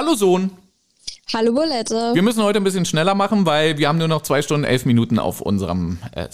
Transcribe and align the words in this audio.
Hallo 0.00 0.14
Sohn. 0.14 0.50
Hallo 1.34 1.52
Bolette. 1.52 2.14
Wir 2.14 2.22
müssen 2.22 2.42
heute 2.42 2.58
ein 2.58 2.64
bisschen 2.64 2.86
schneller 2.86 3.14
machen, 3.14 3.44
weil 3.44 3.76
wir 3.76 3.86
haben 3.86 3.98
nur 3.98 4.08
noch 4.08 4.22
zwei 4.22 4.40
Stunden 4.40 4.64
elf 4.64 4.86
Minuten 4.86 5.18
auf 5.18 5.42
unserem 5.42 5.98
äh, 6.12 6.26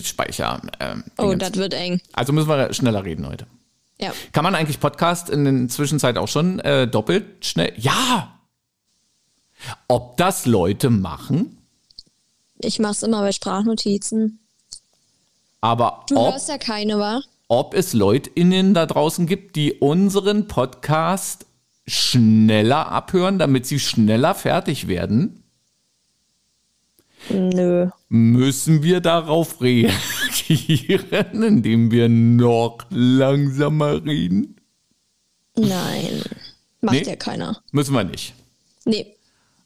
Speicher. 0.00 0.62
Äh, 0.78 0.94
oh, 1.20 1.34
das 1.34 1.54
wird 1.56 1.74
eng. 1.74 2.00
Also 2.12 2.32
müssen 2.32 2.48
wir 2.48 2.72
schneller 2.72 3.02
reden 3.02 3.26
heute. 3.26 3.48
Ja. 4.00 4.12
Kann 4.30 4.44
man 4.44 4.54
eigentlich 4.54 4.78
Podcast 4.78 5.30
in 5.30 5.44
der 5.44 5.68
Zwischenzeit 5.68 6.16
auch 6.16 6.28
schon 6.28 6.60
äh, 6.60 6.86
doppelt 6.86 7.44
schnell? 7.44 7.72
Ja! 7.76 8.38
Ob 9.88 10.16
das 10.16 10.46
Leute 10.46 10.88
machen? 10.88 11.58
Ich 12.60 12.78
mach's 12.78 13.02
immer 13.02 13.22
bei 13.22 13.32
Sprachnotizen. 13.32 14.38
Aber 15.60 16.04
du 16.08 16.18
ob, 16.18 16.34
hörst 16.34 16.48
ja 16.48 16.58
keine, 16.58 17.00
wa? 17.00 17.20
Ob 17.48 17.74
es 17.74 17.94
LeutInnen 17.94 18.74
da 18.74 18.86
draußen 18.86 19.26
gibt, 19.26 19.56
die 19.56 19.72
unseren 19.72 20.46
Podcast 20.46 21.47
schneller 21.88 22.90
abhören, 22.92 23.38
damit 23.38 23.66
sie 23.66 23.78
schneller 23.80 24.34
fertig 24.34 24.86
werden? 24.88 25.42
Nö. 27.30 27.88
Müssen 28.08 28.82
wir 28.82 29.00
darauf 29.00 29.60
reagieren, 29.60 31.42
indem 31.42 31.90
wir 31.90 32.08
noch 32.08 32.78
langsamer 32.90 34.04
reden? 34.04 34.56
Nein. 35.56 36.22
Macht 36.80 36.94
Nee? 36.94 37.02
ja 37.02 37.16
keiner. 37.16 37.60
Müssen 37.72 37.94
wir 37.94 38.04
nicht. 38.04 38.34
Nee. 38.84 39.14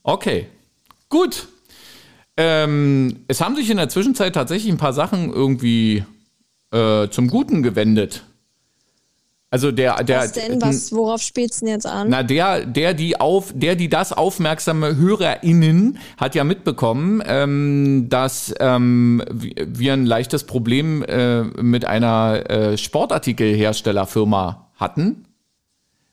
Okay, 0.02 0.48
gut. 1.08 1.46
Ähm, 2.36 3.24
es 3.28 3.40
haben 3.42 3.54
sich 3.56 3.68
in 3.68 3.76
der 3.76 3.90
Zwischenzeit 3.90 4.34
tatsächlich 4.34 4.72
ein 4.72 4.78
paar 4.78 4.94
Sachen 4.94 5.30
irgendwie 5.32 6.04
äh, 6.72 7.08
zum 7.10 7.28
Guten 7.28 7.62
gewendet. 7.62 8.24
Also 9.52 9.70
der, 9.70 10.02
der, 10.02 10.20
Was 10.20 10.32
denn? 10.32 10.62
Was, 10.62 10.92
worauf 10.92 11.20
spielst 11.20 11.60
du 11.60 11.66
denn 11.66 11.74
jetzt 11.74 11.86
an? 11.86 12.08
Na, 12.08 12.22
der, 12.22 12.64
der, 12.64 12.94
die 12.94 13.20
auf, 13.20 13.52
der, 13.54 13.76
die 13.76 13.90
das 13.90 14.14
aufmerksame 14.14 14.96
HörerInnen 14.96 15.98
hat 16.16 16.34
ja 16.34 16.42
mitbekommen, 16.42 17.22
ähm, 17.26 18.06
dass 18.08 18.54
ähm, 18.60 19.22
wir 19.30 19.92
ein 19.92 20.06
leichtes 20.06 20.44
Problem 20.44 21.02
äh, 21.02 21.42
mit 21.42 21.84
einer 21.84 22.48
äh, 22.50 22.78
Sportartikelherstellerfirma 22.78 24.70
hatten. 24.76 25.26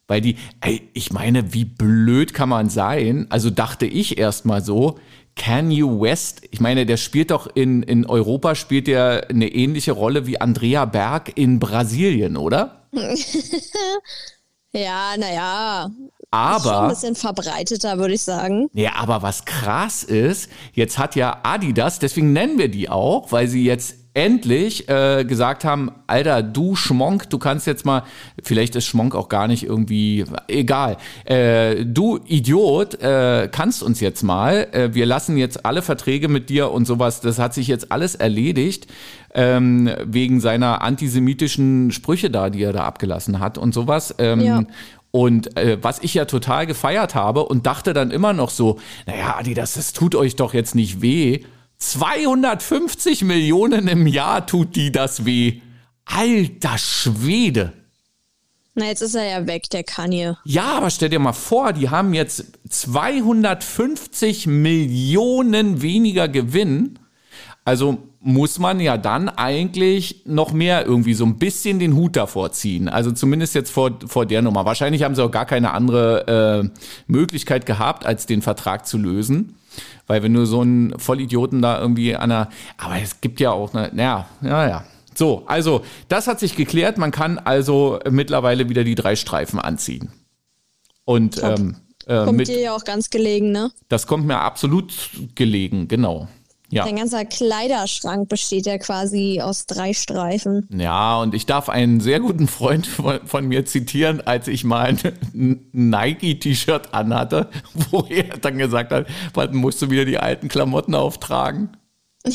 Weil 0.09 0.19
die, 0.19 0.35
ey, 0.59 0.89
ich 0.91 1.13
meine, 1.13 1.53
wie 1.53 1.63
blöd 1.63 2.33
kann 2.33 2.49
man 2.49 2.67
sein? 2.67 3.27
Also 3.29 3.51
dachte 3.51 3.85
ich 3.85 4.17
erstmal 4.17 4.61
so, 4.61 4.99
Kanye 5.39 5.83
West, 5.83 6.41
ich 6.51 6.59
meine, 6.59 6.85
der 6.85 6.97
spielt 6.97 7.31
doch 7.31 7.47
in, 7.55 7.81
in 7.81 8.05
Europa, 8.05 8.53
spielt 8.55 8.87
der 8.87 9.29
eine 9.29 9.47
ähnliche 9.47 9.93
Rolle 9.93 10.27
wie 10.27 10.39
Andrea 10.39 10.85
Berg 10.85 11.31
in 11.35 11.59
Brasilien, 11.59 12.37
oder? 12.37 12.83
Ja, 14.71 15.15
naja. 15.17 15.89
Aber. 16.31 16.59
Schon 16.61 16.73
ein 16.73 16.89
bisschen 16.89 17.15
verbreiteter, 17.15 17.97
würde 17.97 18.13
ich 18.13 18.21
sagen. 18.21 18.69
Ja, 18.73 18.95
aber 18.97 19.23
was 19.23 19.45
krass 19.45 20.03
ist, 20.03 20.49
jetzt 20.73 20.99
hat 20.99 21.15
ja 21.15 21.39
Adidas, 21.41 21.97
deswegen 21.97 22.33
nennen 22.33 22.59
wir 22.59 22.69
die 22.69 22.87
auch, 22.87 23.31
weil 23.31 23.47
sie 23.47 23.63
jetzt 23.63 23.95
endlich 24.13 24.89
äh, 24.89 25.23
gesagt 25.23 25.63
haben, 25.63 25.91
Alter, 26.07 26.41
du 26.41 26.75
Schmonk, 26.75 27.29
du 27.29 27.37
kannst 27.37 27.67
jetzt 27.67 27.85
mal, 27.85 28.03
vielleicht 28.43 28.75
ist 28.75 28.85
Schmonk 28.85 29.13
auch 29.15 29.29
gar 29.29 29.47
nicht 29.47 29.63
irgendwie, 29.63 30.25
egal, 30.47 30.97
äh, 31.25 31.85
du 31.85 32.19
Idiot, 32.25 32.95
äh, 33.01 33.47
kannst 33.51 33.83
uns 33.83 33.99
jetzt 33.99 34.23
mal, 34.23 34.67
äh, 34.71 34.93
wir 34.93 35.05
lassen 35.05 35.37
jetzt 35.37 35.65
alle 35.65 35.81
Verträge 35.81 36.27
mit 36.27 36.49
dir 36.49 36.71
und 36.71 36.85
sowas, 36.85 37.21
das 37.21 37.37
hat 37.39 37.53
sich 37.53 37.67
jetzt 37.67 37.91
alles 37.91 38.15
erledigt, 38.15 38.87
ähm, 39.35 39.89
wegen 40.03 40.41
seiner 40.41 40.81
antisemitischen 40.81 41.91
Sprüche 41.91 42.31
da, 42.31 42.49
die 42.49 42.63
er 42.63 42.73
da 42.73 42.85
abgelassen 42.85 43.39
hat 43.39 43.57
und 43.57 43.73
sowas. 43.73 44.15
Ähm, 44.17 44.41
Ja. 44.41 44.63
und 45.11 45.55
äh, 45.57 45.77
was 45.81 45.99
ich 45.99 46.13
ja 46.15 46.25
total 46.25 46.65
gefeiert 46.67 47.13
habe 47.15 47.45
und 47.45 47.65
dachte 47.67 47.93
dann 47.93 48.09
immer 48.11 48.33
noch 48.33 48.49
so, 48.49 48.79
naja, 49.05 49.35
Adidas, 49.37 49.73
das 49.75 49.93
tut 49.93 50.15
euch 50.15 50.35
doch 50.35 50.53
jetzt 50.53 50.73
nicht 50.75 51.01
weh. 51.01 51.41
250 51.79 53.23
Millionen 53.23 53.87
im 53.87 54.05
Jahr 54.05 54.45
tut 54.45 54.75
die 54.75 54.91
das 54.91 55.25
weh. 55.25 55.61
Alter 56.05 56.77
Schwede. 56.77 57.73
Na, 58.75 58.85
jetzt 58.85 59.01
ist 59.01 59.15
er 59.15 59.25
ja 59.25 59.47
weg, 59.47 59.69
der 59.71 59.83
Kanye. 59.83 60.35
Ja, 60.45 60.77
aber 60.77 60.89
stell 60.89 61.09
dir 61.09 61.19
mal 61.19 61.33
vor, 61.33 61.73
die 61.73 61.89
haben 61.89 62.13
jetzt 62.13 62.45
250 62.69 64.47
Millionen 64.47 65.81
weniger 65.81 66.27
Gewinn. 66.27 66.99
Also 67.65 67.97
muss 68.21 68.59
man 68.59 68.79
ja 68.79 68.97
dann 68.97 69.29
eigentlich 69.29 70.23
noch 70.25 70.51
mehr 70.51 70.85
irgendwie 70.85 71.13
so 71.13 71.25
ein 71.25 71.37
bisschen 71.37 71.79
den 71.79 71.95
Hut 71.95 72.15
davor 72.15 72.51
ziehen. 72.51 72.89
Also 72.89 73.11
zumindest 73.11 73.55
jetzt 73.55 73.71
vor, 73.71 73.99
vor 74.07 74.25
der 74.25 74.41
Nummer. 74.41 74.65
Wahrscheinlich 74.65 75.03
haben 75.03 75.15
sie 75.15 75.23
auch 75.23 75.31
gar 75.31 75.45
keine 75.45 75.71
andere 75.71 76.63
äh, 76.65 76.81
Möglichkeit 77.07 77.65
gehabt, 77.65 78.05
als 78.05 78.25
den 78.25 78.41
Vertrag 78.41 78.85
zu 78.87 78.97
lösen. 78.97 79.55
Weil 80.07 80.23
wenn 80.23 80.33
du 80.33 80.45
so 80.45 80.61
einen 80.61 80.97
Vollidioten 80.97 81.61
da 81.61 81.79
irgendwie 81.79 82.15
an 82.15 82.29
der, 82.29 82.49
aber 82.77 82.97
es 83.01 83.21
gibt 83.21 83.39
ja 83.39 83.51
auch 83.51 83.73
eine, 83.73 83.89
naja, 83.93 84.27
ja, 84.41 84.67
ja. 84.67 84.83
So, 85.15 85.43
also 85.47 85.81
das 86.07 86.27
hat 86.27 86.39
sich 86.39 86.55
geklärt. 86.55 86.97
Man 86.97 87.11
kann 87.11 87.39
also 87.39 87.99
mittlerweile 88.09 88.69
wieder 88.69 88.83
die 88.83 88.95
drei 88.95 89.15
Streifen 89.15 89.59
anziehen. 89.59 90.11
Und 91.03 91.41
ähm, 91.43 91.75
äh, 92.05 92.23
Kommt 92.25 92.37
mit, 92.37 92.47
dir 92.47 92.59
ja 92.59 92.75
auch 92.75 92.85
ganz 92.85 93.09
gelegen, 93.09 93.51
ne? 93.51 93.71
das 93.87 94.07
kommt 94.07 94.25
mir 94.25 94.39
absolut 94.39 94.93
gelegen, 95.35 95.87
genau. 95.87 96.27
Ja. 96.71 96.85
Dein 96.85 96.97
ganzer 96.97 97.25
Kleiderschrank 97.25 98.29
besteht 98.29 98.65
ja 98.67 98.77
quasi 98.77 99.41
aus 99.41 99.65
drei 99.65 99.93
Streifen. 99.93 100.67
Ja, 100.71 101.19
und 101.19 101.33
ich 101.33 101.45
darf 101.47 101.67
einen 101.67 101.99
sehr 101.99 102.19
guten 102.19 102.47
Freund 102.47 102.85
von, 102.85 103.19
von 103.25 103.47
mir 103.47 103.65
zitieren, 103.65 104.21
als 104.21 104.47
ich 104.47 104.63
mal 104.63 104.95
ein 105.33 105.67
Nike-T-Shirt 105.71 106.93
anhatte, 106.93 107.49
wo 107.89 108.05
er 108.09 108.37
dann 108.37 108.57
gesagt 108.57 108.91
hat, 108.91 109.07
was 109.33 109.49
musst 109.51 109.81
du 109.81 109.89
wieder 109.89 110.05
die 110.05 110.17
alten 110.19 110.47
Klamotten 110.47 110.95
auftragen? 110.95 111.69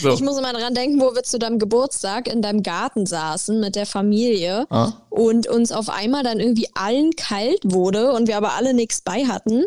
So. 0.00 0.12
Ich 0.12 0.20
muss 0.20 0.36
immer 0.36 0.52
dran 0.52 0.74
denken, 0.74 1.00
wo 1.00 1.14
wir 1.14 1.22
zu 1.22 1.38
deinem 1.38 1.58
Geburtstag 1.58 2.28
in 2.28 2.42
deinem 2.42 2.62
Garten 2.62 3.06
saßen 3.06 3.60
mit 3.60 3.76
der 3.76 3.86
Familie 3.86 4.66
Ah. 4.68 4.92
und 5.10 5.46
uns 5.48 5.72
auf 5.72 5.88
einmal 5.88 6.22
dann 6.22 6.40
irgendwie 6.40 6.68
allen 6.74 7.12
kalt 7.12 7.60
wurde 7.64 8.12
und 8.12 8.26
wir 8.28 8.36
aber 8.36 8.54
alle 8.54 8.74
nichts 8.74 9.00
bei 9.00 9.24
hatten. 9.24 9.64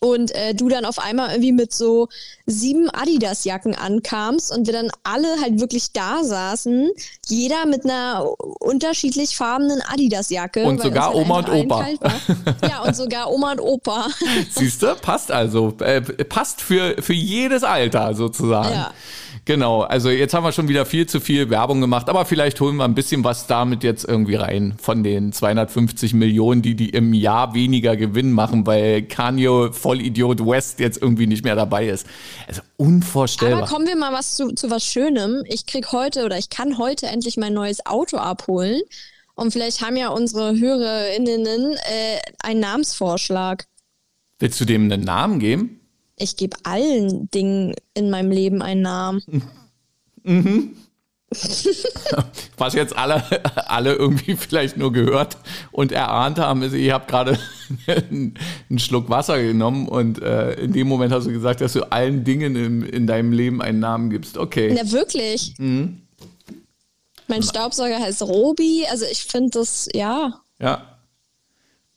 Und 0.00 0.34
äh, 0.34 0.54
du 0.54 0.70
dann 0.70 0.86
auf 0.86 0.98
einmal 0.98 1.30
irgendwie 1.30 1.52
mit 1.52 1.74
so 1.74 2.08
sieben 2.46 2.88
Adidas-Jacken 2.88 3.74
ankamst 3.74 4.50
und 4.50 4.66
wir 4.66 4.72
dann 4.72 4.90
alle 5.04 5.28
halt 5.42 5.60
wirklich 5.60 5.92
da 5.92 6.24
saßen, 6.24 6.90
jeder 7.26 7.66
mit 7.66 7.84
einer 7.84 8.26
unterschiedlich 8.60 9.36
farbenen 9.36 9.82
Adidas-Jacke. 9.82 10.64
Und 10.64 10.82
sogar 10.82 11.08
halt 11.08 11.16
Oma 11.16 11.38
und 11.40 11.50
Opa. 11.50 11.86
Ja, 12.68 12.82
und 12.82 12.96
sogar 12.96 13.30
Oma 13.30 13.52
und 13.52 13.60
Opa. 13.60 14.08
Siehst 14.50 14.82
du? 14.82 14.94
Passt 14.96 15.30
also. 15.30 15.74
Äh, 15.80 16.00
passt 16.00 16.62
für, 16.62 16.96
für 17.00 17.12
jedes 17.12 17.62
Alter 17.62 18.14
sozusagen. 18.14 18.72
Ja. 18.72 18.92
Genau, 19.44 19.82
also 19.82 20.10
jetzt 20.10 20.34
haben 20.34 20.44
wir 20.44 20.52
schon 20.52 20.68
wieder 20.68 20.84
viel 20.86 21.06
zu 21.06 21.20
viel 21.20 21.50
Werbung 21.50 21.80
gemacht, 21.80 22.08
aber 22.08 22.24
vielleicht 22.24 22.60
holen 22.60 22.76
wir 22.76 22.84
ein 22.84 22.94
bisschen 22.94 23.24
was 23.24 23.46
damit 23.46 23.82
jetzt 23.82 24.04
irgendwie 24.04 24.34
rein 24.34 24.74
von 24.80 25.02
den 25.02 25.32
250 25.32 26.14
Millionen, 26.14 26.62
die 26.62 26.74
die 26.74 26.90
im 26.90 27.14
Jahr 27.14 27.54
weniger 27.54 27.96
Gewinn 27.96 28.32
machen, 28.32 28.66
weil 28.66 29.02
Kanye 29.02 29.72
Vollidiot 29.72 30.44
West 30.46 30.78
jetzt 30.80 31.00
irgendwie 31.00 31.26
nicht 31.26 31.44
mehr 31.44 31.56
dabei 31.56 31.88
ist. 31.88 32.06
Also 32.46 32.62
unvorstellbar. 32.76 33.62
Aber 33.62 33.66
kommen 33.66 33.86
wir 33.86 33.96
mal 33.96 34.12
was 34.12 34.36
zu, 34.36 34.54
zu 34.54 34.70
was 34.70 34.84
Schönem. 34.84 35.42
Ich 35.46 35.66
krieg 35.66 35.90
heute 35.92 36.24
oder 36.24 36.36
ich 36.36 36.50
kann 36.50 36.78
heute 36.78 37.06
endlich 37.06 37.36
mein 37.36 37.54
neues 37.54 37.84
Auto 37.86 38.18
abholen. 38.18 38.80
Und 39.34 39.52
vielleicht 39.52 39.80
haben 39.80 39.96
ja 39.96 40.08
unsere 40.10 40.58
HörerInnen 40.58 41.46
äh, 41.46 42.18
einen 42.40 42.60
Namensvorschlag. 42.60 43.64
Willst 44.38 44.60
du 44.60 44.66
dem 44.66 44.84
einen 44.84 45.02
Namen 45.02 45.38
geben? 45.38 45.79
Ich 46.20 46.36
gebe 46.36 46.56
allen 46.64 47.30
Dingen 47.30 47.74
in 47.94 48.10
meinem 48.10 48.30
Leben 48.30 48.60
einen 48.62 48.82
Namen. 48.82 49.22
Was 52.56 52.74
jetzt 52.74 52.94
alle, 52.96 53.22
alle 53.68 53.94
irgendwie 53.94 54.36
vielleicht 54.36 54.76
nur 54.76 54.92
gehört 54.92 55.38
und 55.72 55.92
erahnt 55.92 56.38
haben, 56.38 56.62
ist, 56.62 56.74
ich 56.74 56.90
habe 56.90 57.06
gerade 57.06 57.38
einen 57.86 58.34
Schluck 58.78 59.08
Wasser 59.08 59.40
genommen 59.40 59.88
und 59.88 60.20
äh, 60.20 60.54
in 60.54 60.72
dem 60.72 60.88
Moment 60.88 61.12
hast 61.12 61.26
du 61.26 61.32
gesagt, 61.32 61.60
dass 61.60 61.72
du 61.72 61.90
allen 61.90 62.24
Dingen 62.24 62.56
im, 62.56 62.84
in 62.84 63.06
deinem 63.06 63.32
Leben 63.32 63.62
einen 63.62 63.78
Namen 63.78 64.10
gibst. 64.10 64.36
Okay. 64.36 64.76
Na, 64.76 64.90
wirklich. 64.90 65.54
Mein 67.28 67.42
Staubsauger 67.42 67.98
heißt 67.98 68.22
Robi. 68.22 68.84
Also 68.90 69.06
ich 69.10 69.24
finde 69.24 69.50
das, 69.60 69.88
ja. 69.94 70.42
Ja. 70.60 70.98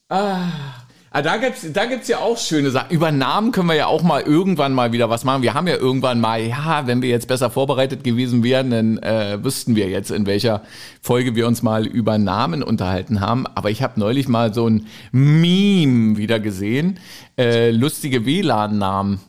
Ah. 0.07 0.82
Ah, 1.15 1.21
da 1.21 1.37
gibt's, 1.37 1.63
da 1.71 1.85
gibt's 1.85 2.07
ja 2.07 2.17
auch 2.17 2.39
schöne 2.39 2.71
Sachen. 2.71 2.89
Über 2.89 3.11
Namen 3.11 3.51
können 3.51 3.67
wir 3.67 3.75
ja 3.75 3.85
auch 3.85 4.01
mal 4.01 4.23
irgendwann 4.23 4.73
mal 4.73 4.93
wieder 4.93 5.11
was 5.11 5.23
machen. 5.23 5.43
Wir 5.43 5.53
haben 5.53 5.67
ja 5.67 5.75
irgendwann 5.75 6.19
mal, 6.19 6.41
ja, 6.41 6.87
wenn 6.87 7.03
wir 7.03 7.09
jetzt 7.09 7.27
besser 7.27 7.51
vorbereitet 7.51 8.03
gewesen 8.03 8.43
wären, 8.43 8.71
dann 8.71 8.97
äh, 8.97 9.37
wüssten 9.43 9.75
wir 9.75 9.89
jetzt, 9.89 10.09
in 10.09 10.25
welcher 10.25 10.63
Folge 11.03 11.35
wir 11.35 11.45
uns 11.45 11.61
mal 11.61 11.85
über 11.85 12.17
Namen 12.17 12.63
unterhalten 12.63 13.19
haben. 13.21 13.45
Aber 13.45 13.69
ich 13.69 13.83
habe 13.83 13.99
neulich 13.99 14.27
mal 14.27 14.55
so 14.55 14.67
ein 14.67 14.87
Meme 15.11 16.17
wieder 16.17 16.39
gesehen. 16.39 16.99
Äh, 17.37 17.69
lustige 17.69 18.25
WLAN-Namen. 18.25 19.19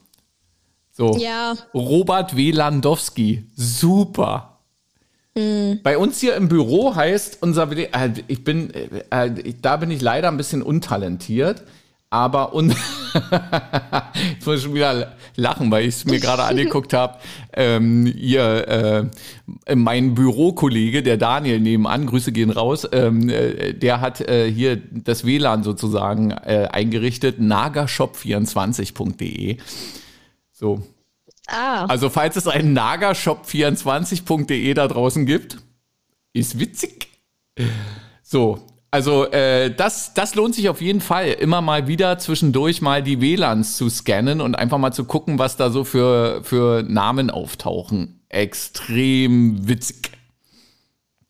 So. 0.90 1.18
Ja. 1.18 1.52
Robert 1.74 2.34
W. 2.34 2.50
Landowski. 2.50 3.44
Super. 3.56 4.54
Bei 5.34 5.98
uns 5.98 6.20
hier 6.20 6.36
im 6.36 6.48
Büro 6.48 6.94
heißt 6.94 7.38
unser, 7.40 7.68
äh, 7.72 8.10
ich 8.28 8.44
bin, 8.44 8.72
äh, 8.72 9.26
äh, 9.26 9.54
da 9.60 9.76
bin 9.76 9.90
ich 9.90 10.00
leider 10.00 10.28
ein 10.28 10.36
bisschen 10.36 10.62
untalentiert, 10.62 11.64
aber 12.14 12.54
und 12.54 12.70
jetzt 14.30 14.46
muss 14.46 14.58
ich 14.58 14.62
schon 14.62 14.74
wieder 14.74 15.16
lachen, 15.34 15.68
weil 15.72 15.82
ich 15.82 15.96
es 15.96 16.04
mir 16.04 16.20
gerade 16.20 16.44
angeguckt 16.44 16.92
habe. 16.92 17.18
Ähm, 17.52 18.06
ihr, 18.16 19.10
äh, 19.66 19.74
mein 19.74 20.14
Bürokollege, 20.14 21.02
der 21.02 21.16
Daniel 21.16 21.58
nebenan, 21.58 22.06
Grüße 22.06 22.30
gehen 22.30 22.50
raus, 22.50 22.86
ähm, 22.92 23.28
äh, 23.28 23.74
der 23.74 24.00
hat 24.00 24.20
äh, 24.20 24.48
hier 24.50 24.76
das 24.76 25.26
WLAN 25.26 25.64
sozusagen 25.64 26.30
äh, 26.30 26.68
eingerichtet, 26.70 27.40
nagashop24.de. 27.40 29.56
So. 30.52 30.82
Ah, 31.48 31.86
Also 31.86 32.10
falls 32.10 32.36
es 32.36 32.46
einen 32.46 32.78
nagashop24.de 32.78 34.72
da 34.74 34.86
draußen 34.86 35.26
gibt, 35.26 35.58
ist 36.32 36.60
witzig. 36.60 37.08
So, 38.22 38.60
also 38.94 39.28
äh, 39.32 39.74
das, 39.74 40.14
das 40.14 40.36
lohnt 40.36 40.54
sich 40.54 40.68
auf 40.68 40.80
jeden 40.80 41.00
Fall, 41.00 41.26
immer 41.26 41.60
mal 41.60 41.88
wieder 41.88 42.16
zwischendurch 42.18 42.80
mal 42.80 43.02
die 43.02 43.20
WLANs 43.20 43.76
zu 43.76 43.88
scannen 43.90 44.40
und 44.40 44.54
einfach 44.54 44.78
mal 44.78 44.92
zu 44.92 45.04
gucken, 45.04 45.36
was 45.36 45.56
da 45.56 45.70
so 45.70 45.82
für, 45.82 46.44
für 46.44 46.84
Namen 46.84 47.28
auftauchen. 47.28 48.20
Extrem 48.28 49.66
witzig. 49.66 50.12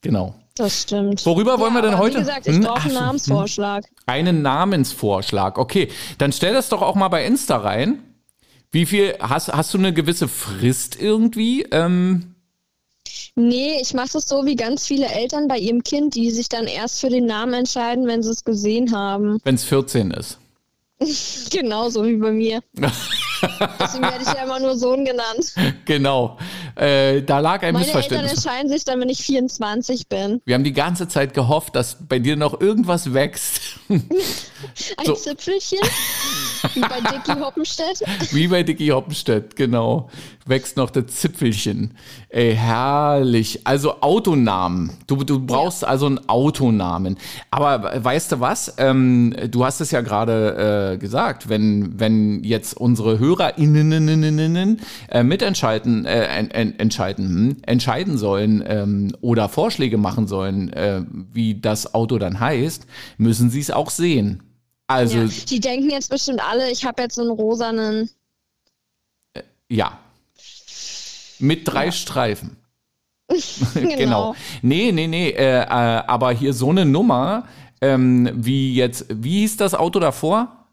Genau. 0.02 0.34
das 0.56 0.82
stimmt. 0.82 1.24
Worüber 1.24 1.58
wollen 1.58 1.72
wir 1.72 1.80
denn 1.80 1.96
heute? 1.96 2.16
Wie 2.16 2.20
gesagt, 2.20 2.46
ich 2.46 2.56
Hm? 2.56 2.64
brauche 2.64 2.82
einen 2.82 2.96
hm. 2.96 3.02
Namensvorschlag. 3.02 3.84
Einen 4.04 4.42
Namensvorschlag. 4.42 5.56
Okay, 5.56 5.88
dann 6.18 6.32
stell 6.32 6.52
das 6.52 6.68
doch 6.68 6.82
auch 6.82 6.96
mal 6.96 7.08
bei 7.08 7.24
Insta 7.24 7.56
rein. 7.56 8.00
Wie 8.72 8.84
viel, 8.84 9.14
hast, 9.20 9.50
hast 9.50 9.72
du 9.72 9.78
eine 9.78 9.94
gewisse 9.94 10.28
Frist 10.28 11.00
irgendwie? 11.00 11.62
Ähm, 11.70 12.33
Nee, 13.36 13.80
ich 13.80 13.94
mache 13.94 14.10
das 14.12 14.28
so 14.28 14.46
wie 14.46 14.54
ganz 14.54 14.86
viele 14.86 15.06
Eltern 15.06 15.48
bei 15.48 15.58
ihrem 15.58 15.82
Kind, 15.82 16.14
die 16.14 16.30
sich 16.30 16.48
dann 16.48 16.66
erst 16.66 17.00
für 17.00 17.08
den 17.08 17.26
Namen 17.26 17.54
entscheiden, 17.54 18.06
wenn 18.06 18.22
sie 18.22 18.30
es 18.30 18.44
gesehen 18.44 18.94
haben. 18.94 19.40
Wenn 19.42 19.56
es 19.56 19.64
14 19.64 20.12
ist. 20.12 20.38
Genauso 21.50 22.04
wie 22.04 22.16
bei 22.16 22.30
mir. 22.30 22.62
Deswegen 22.74 24.04
werde 24.04 24.22
ich 24.22 24.32
ja 24.32 24.44
immer 24.44 24.60
nur 24.60 24.76
Sohn 24.76 25.04
genannt. 25.04 25.52
Genau. 25.84 26.38
Äh, 26.76 27.22
da 27.22 27.38
lag 27.38 27.62
ein 27.62 27.72
Meine 27.72 27.86
Eltern 27.86 27.98
Missverständnis. 28.00 28.32
entscheiden 28.44 28.70
sich 28.70 28.84
dann, 28.84 29.00
wenn 29.00 29.08
ich 29.08 29.22
24 29.22 30.08
bin. 30.08 30.40
Wir 30.44 30.54
haben 30.54 30.64
die 30.64 30.72
ganze 30.72 31.08
Zeit 31.08 31.34
gehofft, 31.34 31.76
dass 31.76 31.96
bei 32.08 32.18
dir 32.18 32.36
noch 32.36 32.60
irgendwas 32.60 33.14
wächst. 33.14 33.60
Ein 33.88 34.02
So. 35.04 35.12
Zipfelchen, 35.14 35.78
wie 36.74 36.80
bei 36.80 37.00
Dicky 37.00 37.38
Hoppenstedt. 37.38 38.02
Wie 38.32 38.48
bei 38.48 38.62
Dicky 38.62 38.88
Hoppenstedt, 38.88 39.56
genau. 39.56 40.08
Wächst 40.46 40.76
noch 40.76 40.90
das 40.90 41.06
Zipfelchen. 41.06 41.96
Ey, 42.28 42.54
herrlich. 42.54 43.66
Also 43.66 44.00
Autonamen. 44.02 44.92
Du, 45.06 45.16
du 45.24 45.38
brauchst 45.40 45.84
also 45.84 46.06
einen 46.06 46.28
Autonamen. 46.28 47.16
Aber 47.50 48.04
weißt 48.04 48.32
du 48.32 48.40
was? 48.40 48.74
Ähm, 48.78 49.34
du 49.50 49.64
hast 49.64 49.80
es 49.80 49.90
ja 49.90 50.02
gerade 50.02 50.92
äh, 50.94 50.98
gesagt, 50.98 51.48
wenn, 51.48 51.98
wenn 51.98 52.44
jetzt 52.44 52.76
unsere 52.76 53.18
HörerInnen 53.18 54.78
äh, 55.08 55.22
mitentscheiden, 55.22 56.04
äh, 56.04 56.63
en, 56.64 56.72
en, 56.72 56.78
entscheiden, 56.78 57.28
hm, 57.28 57.56
entscheiden 57.62 58.18
sollen 58.18 58.62
ähm, 58.66 59.16
oder 59.20 59.48
Vorschläge 59.48 59.98
machen 59.98 60.26
sollen, 60.26 60.72
äh, 60.72 61.02
wie 61.32 61.60
das 61.60 61.94
Auto 61.94 62.18
dann 62.18 62.40
heißt, 62.40 62.86
müssen 63.18 63.50
sie 63.50 63.60
es 63.60 63.70
auch 63.70 63.90
sehen. 63.90 64.42
Also, 64.86 65.18
Ja, 65.18 65.28
die 65.48 65.60
denken 65.60 65.90
jetzt 65.90 66.10
bestimmt 66.10 66.40
alle, 66.46 66.70
ich 66.70 66.84
habe 66.84 67.02
jetzt 67.02 67.14
so 67.14 67.22
einen 67.22 67.30
rosanen. 67.30 68.10
Ja. 69.68 69.98
Mit 71.38 71.66
drei 71.66 71.90
Streifen. 71.90 72.56
Genau. 73.74 73.96
genau. 73.96 74.36
Nee, 74.62 74.92
nee, 74.92 75.06
nee. 75.06 75.30
Äh, 75.30 75.62
äh, 75.62 75.66
aber 75.66 76.32
hier 76.32 76.52
so 76.52 76.70
eine 76.70 76.84
Nummer, 76.84 77.46
ähm, 77.80 78.30
wie 78.34 78.74
jetzt, 78.74 79.06
wie 79.08 79.40
hieß 79.40 79.56
das 79.56 79.74
Auto 79.74 79.98
davor? 80.00 80.63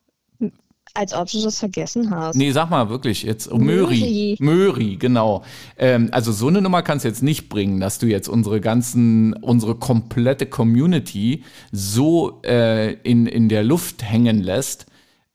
Als 0.94 1.14
ob 1.14 1.30
du 1.32 1.42
das 1.42 1.60
vergessen 1.60 2.12
hast. 2.14 2.36
Nee, 2.36 2.52
sag 2.52 2.70
mal 2.70 2.90
wirklich, 2.90 3.24
jetzt 3.24 3.50
oh, 3.50 3.58
Möri. 3.58 4.00
Möri. 4.00 4.38
Möri, 4.40 4.96
genau. 4.98 5.44
Ähm, 5.78 6.10
also 6.12 6.32
so 6.34 6.48
eine 6.48 6.62
Nummer 6.62 6.82
kannst 6.82 7.06
du 7.06 7.10
jetzt 7.10 7.24
nicht 7.24 7.48
bringen, 7.48 7.80
dass 7.80 7.98
du 7.98 8.08
jetzt 8.08 8.28
unsere 8.28 8.60
ganzen, 8.60 9.34
unsere 9.34 9.76
komplette 9.76 10.46
Community 10.48 11.44
so 11.72 12.42
äh, 12.44 12.94
in, 13.04 13.26
in 13.26 13.48
der 13.48 13.64
Luft 13.64 14.04
hängen 14.04 14.42
lässt. 14.44 14.86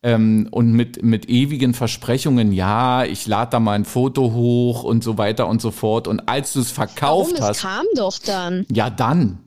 Ähm, 0.02 0.46
und 0.50 0.72
mit, 0.72 1.02
mit 1.02 1.30
ewigen 1.30 1.72
Versprechungen, 1.72 2.52
ja, 2.52 3.04
ich 3.04 3.26
lade 3.26 3.52
da 3.52 3.58
mal 3.60 3.72
ein 3.72 3.86
Foto 3.86 4.32
hoch 4.34 4.84
und 4.84 5.02
so 5.02 5.16
weiter 5.16 5.48
und 5.48 5.62
so 5.62 5.70
fort. 5.70 6.06
Und 6.06 6.28
als 6.28 6.52
du 6.52 6.60
es 6.60 6.76
Warum? 6.76 6.88
verkauft 6.90 7.32
Es 7.38 7.40
hast, 7.40 7.62
kam 7.62 7.84
doch 7.96 8.18
dann. 8.18 8.66
ja 8.70 8.90
dann, 8.90 9.38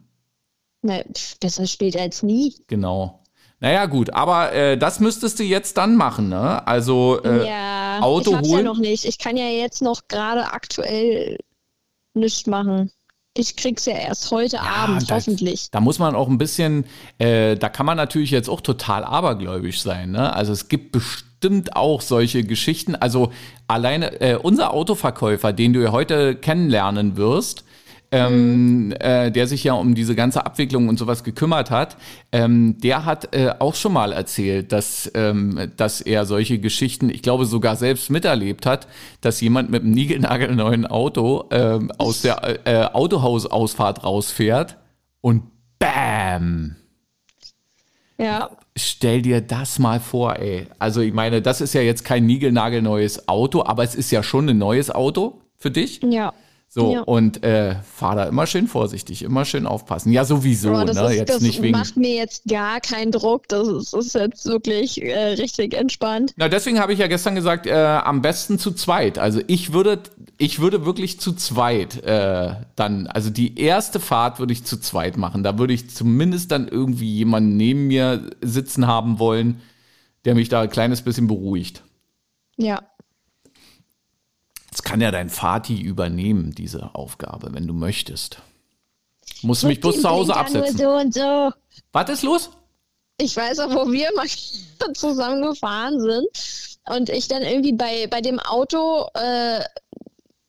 Na, 0.82 1.02
besser 1.40 1.68
spät 1.68 1.96
als 1.98 2.24
nie. 2.24 2.56
genau. 2.68 3.24
Naja, 3.62 3.86
gut, 3.88 4.14
aber 4.14 4.54
äh, 4.54 4.78
das 4.78 5.00
müsstest 5.02 5.40
du 5.40 5.44
jetzt 5.44 5.78
dann 5.78 5.96
machen, 5.96 6.30
ne? 6.30 6.66
Also 6.66 7.20
äh, 7.24 7.46
ja, 7.48 8.00
Auto 8.02 8.32
ich 8.32 8.38
hab's 8.38 8.48
holen? 8.48 8.66
ja 8.66 8.72
noch 8.72 8.80
nicht. 8.80 9.06
Ich 9.06 9.18
kann 9.18 9.36
ja 9.36 9.48
jetzt 9.50 9.82
noch 9.82 10.04
gerade 10.08 10.54
aktuell 10.54 11.38
nichts 12.14 12.48
machen. 12.48 12.92
Ich 13.36 13.56
krieg's 13.56 13.86
ja 13.86 13.94
erst 13.94 14.32
heute 14.32 14.60
Abend, 14.62 15.10
da- 15.10 15.16
hoffentlich. 15.16 15.70
Da 15.72 15.82
muss 15.82 16.00
man 16.00 16.16
auch 16.16 16.28
ein 16.30 16.38
bisschen, 16.38 16.86
äh, 17.20 17.56
da 17.56 17.70
kann 17.70 17.86
man 17.86 17.96
natürlich 17.98 18.32
jetzt 18.32 18.50
auch 18.50 18.62
total 18.62 19.04
abergläubisch 19.04 19.82
sein. 19.82 20.12
Ne? 20.12 20.34
Also 20.34 20.52
es 20.52 20.68
gibt 20.68 20.92
bestimmt 20.94 21.76
auch 21.76 22.02
solche 22.02 22.44
Geschichten. 22.44 22.96
Also 22.96 23.32
alleine 23.68 24.20
äh, 24.22 24.36
unser 24.36 24.74
Autoverkäufer, 24.74 25.54
den 25.54 25.74
du 25.74 25.82
ja 25.84 25.92
heute 25.92 26.36
kennenlernen 26.36 27.18
wirst, 27.18 27.64
ähm, 28.12 28.94
äh, 29.00 29.32
der 29.32 29.48
sich 29.48 29.64
ja 29.64 29.74
um 29.74 29.96
diese 29.96 30.16
ganze 30.16 30.46
Abwicklung 30.46 30.90
und 30.90 30.98
sowas 30.98 31.24
gekümmert 31.24 31.72
hat, 31.72 31.98
ähm, 32.32 32.78
der 32.80 33.06
hat 33.06 33.36
äh, 33.36 33.54
auch 33.60 33.76
schon 33.76 33.94
mal 33.94 34.12
erzählt, 34.12 34.72
dass, 34.72 35.12
ähm, 35.14 35.72
dass 35.78 36.02
er 36.02 36.26
solche 36.26 36.60
Geschichten, 36.60 37.10
ich 37.10 37.22
glaube 37.22 37.46
sogar 37.46 37.76
selbst 37.76 38.10
miterlebt 38.10 38.66
hat, 38.66 38.88
dass 39.22 39.42
jemand 39.42 39.70
mit 39.70 39.84
einem 39.84 39.92
niegelnagelneuen 39.92 40.86
Auto 40.86 41.46
ähm, 41.52 41.92
aus 41.98 42.22
der 42.22 42.68
äh, 42.68 42.86
Autohausausfahrt 42.86 44.04
rausfährt 44.04 44.78
und 45.22 45.44
BAM! 45.80 46.76
Ja, 48.18 48.50
Stell 48.82 49.22
dir 49.22 49.42
das 49.42 49.78
mal 49.78 50.00
vor, 50.00 50.38
ey. 50.38 50.68
Also 50.80 51.02
ich 51.02 51.14
meine, 51.14 51.42
das 51.42 51.60
ist 51.60 51.74
ja 51.74 51.82
jetzt 51.82 52.06
kein 52.06 52.26
niegelnagelneues 52.26 53.28
Auto, 53.28 53.64
aber 53.66 53.84
es 53.84 53.94
ist 53.94 54.10
ja 54.10 54.24
schon 54.24 54.48
ein 54.50 54.58
neues 54.58 54.90
Auto 54.90 55.42
für 55.58 55.70
dich. 55.70 56.02
ja. 56.04 56.34
So, 56.72 56.94
Ja. 56.94 57.02
und 57.02 57.44
äh, 57.44 57.78
fahr 57.82 58.16
da 58.16 58.26
immer 58.26 58.46
schön 58.46 58.68
vorsichtig, 58.68 59.24
immer 59.24 59.44
schön 59.44 59.66
aufpassen. 59.66 60.12
Ja, 60.12 60.24
sowieso, 60.24 60.72
das 60.86 60.96
ne? 60.98 61.06
ist, 61.08 61.16
Jetzt 61.16 61.30
das 61.34 61.42
nicht 61.42 61.64
wegen. 61.64 61.76
macht 61.76 61.98
mir 61.98 62.14
jetzt 62.14 62.44
gar 62.48 62.80
keinen 62.80 63.12
Druck. 63.12 63.48
Das 63.48 63.68
ist, 63.68 63.94
ist 63.96 64.14
jetzt 64.14 64.46
wirklich 64.46 65.02
äh, 65.02 65.18
richtig 65.34 65.74
entspannt. 65.74 66.34
Na, 66.38 66.48
deswegen 66.48 66.80
habe 66.80 66.94
ich 66.94 67.00
ja 67.00 67.08
gestern 67.08 67.34
gesagt, 67.34 67.66
äh, 67.66 67.74
am 67.74 68.22
besten 68.22 68.60
zu 68.60 68.72
zweit. 68.72 69.18
Also 69.18 69.42
ich 69.48 69.74
würde, 69.74 70.04
ich 70.38 70.60
würde 70.60 70.86
wirklich 70.86 71.20
zu 71.20 71.34
zweit 71.34 72.04
äh, 72.04 72.54
dann, 72.76 73.08
also 73.08 73.32
die 73.32 73.60
erste 73.60 74.00
Fahrt 74.00 74.38
würde 74.38 74.54
ich 74.54 74.64
zu 74.64 74.80
zweit 74.80 75.18
machen. 75.18 75.42
Da 75.42 75.58
würde 75.58 75.74
ich 75.74 75.90
zumindest 75.90 76.52
dann 76.52 76.68
irgendwie 76.68 77.12
jemanden 77.16 77.58
neben 77.58 77.88
mir 77.88 78.30
sitzen 78.42 78.86
haben 78.86 79.18
wollen, 79.18 79.60
der 80.26 80.36
mich 80.36 80.50
da 80.50 80.62
ein 80.62 80.70
kleines 80.70 81.02
bisschen 81.02 81.26
beruhigt. 81.28 81.82
Ja. 82.58 82.84
Das 84.80 84.84
kann 84.86 85.02
ja 85.02 85.12
dein 85.12 85.30
Vati 85.30 85.82
übernehmen, 85.82 86.56
diese 86.56 86.96
Aufgabe, 86.96 87.50
wenn 87.52 87.68
du 87.68 87.74
möchtest. 87.74 88.42
Musst 89.42 89.64
du 89.64 89.68
mich 89.68 89.82
bloß 89.82 90.00
zu 90.00 90.10
Hause 90.10 90.34
absetzen. 90.34 90.78
So 90.78 90.92
und 90.92 91.14
so. 91.14 91.52
Was 91.92 92.10
ist 92.10 92.24
los? 92.24 92.50
Ich 93.18 93.36
weiß 93.36 93.60
auch, 93.60 93.72
wo 93.72 93.92
wir 93.92 94.10
mal 94.16 94.26
zusammen 94.94 95.42
gefahren 95.42 96.00
sind. 96.00 96.28
Und 96.88 97.10
ich 97.10 97.28
dann 97.28 97.42
irgendwie 97.42 97.74
bei, 97.74 98.08
bei 98.08 98.22
dem 98.22 98.40
Auto 98.40 99.08
äh, 99.16 99.66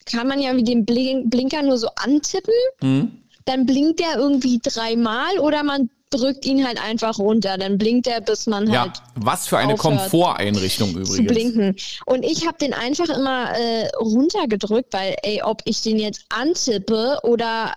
kann 0.07 0.29
man 0.29 0.41
ja 0.41 0.55
wie 0.55 0.63
den 0.63 0.87
Blink 0.87 1.29
Blinker 1.29 1.63
nur 1.63 1.79
so 1.79 1.89
antippen. 1.97 2.55
Hm? 2.83 3.25
Dann 3.47 3.67
blinkt 3.67 3.99
der 3.99 4.15
irgendwie 4.15 4.61
dreimal 4.63 5.41
oder 5.41 5.65
man 5.65 5.91
drückt 6.11 6.45
ihn 6.45 6.67
halt 6.67 6.83
einfach 6.83 7.19
runter. 7.19 7.57
Dann 7.57 7.79
blinkt 7.79 8.07
er, 8.07 8.21
bis 8.21 8.47
man 8.47 8.71
Ja, 8.71 8.83
halt 8.83 9.03
was 9.15 9.47
für 9.47 9.59
eine 9.59 9.77
Komforteinrichtung 9.77 10.93
zu 10.93 10.99
übrigens. 11.01 11.33
blinken. 11.33 11.77
Und 12.07 12.25
ich 12.25 12.47
habe 12.47 12.59
den 12.59 12.75
einfach 12.75 13.09
immer 13.09 13.53
äh, 13.57 13.89
runtergedrückt, 13.97 14.93
weil, 14.93 15.17
ey, 15.23 15.43
ob 15.43 15.63
ich 15.65 15.83
den 15.83 15.99
jetzt 15.99 16.25
antippe 16.29 17.19
oder 17.23 17.73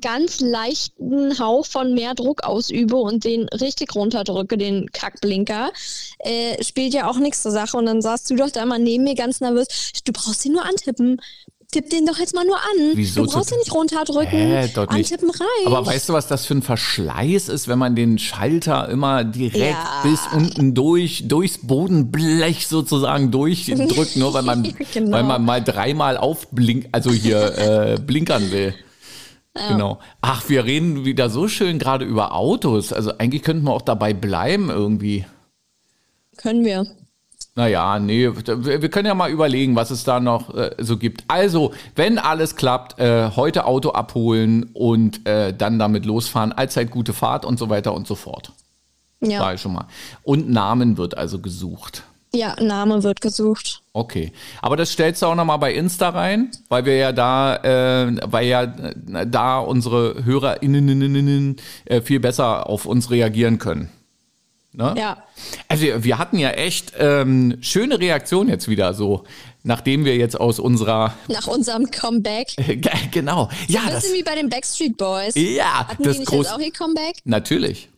ganz 0.00 0.40
leichten 0.40 1.38
Hauch 1.38 1.66
von 1.66 1.94
mehr 1.94 2.14
Druck 2.14 2.42
ausübe 2.44 2.96
und 2.96 3.24
den 3.24 3.48
richtig 3.50 3.94
runterdrücke, 3.94 4.56
den 4.56 4.90
Kackblinker, 4.92 5.70
äh, 6.20 6.62
spielt 6.64 6.94
ja 6.94 7.08
auch 7.08 7.18
nichts 7.18 7.42
zur 7.42 7.52
Sache. 7.52 7.76
Und 7.76 7.86
dann 7.86 8.02
saßt 8.02 8.28
du 8.30 8.36
doch 8.36 8.50
da 8.50 8.64
mal 8.66 8.78
neben 8.78 9.04
mir 9.04 9.14
ganz 9.14 9.40
nervös. 9.40 9.66
Du 10.04 10.12
brauchst 10.12 10.44
den 10.44 10.52
nur 10.52 10.64
antippen. 10.64 11.20
Tipp 11.76 11.90
den 11.90 12.06
doch 12.06 12.18
jetzt 12.18 12.34
mal 12.34 12.44
nur 12.46 12.56
an. 12.56 12.92
Wieso 12.94 13.24
du 13.26 13.30
brauchst 13.30 13.50
den 13.50 13.58
nicht 13.58 13.72
runterdrücken. 13.74 14.30
Hä, 14.38 14.70
dort 14.74 14.92
nicht. 14.92 15.12
Antippen 15.12 15.30
reicht. 15.30 15.66
Aber 15.66 15.84
weißt 15.84 16.08
du, 16.08 16.12
was 16.14 16.26
das 16.26 16.46
für 16.46 16.54
ein 16.54 16.62
Verschleiß 16.62 17.48
ist, 17.48 17.68
wenn 17.68 17.78
man 17.78 17.94
den 17.94 18.18
Schalter 18.18 18.88
immer 18.88 19.24
direkt 19.24 19.56
Ja. 19.76 20.00
bis 20.02 20.20
unten 20.32 20.74
durch, 20.74 21.28
durchs 21.28 21.58
Bodenblech 21.58 22.66
sozusagen 22.66 23.30
durchdrückt, 23.30 24.16
nur 24.16 24.32
weil 24.32 24.42
man, 24.42 24.62
Genau. 24.94 25.12
weil 25.16 25.22
man 25.24 25.44
mal 25.44 25.62
dreimal 25.62 26.16
aufblinkt, 26.16 26.88
also 26.92 27.10
hier 27.12 27.58
äh, 27.58 28.00
blinkern 28.00 28.50
will. 28.50 28.74
Genau. 29.68 29.98
Ach, 30.20 30.48
wir 30.48 30.64
reden 30.64 31.04
wieder 31.06 31.30
so 31.30 31.48
schön 31.48 31.78
gerade 31.78 32.04
über 32.04 32.34
Autos. 32.34 32.92
Also 32.92 33.16
eigentlich 33.18 33.42
könnten 33.42 33.64
wir 33.64 33.72
auch 33.72 33.82
dabei 33.82 34.12
bleiben 34.14 34.68
irgendwie. 34.70 35.24
können 36.36 36.64
wir. 36.64 36.86
Naja, 37.56 37.98
nee, 37.98 38.30
wir 38.30 38.90
können 38.90 39.06
ja 39.06 39.14
mal 39.14 39.30
überlegen, 39.30 39.76
was 39.76 39.90
es 39.90 40.04
da 40.04 40.20
noch 40.20 40.54
äh, 40.54 40.72
so 40.78 40.98
gibt. 40.98 41.24
Also, 41.26 41.72
wenn 41.94 42.18
alles 42.18 42.54
klappt, 42.54 42.98
äh, 43.00 43.30
heute 43.34 43.64
Auto 43.64 43.90
abholen 43.90 44.70
und 44.74 45.26
äh, 45.26 45.54
dann 45.54 45.78
damit 45.78 46.04
losfahren, 46.04 46.52
allzeit 46.52 46.90
gute 46.90 47.14
Fahrt 47.14 47.46
und 47.46 47.58
so 47.58 47.70
weiter 47.70 47.94
und 47.94 48.06
so 48.06 48.14
fort. 48.14 48.52
Ja. 49.20 49.38
Sag 49.38 49.54
ich 49.54 49.60
schon 49.62 49.72
mal. 49.72 49.86
Und 50.22 50.50
Namen 50.50 50.98
wird 50.98 51.16
also 51.16 51.38
gesucht. 51.38 52.02
Ja, 52.34 52.54
Name 52.60 53.02
wird 53.02 53.22
gesucht. 53.22 53.80
Okay. 53.94 54.32
Aber 54.60 54.76
das 54.76 54.92
stellst 54.92 55.22
du 55.22 55.26
auch 55.26 55.34
nochmal 55.34 55.58
bei 55.58 55.72
Insta 55.72 56.10
rein, 56.10 56.50
weil 56.68 56.84
wir 56.84 56.96
ja 56.96 57.12
da, 57.12 57.56
äh, 57.56 58.14
weil 58.26 58.46
ja 58.46 58.64
äh, 58.64 59.26
da 59.26 59.58
unsere 59.60 60.24
HörerInnen 60.24 61.56
äh, 61.86 62.02
viel 62.02 62.20
besser 62.20 62.68
auf 62.68 62.84
uns 62.84 63.10
reagieren 63.10 63.58
können. 63.58 63.88
Ne? 64.76 64.94
Ja. 64.98 65.24
Also 65.68 65.86
wir 66.04 66.18
hatten 66.18 66.38
ja 66.38 66.50
echt 66.50 66.92
ähm, 66.98 67.56
schöne 67.62 67.98
Reaktionen 67.98 68.50
jetzt 68.50 68.68
wieder 68.68 68.92
so, 68.92 69.24
nachdem 69.62 70.04
wir 70.04 70.16
jetzt 70.16 70.38
aus 70.38 70.58
unserer 70.58 71.14
nach 71.28 71.46
unserem 71.46 71.90
Comeback 71.90 72.48
genau 73.10 73.48
ja 73.68 73.80
so 73.80 73.86
ein 73.86 73.94
bisschen 73.94 74.10
das, 74.10 74.12
wie 74.12 74.22
bei 74.22 74.34
den 74.34 74.50
Backstreet 74.50 74.98
Boys 74.98 75.34
ja 75.34 75.88
hatten 75.88 76.02
das 76.02 76.12
die 76.12 76.18
nicht 76.20 76.28
groß, 76.28 76.48
auch 76.48 76.58
ihr 76.58 76.72
Comeback 76.72 77.16
natürlich 77.24 77.88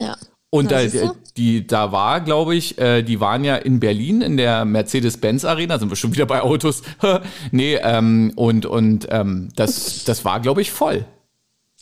ja 0.00 0.16
und 0.54 0.70
da, 0.70 0.82
die, 1.38 1.66
da 1.66 1.92
war, 1.92 2.20
glaube 2.20 2.54
ich, 2.54 2.76
äh, 2.76 3.02
die 3.02 3.20
waren 3.20 3.42
ja 3.42 3.56
in 3.56 3.80
Berlin 3.80 4.20
in 4.20 4.36
der 4.36 4.66
Mercedes-Benz 4.66 5.46
Arena, 5.46 5.78
sind 5.78 5.88
wir 5.88 5.96
schon 5.96 6.12
wieder 6.12 6.26
bei 6.26 6.42
Autos. 6.42 6.82
nee, 7.52 7.76
ähm, 7.76 8.34
und, 8.36 8.66
und 8.66 9.08
ähm, 9.10 9.48
das, 9.56 10.04
das 10.04 10.26
war, 10.26 10.40
glaube 10.40 10.60
ich, 10.60 10.70
voll. 10.70 11.06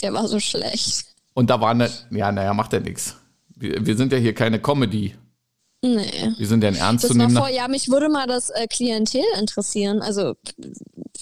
Der 0.02 0.12
war 0.12 0.28
so 0.28 0.38
schlecht. 0.38 1.06
Und 1.34 1.50
da 1.50 1.60
war 1.60 1.70
eine, 1.70 1.90
ja, 2.12 2.30
naja, 2.30 2.54
macht 2.54 2.72
ja 2.72 2.78
nichts. 2.78 3.16
Wir, 3.60 3.86
wir 3.86 3.96
sind 3.96 4.12
ja 4.12 4.18
hier 4.18 4.34
keine 4.34 4.58
Comedy. 4.60 5.14
Nee. 5.82 6.32
Wir 6.36 6.46
sind 6.46 6.62
ja 6.62 6.68
ein 6.68 6.76
ernstzunehmender. 6.76 7.48
Ja, 7.50 7.68
mich 7.68 7.88
würde 7.88 8.08
mal 8.08 8.26
das 8.26 8.50
äh, 8.50 8.66
Klientel 8.66 9.22
interessieren. 9.38 10.02
Also 10.02 10.34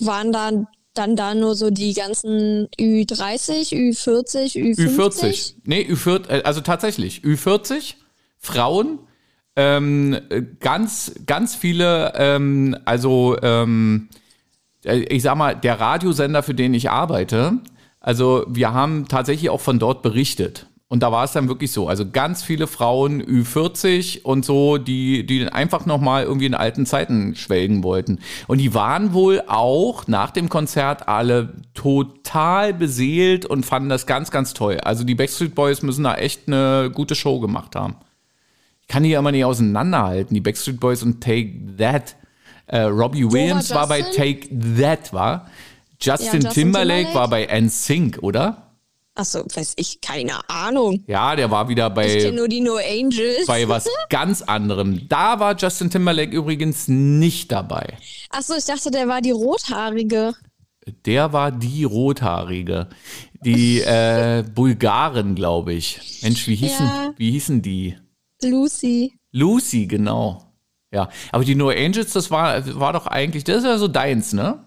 waren 0.01 0.33
da 0.33 0.67
dann 0.95 1.15
da 1.15 1.35
nur 1.35 1.55
so 1.55 1.71
die 1.71 1.95
ganzen 1.95 2.67
Ü30, 2.79 3.73
Ü40, 3.73 4.57
Ü50? 4.57 4.77
Ü40. 4.77 5.55
Nee, 5.65 5.83
Ü40, 5.83 6.29
äh, 6.29 6.43
also 6.43 6.61
tatsächlich, 6.61 7.23
Ü40, 7.23 7.95
Frauen, 8.39 8.99
ähm, 9.55 10.19
ganz, 10.61 11.13
ganz 11.25 11.55
viele, 11.55 12.13
ähm, 12.17 12.77
also 12.85 13.37
ähm, 13.43 14.09
äh, 14.85 14.99
ich 14.99 15.23
sag 15.23 15.37
mal, 15.37 15.55
der 15.55 15.79
Radiosender, 15.79 16.43
für 16.43 16.55
den 16.55 16.75
ich 16.75 16.91
arbeite, 16.91 17.59
also 18.01 18.45
wir 18.49 18.73
haben 18.73 19.07
tatsächlich 19.09 19.51
auch 19.51 19.61
von 19.61 19.79
dort 19.79 20.03
berichtet. 20.03 20.68
Und 20.91 21.03
da 21.03 21.13
war 21.13 21.25
es 21.25 21.33
dann 21.33 21.49
wirklich 21.49 21.71
so. 21.71 21.87
Also 21.87 22.11
ganz 22.11 22.43
viele 22.43 22.67
Frauen 22.67 23.23
Ü40 23.23 24.23
und 24.23 24.47
so, 24.47 24.79
die, 24.79 25.27
die 25.27 25.47
einfach 25.47 25.85
nochmal 25.85 26.25
irgendwie 26.25 26.47
in 26.47 26.55
alten 26.55 26.87
Zeiten 26.87 27.35
schwelgen 27.37 27.83
wollten. 27.83 28.21
Und 28.47 28.59
die 28.59 28.73
waren 28.73 29.13
wohl 29.13 29.43
auch 29.47 30.07
nach 30.07 30.31
dem 30.31 30.49
Konzert 30.49 31.07
alle 31.07 31.57
total 31.75 32.73
beseelt 32.73 33.45
und 33.45 33.67
fanden 33.67 33.91
das 33.91 34.07
ganz, 34.07 34.31
ganz 34.31 34.55
toll. 34.55 34.79
Also 34.83 35.05
die 35.05 35.15
Backstreet 35.15 35.55
Boys 35.55 35.83
müssen 35.83 36.05
da 36.05 36.15
echt 36.15 36.43
eine 36.47 36.91
gute 36.95 37.15
Show 37.15 37.39
gemacht 37.39 37.77
haben. 37.77 37.97
Ich 38.81 38.89
kann 38.89 39.03
die 39.03 39.11
ja 39.11 39.19
immer 39.19 39.33
nicht 39.33 39.45
auseinanderhalten. 39.45 40.33
Die 40.33 40.41
Backstreet 40.41 40.81
Boys 40.81 41.03
und 41.03 41.23
Take 41.23 41.77
That. 41.77 42.17
Äh, 42.67 42.81
Robbie 42.81 43.31
Williams 43.31 43.71
war, 43.71 43.81
war 43.81 43.89
bei 43.89 44.03
Take 44.03 44.49
That, 44.79 45.13
war. 45.13 45.51
Justin, 46.01 46.27
ja, 46.27 46.33
Justin 46.33 46.51
Timberlake, 46.51 47.05
Timberlake 47.05 47.15
war 47.15 47.29
bei 47.29 47.61
NSYNC, 47.61 48.23
oder? 48.23 48.68
Achso, 49.19 49.45
weiß 49.53 49.75
ich, 49.77 50.01
keine 50.01 50.49
Ahnung. 50.49 51.03
Ja, 51.09 51.35
der 51.35 51.51
war 51.51 51.69
wieder 51.69 51.91
bei. 51.91 52.07
Ich 52.07 52.23
kenne 52.23 52.37
nur 52.37 52.47
die 52.47 52.61
No 52.61 52.77
Angels. 52.77 53.47
Bei 53.49 53.69
was 53.69 53.89
ganz 54.11 54.43
anderem. 54.43 55.09
Da 55.09 55.41
war 55.41 55.57
Justin 55.57 55.91
Timberlake 55.91 56.31
übrigens 56.31 56.87
nicht 56.87 57.51
dabei. 57.51 57.99
Achso, 58.31 58.55
ich 58.55 58.65
dachte, 58.65 58.93
der 58.93 59.09
war 59.09 59.21
die 59.21 59.33
Rothaarige. 59.33 60.35
Der 61.05 61.33
war 61.33 61.51
die 61.51 61.83
Rothaarige. 61.83 62.91
Die 63.45 63.81
äh, 63.81 64.45
Bulgaren, 64.55 65.35
glaube 65.35 65.73
ich. 65.73 66.01
Mensch, 66.23 66.47
wie 66.47 66.55
hießen, 66.55 66.87
ja. 66.87 67.13
wie 67.17 67.33
hießen 67.33 67.61
die? 67.61 67.97
Lucy. 68.45 69.19
Lucy, 69.33 69.89
genau. 69.89 70.55
Ja, 70.93 71.09
aber 71.33 71.45
die 71.45 71.57
No 71.57 71.71
Angels, 71.71 72.13
das 72.13 72.31
war, 72.31 72.63
war 72.79 72.93
doch 72.93 73.09
eigentlich, 73.09 73.43
das 73.43 73.59
ist 73.59 73.65
ja 73.65 73.79
so 73.79 73.89
deins, 73.89 74.33
ne? 74.33 74.65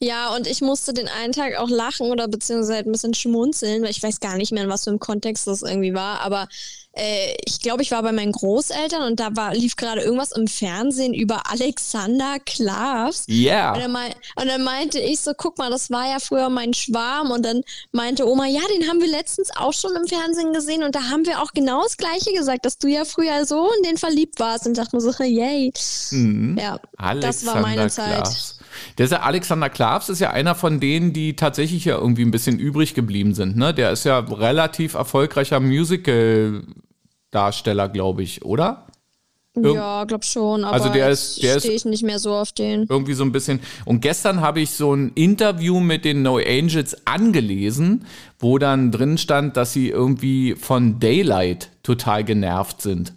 Ja, 0.00 0.34
und 0.34 0.46
ich 0.46 0.60
musste 0.60 0.92
den 0.92 1.08
einen 1.08 1.32
Tag 1.32 1.56
auch 1.58 1.68
lachen 1.68 2.10
oder 2.10 2.28
beziehungsweise 2.28 2.78
ein 2.78 2.92
bisschen 2.92 3.14
schmunzeln, 3.14 3.82
weil 3.82 3.90
ich 3.90 4.02
weiß 4.02 4.20
gar 4.20 4.36
nicht 4.36 4.52
mehr, 4.52 4.62
in 4.62 4.70
was 4.70 4.84
für 4.84 4.90
einem 4.90 5.00
Kontext 5.00 5.48
das 5.48 5.62
irgendwie 5.62 5.92
war. 5.92 6.20
Aber 6.20 6.46
äh, 6.92 7.34
ich 7.44 7.60
glaube, 7.60 7.82
ich 7.82 7.90
war 7.90 8.02
bei 8.02 8.12
meinen 8.12 8.30
Großeltern 8.30 9.02
und 9.02 9.18
da 9.18 9.34
war, 9.34 9.54
lief 9.54 9.74
gerade 9.74 10.00
irgendwas 10.00 10.32
im 10.32 10.46
Fernsehen 10.46 11.14
über 11.14 11.50
Alexander 11.50 12.38
Klavs. 12.44 13.24
Ja. 13.26 13.76
Yeah. 13.76 13.86
Und, 13.86 13.96
und, 14.36 14.48
dann 14.48 14.62
meinte 14.62 15.00
ich 15.00 15.18
so, 15.18 15.32
guck 15.36 15.58
mal, 15.58 15.70
das 15.70 15.90
war 15.90 16.08
ja 16.08 16.20
früher 16.20 16.48
mein 16.48 16.74
Schwarm. 16.74 17.32
Und 17.32 17.44
dann 17.44 17.62
meinte 17.90 18.28
Oma, 18.28 18.46
ja, 18.46 18.60
den 18.76 18.88
haben 18.88 19.00
wir 19.00 19.08
letztens 19.08 19.50
auch 19.56 19.72
schon 19.72 19.96
im 19.96 20.06
Fernsehen 20.06 20.52
gesehen 20.52 20.82
und 20.84 20.94
da 20.94 21.04
haben 21.10 21.26
wir 21.26 21.42
auch 21.42 21.52
genau 21.52 21.82
das 21.82 21.96
Gleiche 21.96 22.32
gesagt, 22.32 22.64
dass 22.66 22.78
du 22.78 22.88
ja 22.88 23.04
früher 23.04 23.44
so 23.46 23.68
in 23.78 23.82
den 23.82 23.96
verliebt 23.96 24.38
warst. 24.38 24.66
Und 24.66 24.78
dachte 24.78 24.94
mir 24.94 25.02
so, 25.02 25.10
yay. 25.24 25.72
Mhm. 26.10 26.56
Ja, 26.56 26.80
Alexander 26.96 27.26
das 27.26 27.46
war 27.46 27.60
meine 27.60 27.88
Zeit. 27.88 28.57
Der 28.96 29.04
ist 29.04 29.12
ja 29.12 29.20
Alexander 29.20 29.68
Klavs 29.70 30.08
ist 30.08 30.20
ja 30.20 30.30
einer 30.30 30.54
von 30.54 30.80
denen, 30.80 31.12
die 31.12 31.36
tatsächlich 31.36 31.84
ja 31.84 31.96
irgendwie 31.96 32.22
ein 32.22 32.30
bisschen 32.30 32.58
übrig 32.58 32.94
geblieben 32.94 33.34
sind. 33.34 33.56
Ne? 33.56 33.74
Der 33.74 33.92
ist 33.92 34.04
ja 34.04 34.18
relativ 34.18 34.94
erfolgreicher 34.94 35.60
Musical-Darsteller, 35.60 37.88
glaube 37.88 38.22
ich, 38.22 38.44
oder? 38.44 38.86
Irg 39.62 39.74
ja, 39.74 40.04
glaub 40.04 40.24
schon, 40.24 40.64
aber 40.64 40.74
also 40.74 40.88
der 40.88 41.10
ist, 41.10 41.42
der 41.42 41.58
stehe 41.58 41.74
ich 41.74 41.84
nicht 41.84 42.02
mehr 42.02 42.18
so 42.18 42.34
auf 42.34 42.52
den. 42.52 42.86
Irgendwie 42.88 43.14
so 43.14 43.24
ein 43.24 43.32
bisschen. 43.32 43.60
Und 43.84 44.00
gestern 44.00 44.40
habe 44.40 44.60
ich 44.60 44.70
so 44.70 44.94
ein 44.94 45.12
Interview 45.14 45.80
mit 45.80 46.04
den 46.04 46.22
No 46.22 46.36
Angels 46.36 47.06
angelesen, 47.06 48.04
wo 48.38 48.58
dann 48.58 48.90
drin 48.90 49.18
stand, 49.18 49.56
dass 49.56 49.72
sie 49.72 49.88
irgendwie 49.88 50.54
von 50.54 51.00
Daylight 51.00 51.70
total 51.82 52.24
genervt 52.24 52.82
sind. 52.82 53.14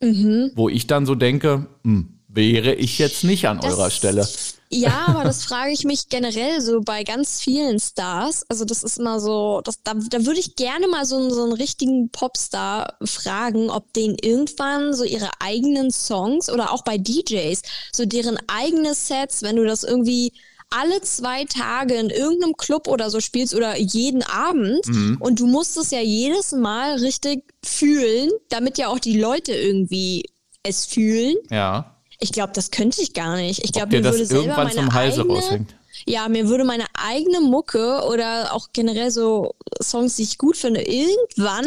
Mhm. 0.00 0.52
Wo 0.54 0.68
ich 0.68 0.86
dann 0.86 1.06
so 1.06 1.14
denke, 1.14 1.66
hm, 1.84 2.19
wäre 2.32 2.74
ich 2.74 2.98
jetzt 2.98 3.24
nicht 3.24 3.48
an 3.48 3.60
das, 3.60 3.72
eurer 3.72 3.90
Stelle. 3.90 4.28
Ja, 4.70 5.04
aber 5.08 5.24
das 5.24 5.44
frage 5.44 5.72
ich 5.72 5.84
mich 5.84 6.08
generell 6.08 6.60
so 6.60 6.80
bei 6.80 7.02
ganz 7.04 7.40
vielen 7.40 7.78
Stars. 7.78 8.44
Also 8.48 8.64
das 8.64 8.82
ist 8.82 8.98
immer 8.98 9.20
so, 9.20 9.60
das, 9.64 9.82
da, 9.82 9.94
da 9.94 10.24
würde 10.24 10.40
ich 10.40 10.56
gerne 10.56 10.88
mal 10.88 11.04
so, 11.04 11.30
so 11.30 11.42
einen 11.42 11.52
richtigen 11.52 12.10
Popstar 12.10 12.94
fragen, 13.04 13.70
ob 13.70 13.92
denen 13.92 14.16
irgendwann 14.20 14.94
so 14.94 15.04
ihre 15.04 15.30
eigenen 15.40 15.90
Songs 15.90 16.50
oder 16.50 16.72
auch 16.72 16.82
bei 16.82 16.98
DJs, 16.98 17.62
so 17.92 18.06
deren 18.06 18.38
eigene 18.46 18.94
Sets, 18.94 19.42
wenn 19.42 19.56
du 19.56 19.64
das 19.64 19.82
irgendwie 19.82 20.32
alle 20.72 21.00
zwei 21.00 21.46
Tage 21.46 21.94
in 21.94 22.10
irgendeinem 22.10 22.56
Club 22.56 22.86
oder 22.86 23.10
so 23.10 23.18
spielst 23.18 23.56
oder 23.56 23.76
jeden 23.76 24.22
Abend 24.22 24.86
mhm. 24.86 25.16
und 25.18 25.40
du 25.40 25.48
musst 25.48 25.76
es 25.76 25.90
ja 25.90 26.00
jedes 26.00 26.52
Mal 26.52 26.94
richtig 26.98 27.42
fühlen, 27.64 28.30
damit 28.50 28.78
ja 28.78 28.86
auch 28.86 29.00
die 29.00 29.18
Leute 29.18 29.52
irgendwie 29.52 30.26
es 30.62 30.86
fühlen. 30.86 31.34
Ja 31.50 31.96
ich 32.20 32.32
glaube, 32.32 32.52
das 32.54 32.70
könnte 32.70 33.00
ich 33.02 33.14
gar 33.14 33.36
nicht. 33.36 33.64
Ich 33.64 33.72
glaube, 33.72 33.96
mir 33.96 34.04
würde 34.04 34.24
selber 34.24 34.56
meine 34.56 34.70
zum 34.70 34.92
Halse 34.92 35.22
eigene, 35.22 35.34
raushängt. 35.34 35.74
Ja, 36.06 36.28
mir 36.28 36.48
würde 36.48 36.64
meine 36.64 36.86
eigene 36.94 37.40
Mucke 37.40 38.02
oder 38.08 38.54
auch 38.54 38.68
generell 38.72 39.10
so 39.10 39.54
Songs, 39.82 40.16
die 40.16 40.22
ich 40.22 40.38
gut 40.38 40.56
finde, 40.56 40.82
irgendwann 40.82 41.66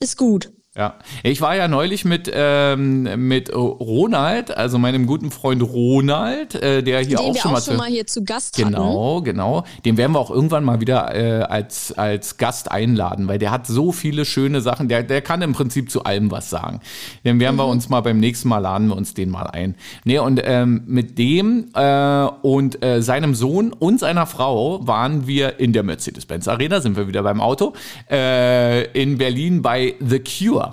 ist 0.00 0.16
gut. 0.16 0.52
Ja, 0.78 0.94
ich 1.24 1.40
war 1.40 1.56
ja 1.56 1.66
neulich 1.66 2.04
mit, 2.04 2.30
ähm, 2.32 3.26
mit 3.26 3.52
Ronald, 3.52 4.56
also 4.56 4.78
meinem 4.78 5.06
guten 5.06 5.32
Freund 5.32 5.60
Ronald, 5.60 6.54
äh, 6.54 6.84
der 6.84 7.00
hier 7.00 7.16
Den 7.16 7.18
auch 7.18 7.36
schon, 7.36 7.50
auch 7.50 7.54
mal, 7.54 7.60
schon 7.62 7.76
mal 7.78 7.88
hier 7.88 8.06
zu 8.06 8.22
Gast 8.22 8.54
Genau, 8.54 9.16
hatten. 9.16 9.24
genau. 9.24 9.64
Den 9.84 9.96
werden 9.96 10.12
wir 10.12 10.20
auch 10.20 10.30
irgendwann 10.30 10.62
mal 10.62 10.80
wieder 10.80 11.12
äh, 11.16 11.42
als, 11.42 11.98
als 11.98 12.36
Gast 12.36 12.70
einladen, 12.70 13.26
weil 13.26 13.40
der 13.40 13.50
hat 13.50 13.66
so 13.66 13.90
viele 13.90 14.24
schöne 14.24 14.60
Sachen. 14.60 14.86
Der, 14.86 15.02
der 15.02 15.20
kann 15.20 15.42
im 15.42 15.52
Prinzip 15.52 15.90
zu 15.90 16.04
allem 16.04 16.30
was 16.30 16.48
sagen. 16.48 16.78
Den 17.24 17.40
werden 17.40 17.56
mhm. 17.56 17.58
wir 17.58 17.66
uns 17.66 17.88
mal 17.88 18.02
beim 18.02 18.20
nächsten 18.20 18.48
Mal 18.48 18.58
laden 18.58 18.86
wir 18.86 18.96
uns 18.96 19.14
den 19.14 19.30
mal 19.30 19.48
ein. 19.48 19.74
Nee, 20.04 20.20
und 20.20 20.40
ähm, 20.44 20.82
mit 20.86 21.18
dem 21.18 21.70
äh, 21.74 22.24
und 22.42 22.84
äh, 22.84 23.02
seinem 23.02 23.34
Sohn 23.34 23.72
und 23.72 23.98
seiner 23.98 24.26
Frau 24.26 24.86
waren 24.86 25.26
wir 25.26 25.58
in 25.58 25.72
der 25.72 25.82
Mercedes-Benz 25.82 26.46
Arena, 26.46 26.80
sind 26.80 26.96
wir 26.96 27.08
wieder 27.08 27.24
beim 27.24 27.40
Auto, 27.40 27.72
äh, 28.08 28.84
in 28.92 29.18
Berlin 29.18 29.60
bei 29.60 29.96
The 29.98 30.20
Cure. 30.20 30.67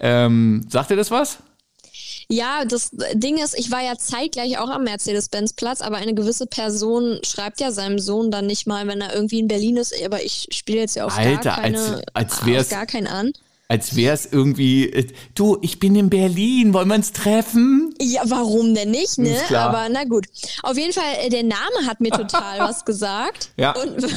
Ähm, 0.00 0.66
sagt 0.68 0.90
ihr 0.90 0.96
das 0.96 1.10
was? 1.10 1.38
Ja, 2.28 2.64
das 2.64 2.90
Ding 3.14 3.38
ist, 3.38 3.58
ich 3.58 3.72
war 3.72 3.82
ja 3.82 3.96
zeitgleich 3.96 4.56
auch 4.58 4.70
am 4.70 4.84
Mercedes-Benz-Platz, 4.84 5.80
aber 5.80 5.96
eine 5.96 6.14
gewisse 6.14 6.46
Person 6.46 7.18
schreibt 7.24 7.60
ja 7.60 7.72
seinem 7.72 7.98
Sohn 7.98 8.30
dann 8.30 8.46
nicht 8.46 8.68
mal, 8.68 8.86
wenn 8.86 9.00
er 9.00 9.12
irgendwie 9.12 9.40
in 9.40 9.48
Berlin 9.48 9.76
ist, 9.76 9.92
aber 10.04 10.22
ich 10.22 10.46
spiele 10.52 10.78
jetzt 10.78 10.94
ja 10.94 11.06
auf 11.06 11.18
Alter, 11.18 11.42
gar, 11.42 11.60
keine, 11.60 11.78
als, 11.78 12.04
als 12.14 12.46
wär's, 12.46 12.68
gar 12.68 12.86
keinen 12.86 13.08
an. 13.08 13.32
Als 13.70 13.94
wäre 13.94 14.14
es 14.14 14.26
irgendwie, 14.26 14.90
äh, 14.90 15.06
du, 15.36 15.56
ich 15.62 15.78
bin 15.78 15.94
in 15.94 16.10
Berlin, 16.10 16.74
wollen 16.74 16.88
wir 16.88 16.96
uns 16.96 17.12
treffen? 17.12 17.94
Ja, 18.00 18.22
warum 18.24 18.74
denn 18.74 18.90
nicht, 18.90 19.16
ne? 19.18 19.36
Aber 19.54 19.88
na 19.88 20.02
gut. 20.02 20.26
Auf 20.64 20.76
jeden 20.76 20.92
Fall, 20.92 21.04
äh, 21.20 21.28
der 21.28 21.44
Name 21.44 21.86
hat 21.86 22.00
mir 22.00 22.10
total 22.10 22.58
was 22.58 22.84
gesagt. 22.84 23.50
Ja. 23.56 23.72
Und, 23.80 24.08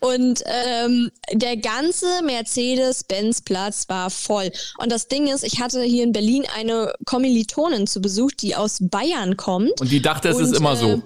und 0.00 0.42
ähm, 0.44 1.10
der 1.32 1.56
ganze 1.56 2.06
Mercedes-Benz-Platz 2.22 3.88
war 3.88 4.10
voll. 4.10 4.52
Und 4.76 4.92
das 4.92 5.08
Ding 5.08 5.26
ist, 5.26 5.42
ich 5.42 5.58
hatte 5.58 5.82
hier 5.82 6.04
in 6.04 6.12
Berlin 6.12 6.44
eine 6.54 6.92
Kommilitonin 7.06 7.86
zu 7.86 8.02
Besuch, 8.02 8.32
die 8.32 8.56
aus 8.56 8.76
Bayern 8.82 9.38
kommt. 9.38 9.80
Und 9.80 9.90
die 9.90 10.02
dachte, 10.02 10.28
es 10.28 10.36
Und, 10.36 10.44
ist 10.44 10.54
immer 10.54 10.74
äh, 10.74 10.76
so. 10.76 11.02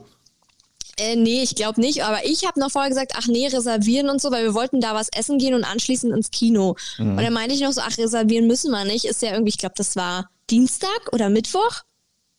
Äh, 1.01 1.17
nee, 1.17 1.43
ich 1.43 1.55
glaube 1.55 1.81
nicht. 1.81 2.05
Aber 2.05 2.25
ich 2.27 2.47
habe 2.47 2.61
noch 2.61 2.71
vorher 2.71 2.91
gesagt, 2.91 3.13
ach 3.17 3.27
nee, 3.27 3.47
reservieren 3.47 4.09
und 4.11 4.21
so, 4.21 4.31
weil 4.31 4.45
wir 4.45 4.55
wollten 4.55 4.81
da 4.81 4.95
was 4.95 5.09
essen 5.17 5.39
gehen 5.39 5.55
und 5.55 5.65
anschließend 5.65 6.15
ins 6.15 6.31
Kino. 6.31 6.77
Mhm. 6.99 7.17
Und 7.17 7.23
dann 7.23 7.33
meinte 7.33 7.55
ich 7.55 7.61
noch 7.63 7.73
so, 7.73 7.81
ach, 7.81 7.97
reservieren 7.97 8.47
müssen 8.47 8.71
wir 8.71 8.85
nicht. 8.85 9.05
Ist 9.07 9.23
ja 9.23 9.33
irgendwie, 9.33 9.51
ich 9.51 9.59
glaube, 9.59 9.75
das 9.77 9.97
war 9.97 10.29
Dienstag 10.51 11.13
oder 11.13 11.31
Mittwoch? 11.31 11.83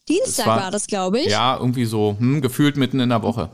Dienstag 0.10 0.46
war- 0.48 0.62
war, 0.63 0.72
das, 0.72 0.88
glaube 0.88 1.20
ich. 1.20 1.27
Ja, 1.27 1.58
irgendwie 1.58 1.86
so, 1.86 2.15
hm, 2.18 2.41
gefühlt 2.41 2.75
mitten 2.77 3.00
in 3.00 3.10
der 3.10 3.24
Woche. 3.24 3.50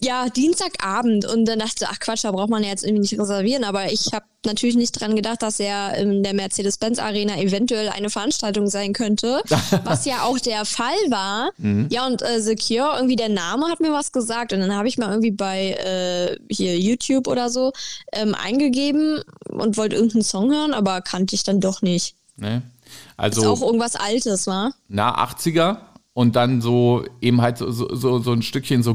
Ja, 0.00 0.28
Dienstagabend. 0.28 1.24
Und 1.26 1.46
dann 1.46 1.58
dachte 1.58 1.84
ich, 1.84 1.88
ach 1.88 1.98
Quatsch, 1.98 2.24
da 2.24 2.30
braucht 2.32 2.50
man 2.50 2.62
ja 2.62 2.70
jetzt 2.70 2.84
irgendwie 2.84 3.02
nicht 3.02 3.18
reservieren. 3.18 3.64
Aber 3.64 3.90
ich 3.92 4.12
habe 4.12 4.24
natürlich 4.46 4.76
nicht 4.76 4.92
dran 4.92 5.16
gedacht, 5.16 5.42
dass 5.42 5.58
ja 5.58 5.88
in 5.90 6.22
der 6.22 6.34
Mercedes-Benz 6.34 6.98
Arena 6.98 7.36
eventuell 7.38 7.88
eine 7.88 8.10
Veranstaltung 8.10 8.68
sein 8.68 8.92
könnte. 8.92 9.42
was 9.84 10.04
ja 10.04 10.22
auch 10.22 10.38
der 10.38 10.64
Fall 10.64 10.94
war. 11.08 11.50
Ja, 11.90 12.06
und 12.06 12.22
äh, 12.22 12.40
Secure, 12.40 12.94
irgendwie 12.96 13.16
der 13.16 13.28
Name 13.28 13.66
hat 13.66 13.80
mir 13.80 13.92
was 13.92 14.12
gesagt. 14.12 14.52
Und 14.52 14.60
dann 14.60 14.74
habe 14.74 14.88
ich 14.88 14.98
mal 14.98 15.08
irgendwie 15.08 15.32
bei 15.32 15.72
äh, 15.72 16.36
hier 16.50 16.78
YouTube 16.78 17.26
oder 17.26 17.50
so 17.50 17.72
ähm, 18.12 18.34
eingegeben 18.34 19.20
und 19.48 19.76
wollte 19.76 19.96
irgendeinen 19.96 20.22
Song 20.24 20.52
hören, 20.52 20.74
aber 20.74 21.00
kannte 21.00 21.34
ich 21.34 21.42
dann 21.42 21.60
doch 21.60 21.82
nicht. 21.82 22.14
Ne? 22.36 22.62
Ist 22.86 23.38
auch 23.38 23.50
Also 23.52 23.66
irgendwas 23.66 23.96
Altes, 23.96 24.46
war? 24.46 24.72
na 24.88 25.24
80er 25.24 25.78
und 26.14 26.36
dann 26.36 26.60
so 26.60 27.04
eben 27.20 27.40
halt 27.40 27.58
so, 27.58 27.70
so, 27.70 28.18
so, 28.18 28.32
ein 28.32 28.42
Stückchen 28.42 28.82
so 28.82 28.94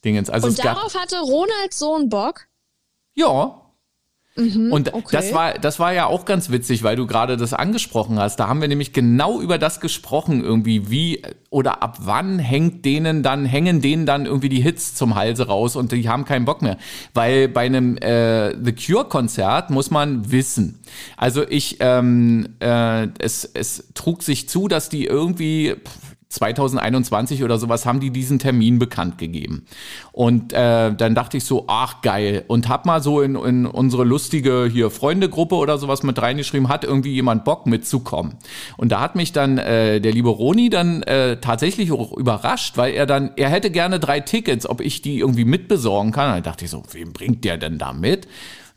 Grufti-Dingens. 0.00 0.30
Also 0.30 0.48
Und 0.48 0.64
darauf 0.64 0.94
hatte 0.94 1.18
Ronald 1.20 1.72
Sohn 1.72 2.08
Bock. 2.08 2.46
Ja. 3.14 3.56
und 4.36 4.94
okay. 4.94 5.08
das 5.10 5.34
war, 5.34 5.54
das 5.54 5.78
war 5.80 5.92
ja 5.92 6.06
auch 6.06 6.24
ganz 6.24 6.50
witzig, 6.50 6.82
weil 6.82 6.96
du 6.96 7.06
gerade 7.06 7.36
das 7.36 7.52
angesprochen 7.52 8.18
hast. 8.18 8.36
Da 8.36 8.48
haben 8.48 8.60
wir 8.60 8.68
nämlich 8.68 8.92
genau 8.92 9.40
über 9.40 9.58
das 9.58 9.80
gesprochen, 9.80 10.42
irgendwie, 10.42 10.88
wie 10.88 11.22
oder 11.50 11.82
ab 11.82 11.98
wann 12.00 12.38
hängt 12.38 12.84
denen 12.84 13.22
dann, 13.22 13.44
hängen 13.44 13.82
denen 13.82 14.06
dann 14.06 14.26
irgendwie 14.26 14.48
die 14.48 14.62
Hits 14.62 14.94
zum 14.94 15.16
Halse 15.16 15.48
raus 15.48 15.76
und 15.76 15.92
die 15.92 16.08
haben 16.08 16.24
keinen 16.24 16.44
Bock 16.44 16.62
mehr. 16.62 16.78
Weil 17.12 17.48
bei 17.48 17.66
einem 17.66 17.98
äh, 17.98 18.54
The 18.64 18.72
Cure-Konzert 18.72 19.70
muss 19.70 19.90
man 19.90 20.30
wissen. 20.30 20.80
Also 21.16 21.46
ich, 21.46 21.78
ähm, 21.80 22.54
äh, 22.60 23.08
es, 23.18 23.44
es 23.44 23.88
trug 23.94 24.22
sich 24.22 24.48
zu, 24.48 24.68
dass 24.68 24.88
die 24.88 25.06
irgendwie. 25.06 25.74
pff, 25.74 26.09
2021 26.30 27.42
oder 27.42 27.58
sowas 27.58 27.86
haben 27.86 27.98
die 27.98 28.10
diesen 28.10 28.38
Termin 28.38 28.78
bekannt 28.78 29.18
gegeben. 29.18 29.66
Und 30.12 30.52
äh, 30.52 30.94
dann 30.94 31.16
dachte 31.16 31.36
ich 31.36 31.44
so, 31.44 31.64
ach 31.66 32.02
geil. 32.02 32.44
Und 32.46 32.68
hab 32.68 32.86
mal 32.86 33.02
so 33.02 33.20
in, 33.20 33.34
in 33.34 33.66
unsere 33.66 34.04
lustige 34.04 34.68
hier 34.72 34.90
Freundegruppe 34.90 35.56
oder 35.56 35.76
sowas 35.76 36.04
mit 36.04 36.22
reingeschrieben, 36.22 36.68
hat 36.68 36.84
irgendwie 36.84 37.12
jemand 37.12 37.44
Bock 37.44 37.66
mitzukommen. 37.66 38.36
Und 38.76 38.92
da 38.92 39.00
hat 39.00 39.16
mich 39.16 39.32
dann 39.32 39.58
äh, 39.58 40.00
der 40.00 40.12
liebe 40.12 40.28
Roni 40.28 40.70
dann 40.70 41.02
äh, 41.02 41.40
tatsächlich 41.40 41.90
auch 41.90 42.16
überrascht, 42.16 42.76
weil 42.76 42.94
er 42.94 43.06
dann, 43.06 43.32
er 43.36 43.48
hätte 43.48 43.72
gerne 43.72 43.98
drei 43.98 44.20
Tickets, 44.20 44.68
ob 44.68 44.80
ich 44.80 45.02
die 45.02 45.18
irgendwie 45.18 45.44
mitbesorgen 45.44 46.12
kann. 46.12 46.28
Und 46.28 46.34
dann 46.36 46.42
dachte 46.44 46.64
ich 46.64 46.70
so, 46.70 46.84
wem 46.92 47.12
bringt 47.12 47.44
der 47.44 47.58
denn 47.58 47.78
da 47.78 47.92
mit? 47.92 48.28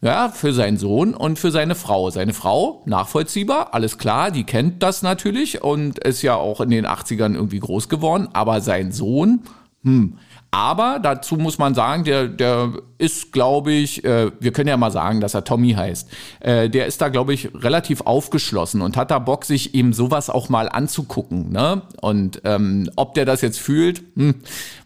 Ja, 0.04 0.28
für 0.28 0.52
seinen 0.52 0.76
Sohn 0.76 1.14
und 1.14 1.40
für 1.40 1.50
seine 1.50 1.76
Frau. 1.76 2.10
Seine 2.10 2.34
Frau, 2.34 2.82
nachvollziehbar, 2.86 3.74
alles 3.74 3.98
klar, 3.98 4.32
die 4.32 4.44
kennt 4.44 4.84
das 4.84 5.02
natürlich 5.02 5.64
und 5.64 5.98
ist 6.00 6.22
ja 6.22 6.36
auch 6.36 6.60
in 6.60 6.72
den 6.72 6.86
80ern 6.86 7.36
irgendwie 7.36 7.60
groß 7.60 7.88
geworden. 7.88 8.28
Aber 8.34 8.60
sein 8.60 8.92
Sohn, 8.92 9.44
hm. 9.84 10.18
Aber 10.52 11.00
dazu 11.02 11.36
muss 11.36 11.58
man 11.58 11.74
sagen, 11.74 12.04
der, 12.04 12.28
der 12.28 12.74
ist, 13.00 13.34
glaube 13.34 13.72
ich, 13.72 14.04
äh, 14.04 14.30
wir 14.40 14.52
können 14.52 14.70
ja 14.70 14.78
mal 14.78 14.92
sagen, 14.92 15.20
dass 15.20 15.34
er 15.34 15.44
Tommy 15.44 15.72
heißt. 15.72 16.08
Äh, 16.42 16.70
der 16.70 16.86
ist 16.86 17.02
da, 17.02 17.10
glaube 17.10 17.34
ich, 17.34 17.50
relativ 17.56 18.02
aufgeschlossen 18.02 18.82
und 18.82 18.96
hat 18.96 19.10
da 19.10 19.18
Bock, 19.18 19.46
sich 19.46 19.74
eben 19.74 19.94
sowas 19.94 20.30
auch 20.30 20.50
mal 20.50 20.70
anzugucken. 20.70 21.52
Ne? 21.52 21.82
Und 22.02 22.42
ähm, 22.44 22.88
ob 22.96 23.16
der 23.16 23.26
das 23.26 23.42
jetzt 23.42 23.60
fühlt, 23.60 24.04
hm, 24.16 24.36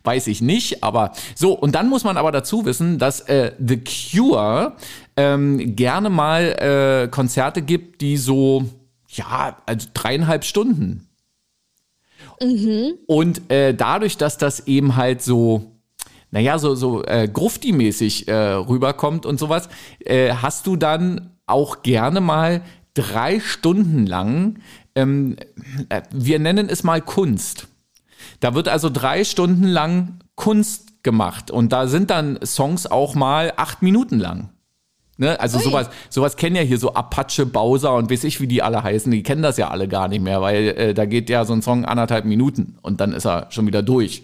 weiß 0.05 0.27
ich 0.27 0.41
nicht. 0.41 0.85
Aber 0.85 1.11
so, 1.35 1.51
und 1.51 1.75
dann 1.75 1.89
muss 1.89 2.05
man 2.05 2.15
aber 2.15 2.31
dazu 2.31 2.63
wissen, 2.63 2.97
dass 2.97 3.19
äh, 3.21 3.51
The 3.59 3.83
Cure 3.83 4.77
ähm, 5.17 5.75
gerne 5.75 6.09
mal 6.09 7.03
äh, 7.05 7.07
Konzerte 7.09 7.61
gibt, 7.61 8.01
die 8.01 8.17
so, 8.17 8.65
ja, 9.09 9.57
also 9.65 9.89
dreieinhalb 9.93 10.45
Stunden 10.45 11.07
und 13.07 13.51
äh, 13.51 13.73
dadurch, 13.73 14.17
dass 14.17 14.37
das 14.37 14.67
eben 14.67 14.95
halt 14.95 15.21
so, 15.21 15.71
naja, 16.31 16.59
so, 16.59 16.75
so 16.75 17.03
äh, 17.03 17.27
Grufti-mäßig 17.31 18.27
äh, 18.27 18.33
rüberkommt 18.33 19.25
und 19.25 19.39
sowas, 19.39 19.69
äh, 19.99 20.33
hast 20.33 20.67
du 20.67 20.75
dann 20.75 21.31
auch 21.47 21.81
gerne 21.81 22.21
mal 22.21 22.61
drei 22.93 23.39
Stunden 23.39 24.05
lang, 24.05 24.59
ähm, 24.95 25.37
äh, 25.89 26.01
wir 26.11 26.39
nennen 26.39 26.69
es 26.69 26.83
mal 26.83 27.01
Kunst. 27.01 27.67
Da 28.39 28.53
wird 28.53 28.67
also 28.67 28.89
drei 28.89 29.23
Stunden 29.23 29.63
lang 29.63 30.19
Kunst 30.35 31.03
gemacht 31.03 31.49
und 31.49 31.71
da 31.71 31.87
sind 31.87 32.09
dann 32.11 32.39
Songs 32.43 32.85
auch 32.85 33.15
mal 33.15 33.53
acht 33.55 33.81
Minuten 33.81 34.19
lang. 34.19 34.49
Ne? 35.17 35.39
Also 35.39 35.57
Ui. 35.57 35.63
sowas, 35.63 35.89
sowas 36.09 36.35
kennen 36.35 36.55
ja 36.55 36.61
hier 36.61 36.77
so 36.77 36.93
Apache, 36.93 37.45
Bowser 37.45 37.95
und 37.95 38.11
weiß 38.11 38.23
ich, 38.23 38.39
wie 38.39 38.47
die 38.47 38.61
alle 38.61 38.83
heißen. 38.83 39.11
Die 39.11 39.23
kennen 39.23 39.41
das 39.41 39.57
ja 39.57 39.69
alle 39.69 39.87
gar 39.87 40.07
nicht 40.07 40.21
mehr, 40.21 40.41
weil 40.41 40.67
äh, 40.69 40.93
da 40.93 41.05
geht 41.05 41.29
ja 41.29 41.43
so 41.43 41.53
ein 41.53 41.61
Song 41.61 41.85
anderthalb 41.85 42.25
Minuten 42.25 42.77
und 42.83 43.01
dann 43.01 43.13
ist 43.13 43.25
er 43.25 43.47
schon 43.49 43.65
wieder 43.65 43.81
durch. 43.81 44.23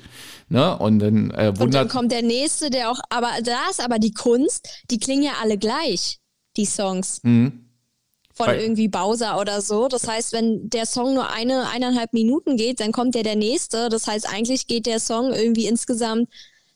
Ne? 0.49 0.77
Und 0.77 0.99
dann 0.99 1.32
äh, 1.32 1.51
Und 1.60 1.73
dann 1.73 1.88
kommt 1.88 2.12
der 2.12 2.21
nächste, 2.21 2.69
der 2.69 2.91
auch, 2.91 2.99
aber 3.10 3.29
da 3.43 3.69
ist 3.71 3.84
aber 3.84 3.97
die 3.97 4.13
Kunst, 4.13 4.84
die 4.91 4.99
klingen 4.99 5.23
ja 5.23 5.32
alle 5.41 5.58
gleich, 5.58 6.19
die 6.58 6.65
Songs. 6.65 7.21
Von 7.23 8.47
Weil- 8.47 8.60
irgendwie 8.62 8.88
Bowser 8.88 9.39
oder 9.39 9.62
so. 9.62 9.88
Das 9.88 10.08
heißt, 10.08 10.34
wenn 10.34 10.69
der 10.69 10.86
Song 10.86 11.13
nur 11.13 11.29
eine, 11.32 11.69
eineinhalb 11.69 12.13
Minuten 12.13 12.58
geht, 12.58 12.79
dann 12.79 12.91
kommt 12.91 13.15
ja 13.15 13.23
der 13.23 13.36
nächste. 13.36 13.89
Das 13.89 14.08
heißt, 14.08 14.27
eigentlich 14.27 14.67
geht 14.67 14.86
der 14.86 14.99
Song 14.99 15.32
irgendwie 15.34 15.67
insgesamt 15.67 16.29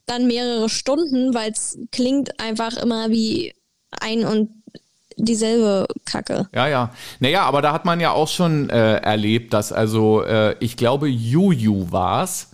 dann 0.05 0.27
mehrere 0.27 0.69
Stunden, 0.69 1.33
weil 1.33 1.51
es 1.51 1.77
klingt 1.91 2.39
einfach 2.39 2.77
immer 2.77 3.09
wie 3.09 3.53
ein 3.91 4.25
und 4.25 4.49
dieselbe 5.17 5.87
Kacke. 6.05 6.47
Ja, 6.53 6.67
ja. 6.67 6.93
Naja, 7.19 7.43
aber 7.43 7.61
da 7.61 7.73
hat 7.73 7.85
man 7.85 7.99
ja 7.99 8.11
auch 8.11 8.27
schon 8.27 8.69
äh, 8.69 8.97
erlebt, 8.97 9.53
dass 9.53 9.71
also, 9.71 10.23
äh, 10.23 10.55
ich 10.59 10.77
glaube, 10.77 11.07
Juju 11.07 11.91
war's, 11.91 12.51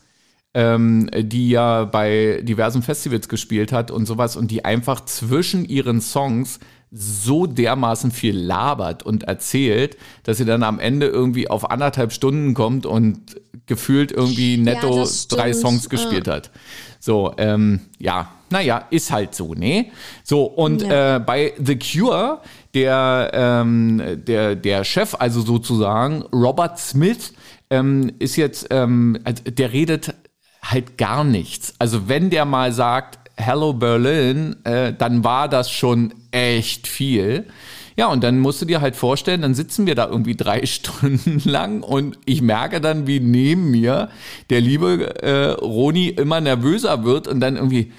ähm, 0.53 1.09
die 1.13 1.49
ja 1.49 1.85
bei 1.85 2.41
diversen 2.43 2.83
Festivals 2.83 3.27
gespielt 3.27 3.71
hat 3.71 3.91
und 3.91 4.05
sowas 4.05 4.35
und 4.35 4.51
die 4.51 4.65
einfach 4.65 5.03
zwischen 5.05 5.65
ihren 5.65 5.99
Songs 5.99 6.59
so 6.91 7.47
dermaßen 7.47 8.11
viel 8.11 8.37
labert 8.37 9.01
und 9.01 9.23
erzählt, 9.23 9.97
dass 10.23 10.37
sie 10.37 10.45
dann 10.45 10.61
am 10.61 10.79
Ende 10.79 11.07
irgendwie 11.07 11.49
auf 11.49 11.71
anderthalb 11.71 12.13
Stunden 12.13 12.53
kommt 12.53 12.85
und 12.85 13.35
gefühlt 13.65 14.11
irgendwie 14.11 14.57
netto 14.57 15.05
stimmt. 15.05 15.41
drei 15.41 15.53
Songs 15.53 15.89
gespielt 15.89 16.27
hat. 16.27 16.51
So, 16.99 17.33
ähm, 17.37 17.81
ja, 17.97 18.29
naja, 18.53 18.85
ist 18.91 19.11
halt 19.11 19.33
so, 19.35 19.53
ne? 19.55 19.87
So, 20.23 20.43
und 20.43 20.83
Ja. 20.83 21.15
äh, 21.15 21.19
bei 21.19 21.53
The 21.57 21.77
Cure, 21.77 22.39
der, 22.75 23.31
ähm, 23.33 24.01
der, 24.27 24.55
der 24.55 24.83
Chef, 24.83 25.15
also 25.19 25.41
sozusagen, 25.41 26.21
Robert 26.31 26.77
Smith, 26.79 27.33
ähm, 27.69 28.11
ist 28.19 28.35
jetzt, 28.35 28.67
ähm, 28.69 29.17
also 29.23 29.43
der 29.43 29.73
redet 29.73 30.13
halt 30.61 30.97
gar 30.97 31.23
nichts. 31.23 31.73
Also 31.79 32.07
wenn 32.07 32.29
der 32.29 32.45
mal 32.45 32.71
sagt, 32.71 33.19
Hello 33.35 33.73
Berlin, 33.73 34.55
äh, 34.63 34.93
dann 34.93 35.23
war 35.23 35.49
das 35.49 35.71
schon 35.71 36.13
echt 36.31 36.87
viel. 36.87 37.47
Ja, 37.95 38.07
und 38.07 38.23
dann 38.23 38.39
musst 38.39 38.61
du 38.61 38.65
dir 38.65 38.79
halt 38.81 38.95
vorstellen, 38.95 39.41
dann 39.41 39.53
sitzen 39.55 39.85
wir 39.87 39.95
da 39.95 40.07
irgendwie 40.07 40.35
drei 40.35 40.65
Stunden 40.67 41.41
lang 41.47 41.81
und 41.83 42.17
ich 42.25 42.41
merke 42.41 42.79
dann, 42.81 43.07
wie 43.07 43.19
neben 43.19 43.71
mir 43.71 44.09
der 44.49 44.61
liebe 44.61 45.21
äh, 45.23 45.49
Roni 45.61 46.09
immer 46.09 46.41
nervöser 46.41 47.03
wird 47.03 47.27
und 47.27 47.39
dann 47.39 47.55
irgendwie, 47.55 47.91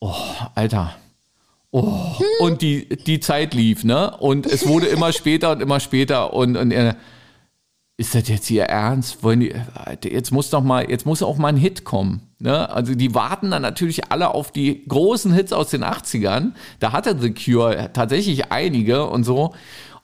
oh, 0.00 0.14
Alter, 0.54 0.94
oh, 1.70 2.14
und 2.40 2.62
die, 2.62 2.88
die 2.88 3.20
Zeit 3.20 3.54
lief, 3.54 3.84
ne? 3.84 4.16
Und 4.18 4.46
es 4.46 4.66
wurde 4.66 4.86
immer 4.88 5.12
später 5.12 5.52
und 5.52 5.60
immer 5.60 5.80
später 5.80 6.32
und, 6.32 6.56
und 6.56 6.70
er, 6.70 6.96
ist 7.98 8.14
das 8.14 8.28
jetzt 8.28 8.46
hier 8.46 8.64
ernst? 8.64 9.24
Wollen 9.24 9.40
die, 9.40 9.52
jetzt 10.04 10.30
muss 10.30 10.50
doch 10.50 10.62
mal, 10.62 10.88
jetzt 10.88 11.04
muss 11.04 11.22
auch 11.22 11.36
mal 11.36 11.48
ein 11.48 11.56
Hit 11.56 11.84
kommen. 11.84 12.22
Ne? 12.38 12.70
Also 12.70 12.94
die 12.94 13.12
warten 13.12 13.50
dann 13.50 13.62
natürlich 13.62 14.12
alle 14.12 14.32
auf 14.32 14.52
die 14.52 14.86
großen 14.86 15.32
Hits 15.32 15.52
aus 15.52 15.70
den 15.70 15.82
80ern. 15.82 16.52
Da 16.78 16.92
hatte 16.92 17.18
The 17.18 17.34
Cure 17.34 17.90
tatsächlich 17.92 18.52
einige 18.52 19.06
und 19.06 19.24
so. 19.24 19.52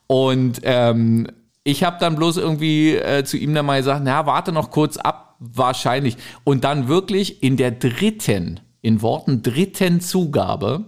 Und 0.09 0.61
ähm, 0.65 1.29
ich 1.63 1.85
habe 1.85 1.99
dann 2.01 2.17
bloß 2.17 2.37
irgendwie 2.37 2.97
äh, 2.97 3.23
zu 3.25 3.37
ihm 3.37 3.55
dann 3.55 3.65
mal 3.65 3.79
gesagt, 3.79 4.03
na, 4.05 4.27
warte 4.27 4.51
noch 4.51 4.73
kurz 4.73 4.97
ab, 4.97 5.37
wahrscheinlich. 5.39 6.17
Und 6.43 6.65
dann 6.65 6.89
wirklich 6.89 7.45
in 7.45 7.57
der 7.57 7.71
dritten, 7.71 8.59
in 8.85 9.01
Worten 9.01 9.41
dritten 9.41 10.03
Zugabe, 10.03 10.85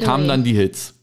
kamen 0.00 0.24
Ui. 0.24 0.28
dann 0.28 0.42
die 0.42 0.52
Hits. 0.52 0.94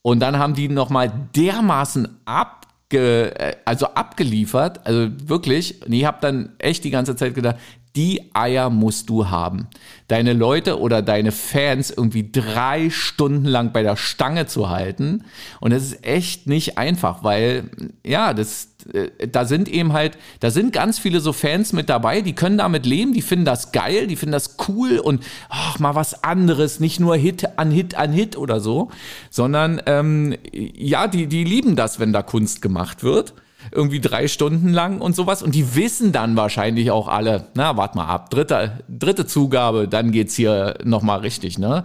Und 0.00 0.20
dann 0.20 0.38
haben 0.38 0.54
die 0.54 0.68
nochmal 0.68 1.12
dermaßen 1.34 2.20
abge, 2.24 3.36
äh, 3.36 3.56
also 3.64 3.86
abgeliefert, 3.86 4.86
also 4.86 5.10
wirklich. 5.28 5.84
Und 5.84 5.92
ich 5.92 6.04
habe 6.04 6.18
dann 6.20 6.54
echt 6.58 6.84
die 6.84 6.90
ganze 6.90 7.16
Zeit 7.16 7.34
gedacht, 7.34 7.56
die 7.96 8.34
Eier 8.34 8.70
musst 8.70 9.08
du 9.10 9.30
haben. 9.30 9.66
Deine 10.06 10.32
Leute 10.32 10.78
oder 10.78 11.02
deine 11.02 11.32
Fans 11.32 11.90
irgendwie 11.90 12.30
drei 12.30 12.88
Stunden 12.88 13.46
lang 13.46 13.72
bei 13.72 13.82
der 13.82 13.96
Stange 13.96 14.46
zu 14.46 14.70
halten. 14.70 15.24
Und 15.60 15.72
das 15.72 15.82
ist 15.82 16.04
echt 16.04 16.46
nicht 16.46 16.78
einfach, 16.78 17.24
weil, 17.24 17.70
ja, 18.06 18.32
das, 18.32 18.68
äh, 18.92 19.26
da 19.26 19.44
sind 19.44 19.68
eben 19.68 19.92
halt, 19.92 20.18
da 20.38 20.50
sind 20.50 20.72
ganz 20.72 21.00
viele 21.00 21.20
so 21.20 21.32
Fans 21.32 21.72
mit 21.72 21.88
dabei, 21.88 22.20
die 22.20 22.34
können 22.34 22.58
damit 22.58 22.86
leben, 22.86 23.12
die 23.12 23.22
finden 23.22 23.44
das 23.44 23.72
geil, 23.72 24.06
die 24.06 24.16
finden 24.16 24.32
das 24.32 24.56
cool 24.68 24.98
und 24.98 25.24
ach, 25.48 25.80
mal 25.80 25.96
was 25.96 26.22
anderes, 26.22 26.78
nicht 26.78 27.00
nur 27.00 27.16
Hit 27.16 27.58
an 27.58 27.72
Hit 27.72 27.96
an 27.96 28.12
Hit 28.12 28.36
oder 28.36 28.60
so, 28.60 28.90
sondern 29.30 29.82
ähm, 29.86 30.36
ja, 30.52 31.08
die, 31.08 31.26
die 31.26 31.42
lieben 31.42 31.74
das, 31.74 31.98
wenn 31.98 32.12
da 32.12 32.22
Kunst 32.22 32.62
gemacht 32.62 33.02
wird 33.02 33.34
irgendwie 33.72 34.00
drei 34.00 34.28
Stunden 34.28 34.72
lang 34.72 35.00
und 35.00 35.14
sowas. 35.16 35.42
Und 35.42 35.54
die 35.54 35.74
wissen 35.74 36.12
dann 36.12 36.36
wahrscheinlich 36.36 36.90
auch 36.90 37.08
alle, 37.08 37.46
na, 37.54 37.76
warte 37.76 37.96
mal 37.96 38.06
ab, 38.06 38.30
dritte, 38.30 38.80
dritte 38.88 39.26
Zugabe, 39.26 39.88
dann 39.88 40.12
geht's 40.12 40.34
hier 40.34 40.78
nochmal 40.84 41.20
richtig, 41.20 41.58
ne? 41.58 41.84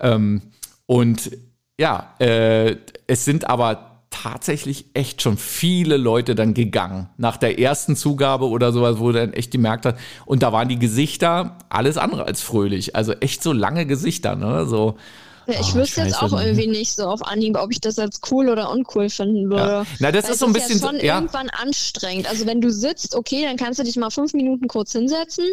Ähm, 0.00 0.42
und 0.86 1.30
ja, 1.78 2.14
äh, 2.18 2.76
es 3.06 3.24
sind 3.24 3.48
aber 3.48 3.94
tatsächlich 4.10 4.86
echt 4.94 5.22
schon 5.22 5.36
viele 5.36 5.96
Leute 5.96 6.36
dann 6.36 6.54
gegangen. 6.54 7.08
Nach 7.16 7.36
der 7.36 7.58
ersten 7.58 7.96
Zugabe 7.96 8.48
oder 8.48 8.72
sowas, 8.72 9.00
wo 9.00 9.10
dann 9.10 9.32
echt 9.32 9.50
gemerkt 9.50 9.86
hat. 9.86 9.98
Und 10.24 10.44
da 10.44 10.52
waren 10.52 10.68
die 10.68 10.78
Gesichter 10.78 11.58
alles 11.68 11.96
andere 11.98 12.24
als 12.24 12.40
fröhlich. 12.40 12.94
Also 12.94 13.12
echt 13.14 13.42
so 13.42 13.52
lange 13.52 13.86
Gesichter, 13.86 14.36
ne? 14.36 14.66
So, 14.66 14.96
ja, 15.46 15.60
ich 15.60 15.72
oh, 15.72 15.76
wüsste 15.76 16.02
jetzt 16.02 16.20
auch 16.20 16.32
irgendwie 16.32 16.66
nicht 16.66 16.94
so 16.94 17.06
auf 17.06 17.24
Anhieb, 17.26 17.56
ob 17.58 17.70
ich 17.70 17.80
das 17.80 17.98
als 17.98 18.20
cool 18.30 18.48
oder 18.48 18.70
uncool 18.70 19.08
finden 19.10 19.50
würde. 19.50 19.62
Ja. 19.62 19.86
Na, 19.98 20.12
das 20.12 20.24
Weil 20.24 20.32
ist 20.32 20.38
so 20.38 20.46
ein 20.46 20.52
bisschen. 20.52 20.76
Ist 20.76 20.82
ja 20.82 20.88
schon 20.88 21.00
ja. 21.00 21.16
irgendwann 21.16 21.50
anstrengend. 21.50 22.28
Also 22.28 22.46
wenn 22.46 22.60
du 22.60 22.70
sitzt, 22.70 23.14
okay, 23.14 23.44
dann 23.44 23.56
kannst 23.56 23.78
du 23.78 23.84
dich 23.84 23.96
mal 23.96 24.10
fünf 24.10 24.32
Minuten 24.32 24.68
kurz 24.68 24.92
hinsetzen. 24.92 25.44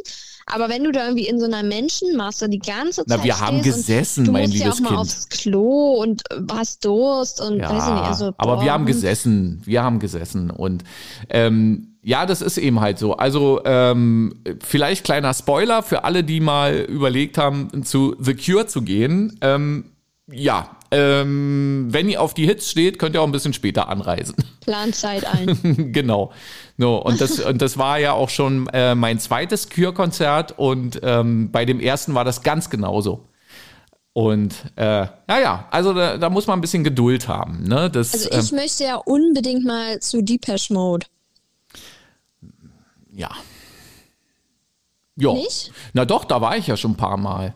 Aber 0.51 0.69
wenn 0.69 0.83
du 0.83 0.91
da 0.91 1.05
irgendwie 1.05 1.27
in 1.27 1.39
so 1.39 1.45
einer 1.45 1.63
Menschenmasse 1.63 2.49
die 2.49 2.59
ganze 2.59 3.05
Zeit 3.05 3.17
Na, 3.19 3.23
wir 3.23 3.39
haben 3.39 3.61
gesessen, 3.61 4.31
mein 4.31 4.49
liebes 4.49 4.77
Kind. 4.77 4.79
Ja 4.81 4.87
auch 4.87 4.91
mal 4.91 4.97
aufs 4.99 5.29
Klo 5.29 6.01
und 6.01 6.23
hast 6.51 6.85
Durst 6.85 7.41
und 7.41 7.59
ja, 7.59 7.69
weiß 7.69 7.87
ich 7.87 7.93
nicht. 7.93 8.03
Also, 8.03 8.33
aber 8.37 8.61
wir 8.61 8.73
haben 8.73 8.85
gesessen, 8.85 9.61
wir 9.65 9.83
haben 9.83 9.99
gesessen 9.99 10.51
und 10.51 10.83
ähm, 11.29 11.87
ja, 12.03 12.25
das 12.25 12.41
ist 12.41 12.57
eben 12.57 12.79
halt 12.79 12.97
so. 12.97 13.15
Also 13.15 13.61
ähm, 13.63 14.33
vielleicht 14.59 15.03
kleiner 15.03 15.33
Spoiler 15.33 15.83
für 15.83 16.03
alle, 16.03 16.23
die 16.23 16.39
mal 16.39 16.75
überlegt 16.75 17.37
haben, 17.37 17.83
zu 17.83 18.15
The 18.19 18.33
Cure 18.33 18.65
zu 18.65 18.81
gehen. 18.81 19.37
Ähm, 19.41 19.85
ja, 20.31 20.69
ähm, 20.91 21.87
wenn 21.89 22.09
ihr 22.09 22.21
auf 22.21 22.33
die 22.33 22.45
Hits 22.45 22.69
steht, 22.69 22.99
könnt 22.99 23.15
ihr 23.15 23.21
auch 23.21 23.25
ein 23.25 23.31
bisschen 23.31 23.53
später 23.53 23.87
anreisen. 23.87 24.35
Planzeit 24.61 25.25
ein. 25.25 25.91
genau. 25.93 26.31
No, 26.77 26.97
und, 26.97 27.21
das, 27.21 27.39
und 27.39 27.61
das 27.61 27.77
war 27.77 27.99
ja 27.99 28.13
auch 28.13 28.29
schon 28.29 28.67
äh, 28.67 28.93
mein 28.93 29.19
zweites 29.19 29.69
Cure-Konzert 29.69 30.57
und 30.57 30.99
ähm, 31.03 31.51
bei 31.51 31.65
dem 31.65 31.79
ersten 31.79 32.13
war 32.13 32.25
das 32.25 32.43
ganz 32.43 32.69
genauso. 32.69 33.27
Und 34.13 34.53
äh, 34.75 35.07
ja, 35.29 35.67
also 35.71 35.93
da, 35.93 36.17
da, 36.17 36.29
muss 36.29 36.45
man 36.45 36.59
ein 36.59 36.61
bisschen 36.61 36.83
Geduld 36.83 37.29
haben. 37.29 37.63
Ne? 37.63 37.89
Das, 37.89 38.13
also 38.13 38.29
ich 38.29 38.51
ähm, 38.51 38.57
möchte 38.57 38.83
ja 38.83 38.95
unbedingt 38.97 39.63
mal 39.63 39.99
zu 40.01 40.21
Depeche 40.21 40.73
Mode. 40.73 41.05
Ja. 43.13 43.31
Ja. 45.15 45.33
Nicht? 45.33 45.71
Na 45.93 46.03
doch, 46.03 46.25
da 46.25 46.41
war 46.41 46.57
ich 46.57 46.67
ja 46.67 46.75
schon 46.75 46.91
ein 46.91 46.97
paar 46.97 47.17
Mal. 47.17 47.53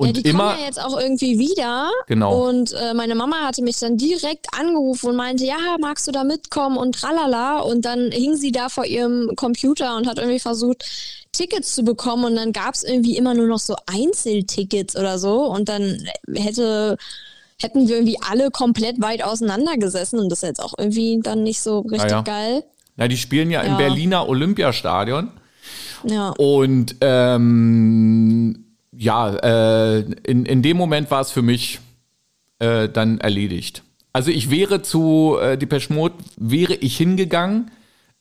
Und 0.00 0.16
ja, 0.16 0.22
die 0.22 0.28
immer, 0.30 0.50
kommen 0.50 0.60
ja 0.60 0.66
jetzt 0.66 0.80
auch 0.80 0.98
irgendwie 0.98 1.40
wieder. 1.40 1.90
Genau. 2.06 2.48
Und 2.48 2.72
äh, 2.72 2.94
meine 2.94 3.16
Mama 3.16 3.40
hatte 3.40 3.62
mich 3.62 3.80
dann 3.80 3.96
direkt 3.96 4.46
angerufen 4.56 5.10
und 5.10 5.16
meinte, 5.16 5.44
ja, 5.44 5.76
magst 5.80 6.06
du 6.06 6.12
da 6.12 6.22
mitkommen 6.22 6.78
und 6.78 6.94
tralala. 6.94 7.58
Und 7.58 7.84
dann 7.84 8.12
hing 8.12 8.36
sie 8.36 8.52
da 8.52 8.68
vor 8.68 8.84
ihrem 8.84 9.32
Computer 9.34 9.96
und 9.96 10.06
hat 10.06 10.18
irgendwie 10.18 10.38
versucht, 10.38 10.84
Tickets 11.32 11.74
zu 11.74 11.82
bekommen. 11.82 12.24
Und 12.24 12.36
dann 12.36 12.52
gab 12.52 12.74
es 12.74 12.84
irgendwie 12.84 13.16
immer 13.16 13.34
nur 13.34 13.48
noch 13.48 13.58
so 13.58 13.74
Einzeltickets 13.86 14.94
oder 14.94 15.18
so. 15.18 15.46
Und 15.46 15.68
dann 15.68 15.98
hätte 16.32 16.96
hätten 17.60 17.88
wir 17.88 17.96
irgendwie 17.96 18.18
alle 18.20 18.52
komplett 18.52 19.00
weit 19.00 19.24
auseinandergesessen 19.24 20.20
und 20.20 20.28
das 20.28 20.44
ist 20.44 20.48
jetzt 20.48 20.62
auch 20.62 20.74
irgendwie 20.78 21.18
dann 21.20 21.42
nicht 21.42 21.60
so 21.60 21.80
richtig 21.80 22.12
ja. 22.12 22.22
geil. 22.22 22.62
Na, 22.96 23.08
die 23.08 23.16
spielen 23.16 23.50
ja, 23.50 23.64
ja. 23.64 23.70
im 23.70 23.76
Berliner 23.76 24.28
Olympiastadion. 24.28 25.32
Ja. 26.04 26.30
Und 26.38 26.94
ähm, 27.00 28.64
ja, 28.98 29.30
äh, 29.36 30.00
in, 30.24 30.44
in 30.44 30.62
dem 30.62 30.76
Moment 30.76 31.10
war 31.10 31.20
es 31.20 31.30
für 31.30 31.42
mich 31.42 31.78
äh, 32.58 32.88
dann 32.88 33.18
erledigt. 33.20 33.84
Also 34.12 34.30
ich 34.32 34.50
wäre 34.50 34.82
zu 34.82 35.36
äh, 35.40 35.56
Depeche 35.56 35.92
Mode, 35.92 36.16
wäre 36.36 36.74
ich 36.74 36.96
hingegangen, 36.96 37.70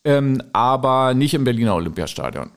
ähm, 0.03 0.43
aber 0.53 1.15
nicht 1.15 1.33
im 1.33 1.43
Berliner 1.43 1.73
Olympiastadion. 1.75 2.51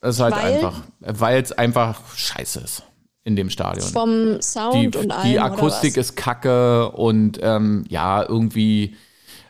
Das 0.00 0.16
ist 0.16 0.20
halt 0.20 0.34
weil? 0.34 0.54
einfach, 0.54 0.82
weil 1.00 1.42
es 1.42 1.52
einfach 1.52 2.00
scheiße 2.14 2.60
ist 2.60 2.82
in 3.24 3.34
dem 3.34 3.48
Stadion. 3.48 3.88
Vom 3.88 4.42
Sound 4.42 4.94
die, 4.94 4.98
und 4.98 5.10
allem, 5.10 5.30
Die 5.30 5.40
Akustik 5.40 5.96
ist 5.96 6.16
kacke 6.16 6.90
und 6.90 7.38
ähm, 7.42 7.84
ja, 7.88 8.22
irgendwie 8.22 8.94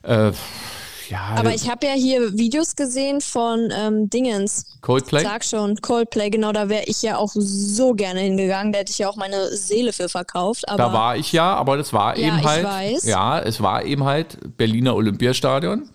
äh, 0.03 0.31
ja. 1.11 1.35
Aber 1.37 1.55
ich 1.55 1.68
habe 1.71 1.87
ja 1.87 1.92
hier 1.92 2.37
Videos 2.37 2.77
gesehen 2.77 3.21
von 3.21 3.73
ähm, 3.73 4.11
Dingens. 4.11 4.79
Coldplay? 4.81 5.23
Sag 5.23 5.44
schon, 5.44 5.77
Coldplay, 5.77 6.31
genau, 6.31 6.53
da 6.53 6.68
wäre 6.68 6.85
ich 6.87 7.03
ja 7.03 7.16
auch 7.16 7.33
so 7.35 7.94
gerne 7.94 8.21
hingegangen. 8.21 8.73
Da 8.73 8.81
hätte 8.81 8.92
ich 8.92 8.99
ja 8.99 9.09
auch 9.09 9.16
meine 9.16 9.49
Seele 9.57 9.92
für 9.92 10.09
verkauft. 10.09 10.68
Aber 10.68 10.79
da 10.79 10.92
war 10.92 11.16
ich 11.16 11.33
ja, 11.33 11.55
aber 11.55 11.77
das 11.77 11.92
war 11.92 12.16
ja, 12.16 12.29
eben 12.29 12.44
halt. 12.44 12.64
Weiß. 12.64 13.05
Ja, 13.05 13.38
es 13.40 13.61
war 13.61 13.85
eben 13.85 14.05
halt 14.05 14.38
Berliner 14.57 14.94
Olympiastadion. 14.94 15.88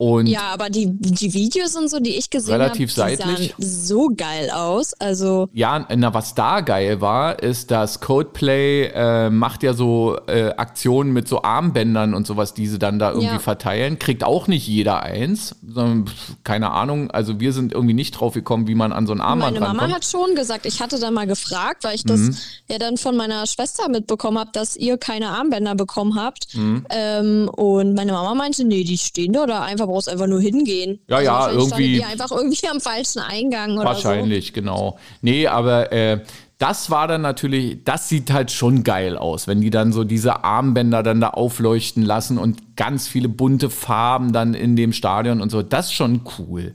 Und 0.00 0.28
ja, 0.28 0.44
aber 0.54 0.70
die, 0.70 0.86
die 0.90 1.34
Videos 1.34 1.76
und 1.76 1.90
so, 1.90 2.00
die 2.00 2.16
ich 2.16 2.30
gesehen 2.30 2.54
habe, 2.54 2.64
relativ 2.64 2.88
hab, 2.92 3.10
seitlich. 3.18 3.54
sahen 3.58 3.70
so 3.90 4.10
geil 4.16 4.48
aus. 4.50 4.94
Also 4.94 5.50
ja, 5.52 5.86
na, 5.94 6.14
was 6.14 6.34
da 6.34 6.62
geil 6.62 7.02
war, 7.02 7.42
ist, 7.42 7.70
dass 7.70 8.00
Codeplay 8.00 8.86
äh, 8.94 9.28
macht 9.28 9.62
ja 9.62 9.74
so 9.74 10.16
äh, 10.26 10.54
Aktionen 10.56 11.12
mit 11.12 11.28
so 11.28 11.42
Armbändern 11.42 12.14
und 12.14 12.26
sowas, 12.26 12.54
die 12.54 12.66
sie 12.66 12.78
dann 12.78 12.98
da 12.98 13.10
irgendwie 13.10 13.26
ja. 13.26 13.38
verteilen. 13.40 13.98
Kriegt 13.98 14.24
auch 14.24 14.46
nicht 14.46 14.66
jeder 14.66 15.02
eins. 15.02 15.56
Sondern, 15.68 16.06
keine 16.44 16.70
Ahnung, 16.70 17.10
also 17.10 17.38
wir 17.38 17.52
sind 17.52 17.74
irgendwie 17.74 17.92
nicht 17.92 18.12
drauf 18.12 18.32
gekommen, 18.32 18.68
wie 18.68 18.74
man 18.74 18.94
an 18.94 19.06
so 19.06 19.12
ein 19.12 19.20
Armband 19.20 19.60
Meine 19.60 19.74
Mama 19.74 19.92
hat 19.92 20.06
schon 20.06 20.34
gesagt, 20.34 20.64
ich 20.64 20.80
hatte 20.80 20.98
da 20.98 21.10
mal 21.10 21.26
gefragt, 21.26 21.84
weil 21.84 21.94
ich 21.94 22.04
das 22.04 22.20
mhm. 22.20 22.36
ja 22.68 22.78
dann 22.78 22.96
von 22.96 23.18
meiner 23.18 23.46
Schwester 23.46 23.90
mitbekommen 23.90 24.38
habe, 24.38 24.50
dass 24.54 24.76
ihr 24.76 24.96
keine 24.96 25.28
Armbänder 25.28 25.74
bekommen 25.74 26.16
habt. 26.16 26.54
Mhm. 26.54 26.86
Ähm, 26.88 27.50
und 27.50 27.92
meine 27.92 28.12
Mama 28.12 28.34
meinte, 28.34 28.64
nee, 28.64 28.82
die 28.82 28.96
stehen 28.96 29.34
da 29.34 29.42
oder 29.42 29.60
einfach 29.60 29.89
brauchst 29.90 30.08
einfach 30.08 30.26
nur 30.26 30.40
hingehen. 30.40 31.00
Ja, 31.08 31.16
also 31.16 31.30
ja, 31.30 31.50
irgendwie. 31.50 31.94
Die 31.94 32.04
einfach 32.04 32.30
irgendwie 32.30 32.68
am 32.68 32.80
falschen 32.80 33.20
Eingang 33.20 33.76
oder 33.76 33.84
Wahrscheinlich, 33.84 34.48
so. 34.48 34.52
genau. 34.52 34.98
Nee, 35.20 35.46
aber 35.46 35.92
äh, 35.92 36.20
das 36.60 36.90
war 36.90 37.08
dann 37.08 37.22
natürlich, 37.22 37.84
das 37.84 38.10
sieht 38.10 38.30
halt 38.30 38.50
schon 38.50 38.84
geil 38.84 39.16
aus, 39.16 39.48
wenn 39.48 39.62
die 39.62 39.70
dann 39.70 39.94
so 39.94 40.04
diese 40.04 40.44
Armbänder 40.44 41.02
dann 41.02 41.18
da 41.18 41.30
aufleuchten 41.30 42.02
lassen 42.02 42.36
und 42.36 42.76
ganz 42.76 43.08
viele 43.08 43.30
bunte 43.30 43.70
Farben 43.70 44.34
dann 44.34 44.52
in 44.52 44.76
dem 44.76 44.92
Stadion 44.92 45.40
und 45.40 45.50
so. 45.50 45.62
Das 45.62 45.86
ist 45.86 45.94
schon 45.94 46.20
cool. 46.38 46.74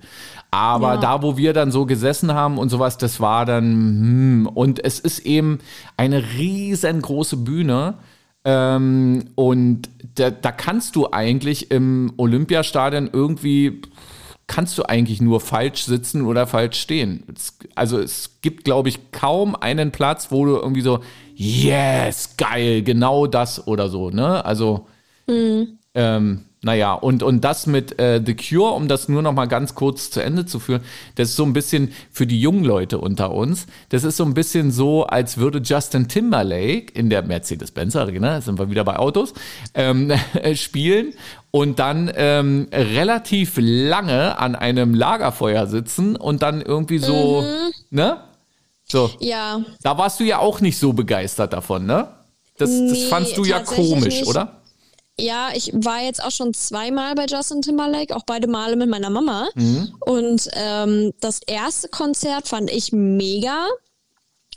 Aber 0.49 0.95
ja. 0.95 0.99
da, 1.01 1.21
wo 1.21 1.37
wir 1.37 1.53
dann 1.53 1.71
so 1.71 1.85
gesessen 1.85 2.33
haben 2.33 2.57
und 2.57 2.69
sowas, 2.69 2.97
das 2.97 3.19
war 3.19 3.45
dann, 3.45 3.63
hm, 3.63 4.49
und 4.51 4.83
es 4.83 4.99
ist 4.99 5.19
eben 5.19 5.59
eine 5.97 6.23
riesengroße 6.35 7.37
Bühne. 7.37 7.95
Ähm, 8.45 9.25
und 9.35 9.89
da, 10.15 10.29
da 10.29 10.51
kannst 10.51 10.95
du 10.95 11.11
eigentlich 11.11 11.71
im 11.71 12.13
Olympiastadion 12.17 13.09
irgendwie 13.11 13.81
kannst 14.47 14.77
du 14.77 14.83
eigentlich 14.83 15.21
nur 15.21 15.41
falsch 15.41 15.85
sitzen 15.85 16.21
oder 16.21 16.45
falsch 16.45 16.79
stehen. 16.79 17.23
also 17.73 17.99
es 17.99 18.41
gibt, 18.41 18.63
glaube 18.63 18.89
ich, 18.89 19.11
kaum 19.11 19.55
einen 19.55 19.91
Platz, 19.91 20.31
wo 20.31 20.45
du 20.45 20.55
irgendwie 20.57 20.81
so, 20.81 20.99
yes, 21.33 22.37
geil, 22.37 22.83
genau 22.83 23.25
das 23.25 23.67
oder 23.67 23.89
so, 23.89 24.11
ne? 24.11 24.45
Also, 24.45 24.87
mhm. 25.25 25.79
ähm, 25.95 26.45
naja, 26.65 26.93
und, 26.93 27.21
und 27.21 27.41
das 27.41 27.67
mit 27.67 27.99
äh, 27.99 28.19
The 28.25 28.35
Cure, 28.35 28.71
um 28.71 28.87
das 28.87 29.07
nur 29.07 29.21
noch 29.21 29.33
mal 29.33 29.45
ganz 29.45 29.75
kurz 29.75 30.09
zu 30.09 30.19
Ende 30.19 30.47
zu 30.47 30.59
führen, 30.59 30.81
das 31.13 31.29
ist 31.29 31.35
so 31.35 31.43
ein 31.43 31.53
bisschen 31.53 31.93
für 32.11 32.25
die 32.25 32.41
jungen 32.41 32.63
Leute 32.63 32.97
unter 32.97 33.31
uns, 33.31 33.67
das 33.89 34.03
ist 34.03 34.17
so 34.17 34.25
ein 34.25 34.33
bisschen 34.33 34.71
so, 34.71 35.05
als 35.05 35.37
würde 35.37 35.59
Justin 35.59 36.07
Timberlake 36.07 36.87
in 36.95 37.11
der 37.11 37.21
Mercedes-Benz 37.21 37.95
Arena, 37.95 38.41
sind 38.41 38.57
wir 38.57 38.71
wieder 38.71 38.83
bei 38.83 38.97
Autos, 38.97 39.35
ähm, 39.75 40.11
spielen 40.55 41.13
und 41.51 41.77
dann 41.77 42.11
ähm, 42.15 42.67
relativ 42.73 43.57
lange 43.57 44.39
an 44.39 44.55
einem 44.55 44.95
Lagerfeuer 44.95 45.67
sitzen 45.67 46.15
und 46.15 46.41
dann 46.41 46.63
irgendwie 46.63 46.97
so, 46.97 47.43
mhm. 47.43 47.73
ne? 47.91 48.21
So. 48.85 49.11
Ja. 49.19 49.61
Da 49.83 49.99
warst 49.99 50.19
du 50.19 50.23
ja 50.23 50.39
auch 50.39 50.61
nicht 50.61 50.79
so 50.79 50.93
begeistert 50.93 51.53
davon, 51.53 51.85
ne? 51.85 52.07
Das, 52.57 52.71
das 52.71 52.79
nee, 52.79 53.05
fandst 53.07 53.37
du 53.37 53.43
ja 53.43 53.59
komisch, 53.59 54.21
nicht. 54.21 54.27
oder? 54.27 54.61
Ja, 55.17 55.49
ich 55.53 55.71
war 55.73 56.01
jetzt 56.01 56.21
auch 56.21 56.31
schon 56.31 56.53
zweimal 56.53 57.15
bei 57.15 57.25
Justin 57.25 57.61
Timberlake, 57.61 58.15
auch 58.15 58.23
beide 58.25 58.47
Male 58.47 58.75
mit 58.75 58.89
meiner 58.89 59.09
Mama. 59.09 59.47
Mhm. 59.55 59.95
Und 60.01 60.49
ähm, 60.53 61.13
das 61.21 61.39
erste 61.47 61.87
Konzert 61.87 62.49
fand 62.49 62.69
ich 62.69 62.91
mega. 62.91 63.65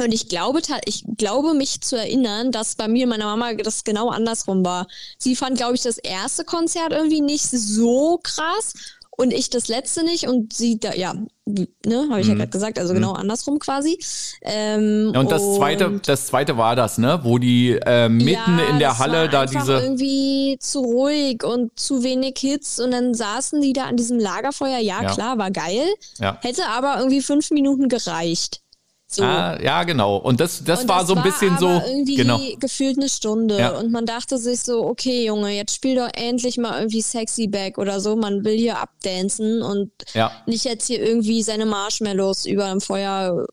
Und 0.01 0.12
ich 0.12 0.29
glaube, 0.29 0.61
ich 0.85 1.05
glaube 1.16 1.55
mich 1.55 1.81
zu 1.81 1.97
erinnern, 1.97 2.53
dass 2.53 2.77
bei 2.77 2.87
mir 2.87 3.05
und 3.05 3.11
meiner 3.11 3.25
Mama 3.27 3.55
das 3.55 3.83
genau 3.83 4.11
andersrum 4.11 4.64
war. 4.64 4.87
Sie 5.18 5.35
fand, 5.35 5.57
glaube 5.57 5.75
ich, 5.75 5.83
das 5.83 5.99
erste 5.99 6.44
Konzert 6.44 6.92
irgendwie 6.92 7.21
nicht 7.21 7.51
so 7.51 8.21
krass 8.23 8.75
und 9.20 9.33
ich 9.33 9.50
das 9.50 9.66
letzte 9.66 10.04
nicht 10.04 10.28
und 10.28 10.52
sie 10.52 10.78
da, 10.78 10.94
ja, 10.94 11.12
ne, 11.44 12.09
habe 12.09 12.20
ich 12.20 12.26
mhm. 12.26 12.33
ja 12.33 12.38
gerade 12.38 12.50
gesagt, 12.50 12.78
also 12.78 12.94
genau 12.94 13.11
mhm. 13.11 13.16
andersrum 13.16 13.59
quasi. 13.59 13.98
Ähm, 14.42 15.12
und 15.14 15.31
das 15.33 15.42
und 15.42 15.57
zweite, 15.57 16.00
das 16.07 16.28
zweite 16.28 16.57
war 16.57 16.76
das, 16.76 16.98
ne, 16.98 17.18
wo 17.24 17.38
die 17.38 17.72
äh, 17.85 18.09
mitten 18.09 18.59
ja, 18.59 18.68
in 18.70 18.78
der 18.78 18.98
Halle 19.00 19.28
da 19.28 19.44
diese 19.44 19.81
irgendwie 19.81 20.57
zu 20.61 20.81
ruhig 20.81 21.42
und 21.42 21.76
zu 21.78 22.04
wenig 22.04 22.37
Hits 22.38 22.78
und 22.78 22.92
dann 22.92 23.12
saßen 23.12 23.61
die 23.61 23.72
da 23.72 23.87
an 23.87 23.96
diesem 23.96 24.20
Lagerfeuer. 24.20 24.78
Ja, 24.78 25.02
ja. 25.02 25.12
klar, 25.12 25.37
war 25.37 25.50
geil. 25.50 25.87
Ja. 26.18 26.38
Hätte 26.40 26.66
aber 26.66 26.98
irgendwie 26.98 27.20
fünf 27.20 27.50
Minuten 27.50 27.88
gereicht. 27.88 28.62
So. 29.11 29.25
Ah, 29.25 29.59
ja, 29.62 29.85
genau. 29.85 30.18
Und 30.18 30.38
das, 30.38 30.62
das, 30.64 30.83
und 30.83 30.88
war 30.88 30.99
das 30.99 31.09
so 31.09 31.14
ein 31.14 31.23
bisschen 31.23 31.57
so. 31.59 31.66
Irgendwie 31.66 32.16
genau. 32.16 32.38
gefühlt 32.61 32.99
eine 32.99 33.09
Stunde. 33.09 33.59
Ja. 33.59 33.71
Und 33.71 33.90
man 33.90 34.05
dachte 34.05 34.37
sich 34.37 34.61
so, 34.61 34.85
okay, 34.85 35.25
Junge, 35.25 35.51
jetzt 35.57 35.75
spiel 35.75 35.97
doch 35.97 36.11
endlich 36.12 36.59
mal 36.59 36.79
irgendwie 36.79 37.01
Sexy 37.01 37.47
Back 37.47 37.79
oder 37.79 38.01
so. 38.01 38.16
Man 38.16 38.44
will 38.44 38.59
hier 38.59 38.79
abdancen 38.79 39.62
und 39.62 39.90
ja. 40.12 40.31
nicht 40.44 40.64
jetzt 40.64 40.88
hier 40.88 41.01
irgendwie 41.03 41.42
seine 41.42 41.64
Marshmallows 41.64 42.44
über 42.44 42.68
dem 42.68 42.83
Feuer 42.83 43.47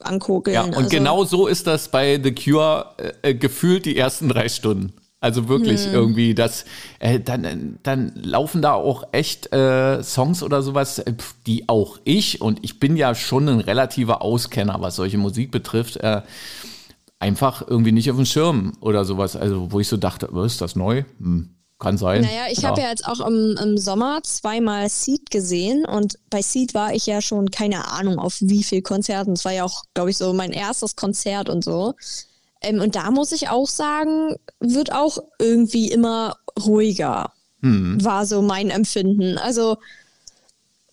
angucken. 0.00 0.52
Ja, 0.52 0.64
und 0.64 0.74
also. 0.74 0.88
genau 0.90 1.24
so 1.24 1.46
ist 1.46 1.66
das 1.66 1.88
bei 1.88 2.20
The 2.22 2.34
Cure 2.34 2.94
äh, 3.22 3.30
äh 3.30 3.34
gefühlt 3.34 3.86
die 3.86 3.96
ersten 3.96 4.28
drei 4.28 4.50
Stunden. 4.50 4.92
Also 5.22 5.48
wirklich 5.48 5.84
hm. 5.86 5.94
irgendwie, 5.94 6.34
das, 6.34 6.64
äh, 6.98 7.20
dann, 7.20 7.78
dann 7.84 8.12
laufen 8.16 8.60
da 8.60 8.72
auch 8.72 9.04
echt 9.12 9.52
äh, 9.52 10.02
Songs 10.02 10.42
oder 10.42 10.62
sowas, 10.62 10.98
äh, 10.98 11.14
die 11.46 11.68
auch 11.68 12.00
ich, 12.02 12.40
und 12.40 12.58
ich 12.62 12.80
bin 12.80 12.96
ja 12.96 13.14
schon 13.14 13.48
ein 13.48 13.60
relativer 13.60 14.20
Auskenner, 14.20 14.80
was 14.80 14.96
solche 14.96 15.18
Musik 15.18 15.52
betrifft, 15.52 15.98
äh, 15.98 16.22
einfach 17.20 17.64
irgendwie 17.64 17.92
nicht 17.92 18.10
auf 18.10 18.16
dem 18.16 18.26
Schirm 18.26 18.72
oder 18.80 19.04
sowas. 19.04 19.36
Also, 19.36 19.70
wo 19.70 19.78
ich 19.78 19.86
so 19.86 19.96
dachte, 19.96 20.28
was 20.32 20.54
ist 20.54 20.60
das 20.60 20.74
neu? 20.74 21.04
Hm, 21.20 21.50
kann 21.78 21.98
sein. 21.98 22.22
Naja, 22.22 22.46
ich 22.50 22.62
ja. 22.62 22.70
habe 22.70 22.80
ja 22.80 22.88
jetzt 22.90 23.06
auch 23.06 23.20
im, 23.20 23.56
im 23.62 23.78
Sommer 23.78 24.24
zweimal 24.24 24.88
Seed 24.88 25.30
gesehen 25.30 25.84
und 25.84 26.18
bei 26.30 26.42
Seed 26.42 26.74
war 26.74 26.94
ich 26.94 27.06
ja 27.06 27.22
schon 27.22 27.52
keine 27.52 27.86
Ahnung 27.86 28.18
auf 28.18 28.38
wie 28.40 28.64
viel 28.64 28.82
Konzerten. 28.82 29.34
Es 29.34 29.44
war 29.44 29.52
ja 29.52 29.62
auch, 29.62 29.84
glaube 29.94 30.10
ich, 30.10 30.16
so 30.16 30.32
mein 30.32 30.50
erstes 30.50 30.96
Konzert 30.96 31.48
und 31.48 31.62
so. 31.62 31.94
Ähm, 32.62 32.80
und 32.80 32.94
da 32.94 33.10
muss 33.10 33.32
ich 33.32 33.48
auch 33.48 33.68
sagen, 33.68 34.36
wird 34.60 34.92
auch 34.92 35.18
irgendwie 35.38 35.90
immer 35.90 36.36
ruhiger. 36.64 37.32
Hm. 37.60 38.04
War 38.04 38.26
so 38.26 38.42
mein 38.42 38.70
Empfinden. 38.70 39.38
Also 39.38 39.76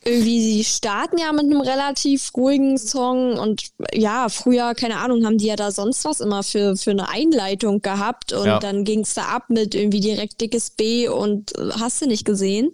irgendwie, 0.05 0.41
sie 0.41 0.63
starten 0.63 1.17
ja 1.17 1.31
mit 1.33 1.45
einem 1.45 1.61
relativ 1.61 2.31
ruhigen 2.35 2.77
Song 2.77 3.37
und 3.37 3.63
ja, 3.93 4.29
früher, 4.29 4.73
keine 4.73 4.97
Ahnung, 4.97 5.25
haben 5.25 5.37
die 5.37 5.47
ja 5.47 5.57
da 5.57 5.71
sonst 5.71 6.05
was 6.05 6.21
immer 6.21 6.41
für, 6.43 6.77
für 6.77 6.91
eine 6.91 7.09
Einleitung 7.09 7.81
gehabt 7.81 8.31
und 8.31 8.45
ja. 8.45 8.59
dann 8.59 8.85
ging 8.85 9.01
es 9.01 9.13
da 9.13 9.23
ab 9.23 9.49
mit 9.49 9.75
irgendwie 9.75 9.99
direkt 9.99 10.39
dickes 10.39 10.69
B 10.69 11.09
und 11.09 11.57
äh, 11.57 11.71
hast 11.79 12.01
du 12.01 12.07
nicht 12.07 12.23
gesehen? 12.23 12.71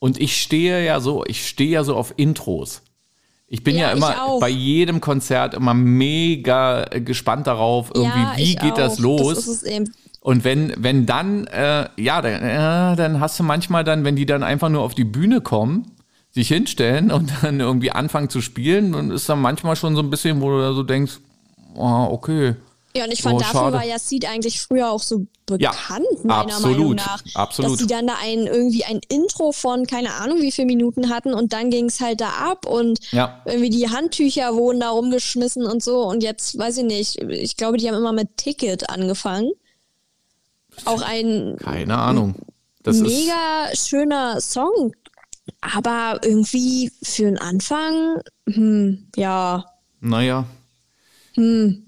Und 0.00 0.20
ich 0.20 0.40
stehe 0.40 0.84
ja 0.84 1.00
so, 1.00 1.24
ich 1.26 1.46
stehe 1.46 1.70
ja 1.70 1.84
so 1.84 1.94
auf 1.94 2.14
Intros. 2.16 2.82
Ich 3.48 3.64
bin 3.64 3.76
ja, 3.76 3.88
ja 3.88 3.92
immer 3.92 4.38
bei 4.40 4.50
jedem 4.50 5.00
Konzert 5.00 5.54
immer 5.54 5.72
mega 5.72 6.84
gespannt 6.84 7.46
darauf, 7.46 7.90
irgendwie, 7.94 8.18
ja, 8.18 8.32
wie 8.36 8.54
geht 8.56 8.72
auch. 8.72 8.76
das 8.76 8.98
los? 8.98 9.46
Das 9.46 9.64
und 10.20 10.44
wenn, 10.44 10.74
wenn 10.76 11.06
dann, 11.06 11.46
äh, 11.46 11.88
ja, 11.96 12.20
dann, 12.20 12.42
äh, 12.42 12.96
dann 12.96 13.20
hast 13.20 13.38
du 13.38 13.44
manchmal 13.44 13.84
dann, 13.84 14.04
wenn 14.04 14.16
die 14.16 14.26
dann 14.26 14.42
einfach 14.42 14.68
nur 14.68 14.82
auf 14.82 14.94
die 14.94 15.04
Bühne 15.04 15.40
kommen, 15.40 15.92
sich 16.30 16.48
hinstellen 16.48 17.10
und 17.10 17.32
dann 17.42 17.60
irgendwie 17.60 17.92
anfangen 17.92 18.28
zu 18.28 18.42
spielen, 18.42 18.92
dann 18.92 19.10
ist 19.10 19.28
dann 19.28 19.40
manchmal 19.40 19.76
schon 19.76 19.94
so 19.94 20.02
ein 20.02 20.10
bisschen, 20.10 20.40
wo 20.42 20.50
du 20.50 20.60
da 20.60 20.72
so 20.74 20.82
denkst, 20.82 21.18
oh, 21.74 22.08
okay, 22.10 22.56
ja, 22.96 23.04
und 23.04 23.12
ich 23.12 23.22
fand, 23.22 23.36
oh, 23.36 23.38
dafür 23.38 23.60
schade. 23.60 23.76
war 23.76 23.84
ja 23.84 23.98
Seed 23.98 24.26
eigentlich 24.26 24.60
früher 24.60 24.90
auch 24.90 25.02
so 25.02 25.26
bekannt, 25.46 25.62
ja, 25.62 26.24
meiner 26.24 26.54
absolut, 26.54 26.78
Meinung 26.78 26.94
nach. 26.94 27.22
Absolut. 27.34 27.72
Dass 27.72 27.78
sie 27.80 27.86
dann 27.86 28.06
da 28.06 28.14
ein, 28.20 28.46
irgendwie 28.46 28.84
ein 28.84 29.00
Intro 29.08 29.52
von 29.52 29.86
keine 29.86 30.14
Ahnung 30.14 30.40
wie 30.40 30.50
viele 30.50 30.66
Minuten 30.66 31.10
hatten 31.10 31.34
und 31.34 31.52
dann 31.52 31.70
ging 31.70 31.86
es 31.86 32.00
halt 32.00 32.20
da 32.20 32.30
ab 32.30 32.66
und 32.66 32.98
ja. 33.12 33.42
irgendwie 33.44 33.70
die 33.70 33.88
Handtücher 33.90 34.54
wurden 34.54 34.80
da 34.80 34.90
rumgeschmissen 34.90 35.64
und 35.64 35.82
so. 35.82 36.02
Und 36.02 36.22
jetzt, 36.22 36.58
weiß 36.58 36.78
ich 36.78 36.84
nicht, 36.84 37.16
ich 37.22 37.56
glaube, 37.56 37.76
die 37.76 37.88
haben 37.88 37.96
immer 37.96 38.12
mit 38.12 38.36
Ticket 38.36 38.88
angefangen. 38.88 39.50
Auch 40.84 41.02
ein. 41.02 41.56
Keine 41.58 41.98
Ahnung. 41.98 42.36
Das 42.82 42.98
mega 42.98 43.68
schöner 43.74 44.40
Song. 44.40 44.92
Aber 45.60 46.20
irgendwie 46.22 46.90
für 47.02 47.24
den 47.24 47.38
Anfang, 47.38 48.20
hm, 48.48 49.08
ja. 49.16 49.64
Naja. 50.00 50.46
Hm 51.34 51.87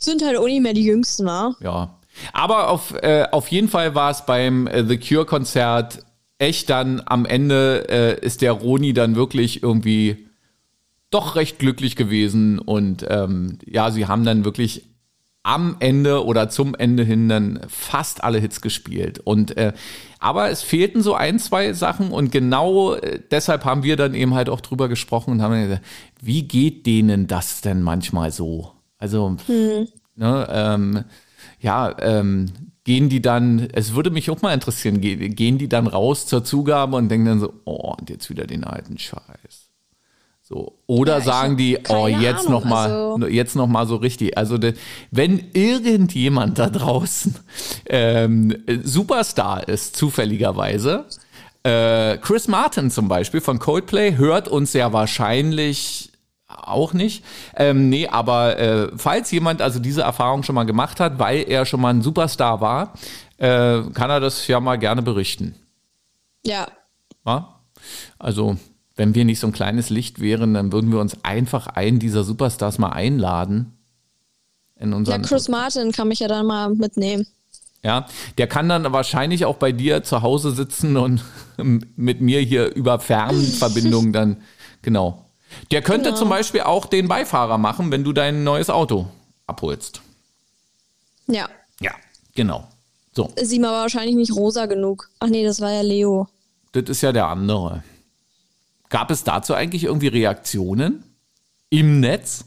sind 0.00 0.24
halt 0.24 0.36
auch 0.36 0.46
nicht 0.46 0.62
mehr 0.62 0.74
die 0.74 0.84
Jüngsten, 0.84 1.26
wa? 1.26 1.54
Ja. 1.60 1.96
Aber 2.32 2.68
auf, 2.68 2.94
äh, 3.02 3.26
auf 3.30 3.48
jeden 3.48 3.68
Fall 3.68 3.94
war 3.94 4.10
es 4.10 4.26
beim 4.26 4.66
äh, 4.66 4.84
The 4.84 4.98
Cure-Konzert 4.98 6.04
echt 6.38 6.70
dann 6.70 7.02
am 7.04 7.26
Ende 7.26 7.86
äh, 7.88 8.24
ist 8.24 8.42
der 8.42 8.52
Roni 8.52 8.92
dann 8.94 9.14
wirklich 9.14 9.62
irgendwie 9.62 10.26
doch 11.10 11.36
recht 11.36 11.58
glücklich 11.58 11.96
gewesen 11.96 12.58
und 12.58 13.04
ähm, 13.08 13.58
ja, 13.66 13.90
sie 13.90 14.06
haben 14.06 14.24
dann 14.24 14.44
wirklich 14.44 14.86
am 15.42 15.76
Ende 15.80 16.24
oder 16.24 16.48
zum 16.50 16.74
Ende 16.74 17.02
hin 17.02 17.28
dann 17.28 17.60
fast 17.68 18.22
alle 18.22 18.38
Hits 18.38 18.60
gespielt. 18.60 19.20
Und 19.20 19.56
äh, 19.56 19.72
aber 20.18 20.50
es 20.50 20.62
fehlten 20.62 21.02
so 21.02 21.14
ein, 21.14 21.38
zwei 21.38 21.72
Sachen 21.72 22.10
und 22.12 22.30
genau 22.30 22.94
äh, 22.94 23.20
deshalb 23.30 23.64
haben 23.64 23.82
wir 23.82 23.96
dann 23.96 24.14
eben 24.14 24.34
halt 24.34 24.50
auch 24.50 24.60
drüber 24.60 24.88
gesprochen 24.88 25.32
und 25.32 25.42
haben 25.42 25.60
gesagt, 25.62 25.84
wie 26.20 26.42
geht 26.42 26.86
denen 26.86 27.26
das 27.26 27.62
denn 27.62 27.82
manchmal 27.82 28.30
so? 28.30 28.72
Also, 29.00 29.36
hm. 29.46 29.88
ne, 30.14 30.48
ähm, 30.50 31.04
ja, 31.58 31.96
ähm, 32.00 32.52
gehen 32.84 33.08
die 33.08 33.22
dann, 33.22 33.68
es 33.72 33.94
würde 33.94 34.10
mich 34.10 34.30
auch 34.30 34.42
mal 34.42 34.54
interessieren, 34.54 35.00
gehen 35.00 35.58
die 35.58 35.68
dann 35.68 35.86
raus 35.86 36.26
zur 36.26 36.44
Zugabe 36.44 36.96
und 36.96 37.08
denken 37.08 37.26
dann 37.26 37.40
so, 37.40 37.52
oh, 37.64 37.94
und 37.98 38.10
jetzt 38.10 38.30
wieder 38.30 38.46
den 38.46 38.64
alten 38.64 38.98
Scheiß. 38.98 39.70
So. 40.42 40.78
Oder 40.86 41.18
ja, 41.18 41.20
sagen 41.20 41.56
die, 41.56 41.78
oh, 41.88 42.08
jetzt 42.08 42.48
Ahnung, 42.48 42.52
noch 42.52 42.64
mal, 42.64 42.90
also 42.90 43.26
jetzt 43.26 43.54
noch 43.54 43.68
mal 43.68 43.86
so 43.86 43.96
richtig. 43.96 44.36
Also 44.36 44.58
de, 44.58 44.74
wenn 45.10 45.50
irgendjemand 45.52 46.58
da 46.58 46.68
draußen 46.68 47.36
ähm, 47.86 48.56
Superstar 48.82 49.68
ist, 49.68 49.94
zufälligerweise, 49.96 51.06
äh, 51.62 52.18
Chris 52.18 52.48
Martin 52.48 52.90
zum 52.90 53.06
Beispiel 53.06 53.40
von 53.40 53.58
Coldplay 53.60 54.16
hört 54.16 54.48
uns 54.48 54.72
ja 54.72 54.92
wahrscheinlich 54.92 56.09
auch 56.56 56.92
nicht. 56.92 57.24
Ähm, 57.56 57.88
nee, 57.88 58.08
aber 58.08 58.58
äh, 58.58 58.88
falls 58.96 59.30
jemand 59.30 59.62
also 59.62 59.78
diese 59.78 60.02
Erfahrung 60.02 60.42
schon 60.42 60.54
mal 60.54 60.64
gemacht 60.64 61.00
hat, 61.00 61.18
weil 61.18 61.44
er 61.48 61.66
schon 61.66 61.80
mal 61.80 61.90
ein 61.90 62.02
Superstar 62.02 62.60
war, 62.60 62.94
äh, 63.38 63.82
kann 63.94 64.10
er 64.10 64.20
das 64.20 64.46
ja 64.46 64.60
mal 64.60 64.76
gerne 64.76 65.02
berichten. 65.02 65.54
Ja. 66.44 66.68
ja? 67.26 67.60
Also, 68.18 68.56
wenn 68.96 69.14
wir 69.14 69.24
nicht 69.24 69.40
so 69.40 69.46
ein 69.46 69.52
kleines 69.52 69.90
Licht 69.90 70.20
wären, 70.20 70.54
dann 70.54 70.72
würden 70.72 70.92
wir 70.92 71.00
uns 71.00 71.24
einfach 71.24 71.66
einen 71.66 71.98
dieser 71.98 72.24
Superstars 72.24 72.78
mal 72.78 72.90
einladen. 72.90 73.76
In 74.76 74.92
unseren 74.92 75.22
ja, 75.22 75.28
Chris 75.28 75.48
Martin 75.48 75.92
kann 75.92 76.08
mich 76.08 76.20
ja 76.20 76.28
dann 76.28 76.46
mal 76.46 76.70
mitnehmen. 76.70 77.26
Ja, 77.82 78.06
der 78.36 78.46
kann 78.46 78.68
dann 78.68 78.92
wahrscheinlich 78.92 79.46
auch 79.46 79.56
bei 79.56 79.72
dir 79.72 80.02
zu 80.02 80.20
Hause 80.20 80.50
sitzen 80.50 80.96
und 80.96 81.24
mit 81.96 82.20
mir 82.20 82.40
hier 82.40 82.74
über 82.74 82.98
Fernverbindung 83.00 84.12
dann, 84.12 84.42
genau, 84.82 85.29
der 85.70 85.82
könnte 85.82 86.10
genau. 86.10 86.16
zum 86.18 86.28
Beispiel 86.28 86.62
auch 86.62 86.86
den 86.86 87.08
Beifahrer 87.08 87.58
machen, 87.58 87.90
wenn 87.90 88.04
du 88.04 88.12
dein 88.12 88.44
neues 88.44 88.70
Auto 88.70 89.06
abholst. 89.46 90.00
Ja. 91.26 91.48
Ja, 91.80 91.92
genau. 92.34 92.66
So. 93.12 93.30
Ist 93.36 93.52
ihm 93.52 93.64
aber 93.64 93.78
wahrscheinlich 93.78 94.16
nicht 94.16 94.34
rosa 94.34 94.66
genug. 94.66 95.10
Ach 95.18 95.28
nee, 95.28 95.44
das 95.44 95.60
war 95.60 95.72
ja 95.72 95.82
Leo. 95.82 96.28
Das 96.72 96.84
ist 96.84 97.00
ja 97.00 97.12
der 97.12 97.26
andere. 97.26 97.82
Gab 98.88 99.10
es 99.10 99.24
dazu 99.24 99.54
eigentlich 99.54 99.84
irgendwie 99.84 100.08
Reaktionen 100.08 101.04
im 101.68 102.00
Netz? 102.00 102.44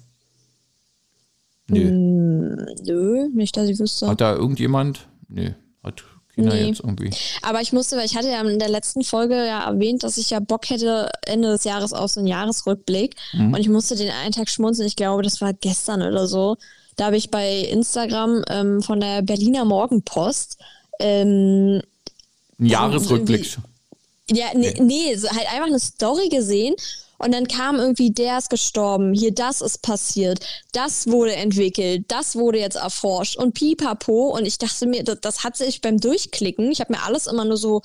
Nö. 1.68 1.92
Mm, 1.92 2.66
nö, 2.86 3.30
nicht, 3.34 3.56
dass 3.56 3.70
ich 3.70 3.80
wüsste. 3.80 4.08
Hat 4.08 4.22
da 4.22 4.34
irgendjemand? 4.34 5.08
Nö, 5.30 5.52
hat 5.84 6.04
China 6.36 6.54
nee. 6.54 6.66
jetzt 6.66 6.80
irgendwie. 6.80 7.12
Aber 7.42 7.62
ich 7.62 7.74
musste, 7.74 7.96
weil 7.98 8.06
ich 8.06 8.16
hatte 8.16 8.30
ja 8.30 8.42
in 8.42 8.60
der 8.60 8.70
letzten 8.70 9.04
Folge 9.04 9.36
ja 9.36 9.66
erwähnt, 9.66 10.04
dass 10.04 10.18
ich 10.18 10.30
ja 10.32 10.40
Bock 10.40 10.70
hätte 10.70 11.10
Ende 11.26 11.50
des 11.50 11.64
Jahres 11.64 11.94
auf 11.94 12.12
so 12.12 12.20
einen 12.20 12.28
Jahresrückblick. 12.28 13.16
Mhm. 13.34 13.54
Und 13.54 13.60
ich 13.60 13.70
musste 13.70 13.96
den 13.96 14.12
einen 14.12 14.32
Tag 14.32 14.50
schmunzeln. 14.50 14.88
Ich 14.88 14.96
glaube, 14.96 15.22
das 15.22 15.42
war 15.42 15.54
gestern 15.54 16.02
oder 16.02 16.28
so. 16.28 16.58
Da 16.96 17.06
habe 17.06 17.18
ich 17.18 17.32
bei 17.32 17.60
Instagram 17.60 18.44
ähm, 18.50 18.82
von 18.82 19.00
der 19.00 19.22
Berliner 19.22 19.66
Morgenpost 19.66 20.58
ähm, 21.00 21.82
Jahresrückblick. 22.60 23.58
Ja, 24.30 24.46
nee, 24.56 24.74
nee, 24.80 25.16
halt 25.16 25.52
einfach 25.52 25.68
eine 25.68 25.80
Story 25.80 26.30
gesehen 26.30 26.76
und 27.24 27.32
dann 27.32 27.48
kam 27.48 27.78
irgendwie, 27.78 28.12
der 28.12 28.38
ist 28.38 28.50
gestorben, 28.50 29.14
hier 29.14 29.34
das 29.34 29.62
ist 29.62 29.82
passiert, 29.82 30.46
das 30.74 31.08
wurde 31.08 31.36
entwickelt, 31.36 32.06
das 32.10 32.36
wurde 32.36 32.60
jetzt 32.60 32.76
erforscht 32.76 33.38
und 33.38 33.54
pipapo. 33.54 34.36
Und 34.36 34.46
ich 34.46 34.58
dachte 34.58 34.88
mir, 34.88 35.04
das, 35.04 35.20
das 35.22 35.44
hat 35.44 35.56
sich 35.56 35.82
beim 35.82 36.00
Durchklicken, 36.00 36.72
ich 36.72 36.82
habe 36.82 36.94
mir 36.94 37.04
alles 37.04 37.28
immer 37.28 37.46
nur 37.46 37.58
so 37.58 37.82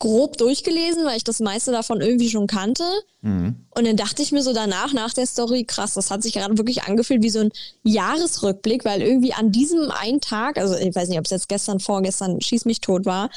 grob 0.00 0.38
durchgelesen, 0.38 1.04
weil 1.04 1.18
ich 1.18 1.24
das 1.24 1.40
meiste 1.40 1.72
davon 1.72 2.00
irgendwie 2.00 2.30
schon 2.30 2.46
kannte. 2.46 2.84
Mhm. 3.20 3.66
Und 3.70 3.86
dann 3.86 3.96
dachte 3.96 4.22
ich 4.22 4.32
mir 4.32 4.42
so 4.42 4.52
danach, 4.52 4.92
nach 4.92 5.12
der 5.12 5.26
Story, 5.26 5.64
krass, 5.64 5.94
das 5.94 6.10
hat 6.10 6.22
sich 6.22 6.32
gerade 6.32 6.56
wirklich 6.58 6.84
angefühlt 6.84 7.22
wie 7.22 7.30
so 7.30 7.40
ein 7.40 7.50
Jahresrückblick, 7.84 8.84
weil 8.84 9.02
irgendwie 9.02 9.34
an 9.34 9.52
diesem 9.52 9.90
einen 9.90 10.20
Tag, 10.20 10.58
also 10.58 10.74
ich 10.74 10.94
weiß 10.94 11.08
nicht, 11.08 11.18
ob 11.18 11.26
es 11.26 11.30
jetzt 11.30 11.48
gestern, 11.48 11.80
vorgestern, 11.80 12.40
schieß 12.40 12.64
mich 12.64 12.80
tot 12.80 13.04
war, 13.04 13.30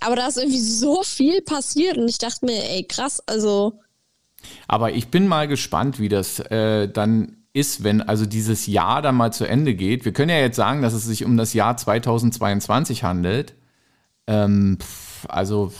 aber 0.00 0.16
da 0.16 0.26
ist 0.26 0.36
irgendwie 0.36 0.60
so 0.60 1.02
viel 1.02 1.42
passiert 1.42 1.96
und 1.96 2.08
ich 2.08 2.18
dachte 2.18 2.44
mir, 2.44 2.62
ey, 2.70 2.84
krass, 2.84 3.22
also. 3.26 3.80
Aber 4.68 4.92
ich 4.92 5.08
bin 5.08 5.26
mal 5.26 5.48
gespannt, 5.48 5.98
wie 5.98 6.08
das 6.08 6.38
äh, 6.40 6.88
dann 6.88 7.36
ist, 7.52 7.82
wenn 7.82 8.00
also 8.00 8.26
dieses 8.26 8.66
Jahr 8.66 9.02
dann 9.02 9.16
mal 9.16 9.32
zu 9.32 9.44
Ende 9.44 9.74
geht. 9.74 10.04
Wir 10.04 10.12
können 10.12 10.30
ja 10.30 10.38
jetzt 10.38 10.56
sagen, 10.56 10.82
dass 10.82 10.92
es 10.92 11.04
sich 11.04 11.24
um 11.24 11.36
das 11.36 11.52
Jahr 11.52 11.76
2022 11.76 13.02
handelt. 13.02 13.54
Ähm, 14.26 14.78
also 15.28 15.72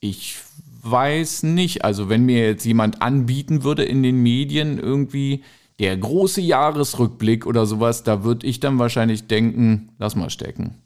ich 0.00 0.38
weiß 0.82 1.42
nicht. 1.42 1.84
Also 1.84 2.08
wenn 2.08 2.24
mir 2.24 2.46
jetzt 2.46 2.64
jemand 2.64 3.02
anbieten 3.02 3.64
würde 3.64 3.84
in 3.84 4.02
den 4.02 4.22
Medien 4.22 4.78
irgendwie 4.78 5.42
der 5.78 5.96
große 5.96 6.40
Jahresrückblick 6.40 7.46
oder 7.46 7.66
sowas, 7.66 8.02
da 8.02 8.24
würde 8.24 8.46
ich 8.46 8.60
dann 8.60 8.78
wahrscheinlich 8.78 9.26
denken, 9.26 9.90
lass 9.98 10.16
mal 10.16 10.30
stecken. 10.30 10.76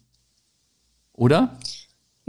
Oder? 1.13 1.57
Ja, 1.63 1.80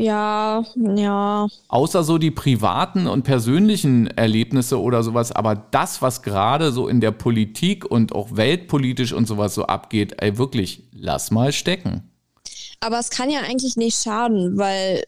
ja. 0.02 1.46
Außer 1.68 2.02
so 2.02 2.18
die 2.18 2.30
privaten 2.30 3.06
und 3.06 3.22
persönlichen 3.22 4.06
Erlebnisse 4.08 4.80
oder 4.80 5.02
sowas, 5.02 5.32
aber 5.32 5.54
das, 5.54 6.02
was 6.02 6.22
gerade 6.22 6.72
so 6.72 6.88
in 6.88 7.00
der 7.00 7.12
Politik 7.12 7.84
und 7.84 8.12
auch 8.12 8.36
weltpolitisch 8.36 9.12
und 9.12 9.26
sowas 9.26 9.54
so 9.54 9.64
abgeht, 9.64 10.16
ey, 10.18 10.38
wirklich, 10.38 10.82
lass 10.92 11.30
mal 11.30 11.52
stecken. 11.52 12.10
Aber 12.80 12.98
es 12.98 13.10
kann 13.10 13.30
ja 13.30 13.40
eigentlich 13.40 13.76
nicht 13.76 14.02
schaden, 14.02 14.58
weil 14.58 15.04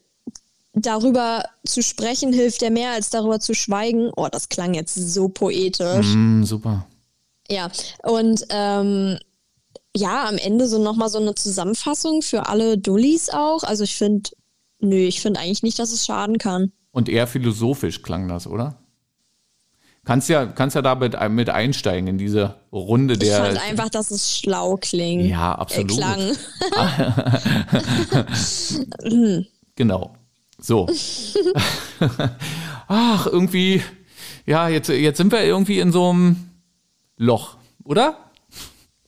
darüber 0.75 1.45
zu 1.65 1.83
sprechen 1.83 2.33
hilft 2.33 2.63
ja 2.63 2.71
mehr 2.71 2.93
als 2.93 3.11
darüber 3.11 3.41
zu 3.41 3.55
schweigen. 3.55 4.11
Oh, 4.17 4.29
das 4.31 4.49
klang 4.49 4.75
jetzt 4.75 4.95
so 4.95 5.29
poetisch. 5.29 6.15
Mm, 6.15 6.45
super. 6.45 6.87
Ja, 7.51 7.71
und 8.03 8.47
ähm, 8.51 9.19
ja, 9.97 10.29
am 10.29 10.39
Ende 10.39 10.67
so 10.67 10.79
nochmal 10.79 11.09
so 11.09 11.19
eine 11.19 11.35
Zusammenfassung 11.35 12.23
für 12.23 12.49
alle 12.49 12.79
Dullis 12.79 13.31
auch. 13.31 13.63
Also 13.63 13.85
ich 13.85 13.97
finde, 13.97 14.31
nö, 14.81 14.97
ich 14.97 15.21
finde 15.21 15.41
eigentlich 15.41 15.63
nicht, 15.63 15.79
dass 15.79 15.93
es 15.93 16.05
schaden 16.05 16.39
kann. 16.39 16.73
Und 16.91 17.09
eher 17.09 17.27
philosophisch 17.27 18.03
klang 18.03 18.29
das, 18.29 18.47
oder? 18.47 18.81
Kannst 20.05 20.29
ja, 20.29 20.45
kannst 20.45 20.77
ja 20.77 20.83
da 20.83 20.95
mit, 20.95 21.17
mit 21.31 21.49
einsteigen 21.49 22.07
in 22.09 22.19
diese 22.19 22.57
Runde 22.71 23.17
der. 23.17 23.39
Ich 23.39 23.59
fand 23.59 23.71
einfach, 23.71 23.89
dass 23.89 24.11
es 24.11 24.37
schlau 24.37 24.77
klingt. 24.77 25.25
Ja, 25.25 25.55
absolut. 25.55 25.93
Äh, 25.93 25.95
klang. 25.95 26.37
Genau. 29.77 30.15
So. 30.59 30.89
Ach, 32.89 33.27
irgendwie, 33.27 33.83
ja, 34.47 34.69
jetzt, 34.69 34.89
jetzt 34.89 35.17
sind 35.17 35.33
wir 35.33 35.43
irgendwie 35.43 35.81
in 35.81 35.93
so 35.93 36.11
einem 36.11 36.51
Loch, 37.17 37.57
oder? 37.85 38.31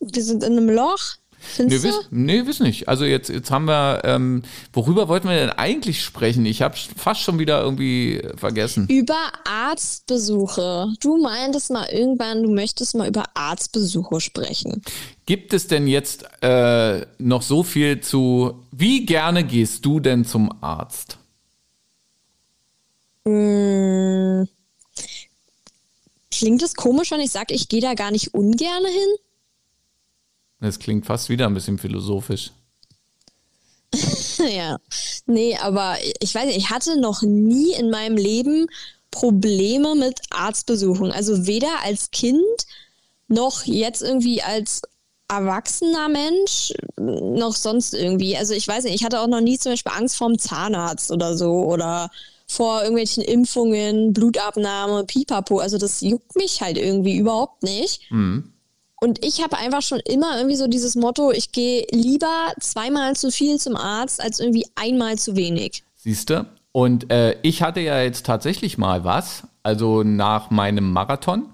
Wir 0.00 0.22
sind 0.22 0.42
in 0.42 0.52
einem 0.52 0.70
Loch. 0.70 1.16
Nee, 1.58 1.78
Findest 1.78 1.84
wiss, 1.84 1.94
du? 1.94 2.06
nee, 2.10 2.46
wiss 2.46 2.60
nicht. 2.60 2.88
Also 2.88 3.04
jetzt, 3.04 3.28
jetzt 3.28 3.50
haben 3.50 3.66
wir, 3.66 4.02
ähm, 4.04 4.42
worüber 4.72 5.08
wollten 5.08 5.28
wir 5.28 5.36
denn 5.36 5.50
eigentlich 5.50 6.02
sprechen? 6.02 6.44
Ich 6.46 6.62
habe 6.62 6.74
fast 6.96 7.20
schon 7.20 7.38
wieder 7.38 7.62
irgendwie 7.62 8.22
vergessen. 8.36 8.86
Über 8.88 9.18
Arztbesuche. 9.44 10.88
Du 11.00 11.16
meintest 11.18 11.70
mal 11.70 11.86
irgendwann, 11.90 12.42
du 12.42 12.50
möchtest 12.50 12.94
mal 12.94 13.08
über 13.08 13.24
Arztbesuche 13.34 14.20
sprechen. 14.20 14.82
Gibt 15.26 15.52
es 15.52 15.66
denn 15.66 15.86
jetzt 15.86 16.24
äh, 16.42 17.06
noch 17.18 17.42
so 17.42 17.62
viel 17.62 18.00
zu, 18.00 18.62
wie 18.70 19.06
gerne 19.06 19.44
gehst 19.44 19.84
du 19.84 20.00
denn 20.00 20.24
zum 20.24 20.52
Arzt? 20.62 21.18
Hm. 23.24 24.48
Klingt 26.30 26.62
es 26.62 26.74
komisch, 26.74 27.10
wenn 27.10 27.20
ich 27.20 27.30
sage, 27.30 27.54
ich 27.54 27.68
gehe 27.68 27.80
da 27.80 27.94
gar 27.94 28.10
nicht 28.10 28.34
ungern 28.34 28.84
hin? 28.84 29.25
Das 30.60 30.78
klingt 30.78 31.06
fast 31.06 31.28
wieder 31.28 31.46
ein 31.46 31.54
bisschen 31.54 31.78
philosophisch. 31.78 32.52
ja. 34.38 34.78
Nee, 35.26 35.56
aber 35.56 35.96
ich 36.20 36.34
weiß 36.34 36.46
nicht, 36.46 36.58
ich 36.58 36.70
hatte 36.70 36.98
noch 37.00 37.22
nie 37.22 37.72
in 37.72 37.90
meinem 37.90 38.16
Leben 38.16 38.66
Probleme 39.10 39.94
mit 39.94 40.20
Arztbesuchen. 40.30 41.10
Also 41.12 41.46
weder 41.46 41.82
als 41.84 42.10
Kind 42.10 42.40
noch 43.28 43.64
jetzt 43.64 44.02
irgendwie 44.02 44.42
als 44.42 44.82
erwachsener 45.28 46.08
Mensch 46.08 46.72
noch 46.98 47.54
sonst 47.54 47.94
irgendwie. 47.94 48.36
Also 48.36 48.54
ich 48.54 48.66
weiß 48.66 48.84
nicht, 48.84 48.94
ich 48.94 49.04
hatte 49.04 49.20
auch 49.20 49.26
noch 49.26 49.40
nie 49.40 49.58
zum 49.58 49.72
Beispiel 49.72 49.92
Angst 49.94 50.16
vorm 50.16 50.38
Zahnarzt 50.38 51.10
oder 51.10 51.36
so 51.36 51.64
oder 51.64 52.10
vor 52.46 52.82
irgendwelchen 52.82 53.24
Impfungen, 53.24 54.12
Blutabnahme, 54.12 55.04
Pipapo. 55.04 55.58
Also 55.58 55.78
das 55.78 56.00
juckt 56.00 56.36
mich 56.36 56.60
halt 56.60 56.78
irgendwie 56.78 57.16
überhaupt 57.16 57.62
nicht. 57.64 58.02
Und 59.00 59.24
ich 59.24 59.42
habe 59.42 59.58
einfach 59.58 59.82
schon 59.82 60.00
immer 60.00 60.36
irgendwie 60.36 60.56
so 60.56 60.66
dieses 60.66 60.94
Motto, 60.94 61.30
ich 61.30 61.52
gehe 61.52 61.86
lieber 61.90 62.52
zweimal 62.60 63.14
zu 63.14 63.30
viel 63.30 63.58
zum 63.58 63.76
Arzt 63.76 64.22
als 64.22 64.40
irgendwie 64.40 64.66
einmal 64.74 65.18
zu 65.18 65.36
wenig. 65.36 65.84
Siehst 65.94 66.30
du? 66.30 66.46
Und 66.72 67.10
äh, 67.10 67.36
ich 67.42 67.62
hatte 67.62 67.80
ja 67.80 68.00
jetzt 68.00 68.26
tatsächlich 68.26 68.78
mal 68.78 69.04
was, 69.04 69.44
also 69.62 70.02
nach 70.02 70.50
meinem 70.50 70.92
Marathon. 70.92 71.48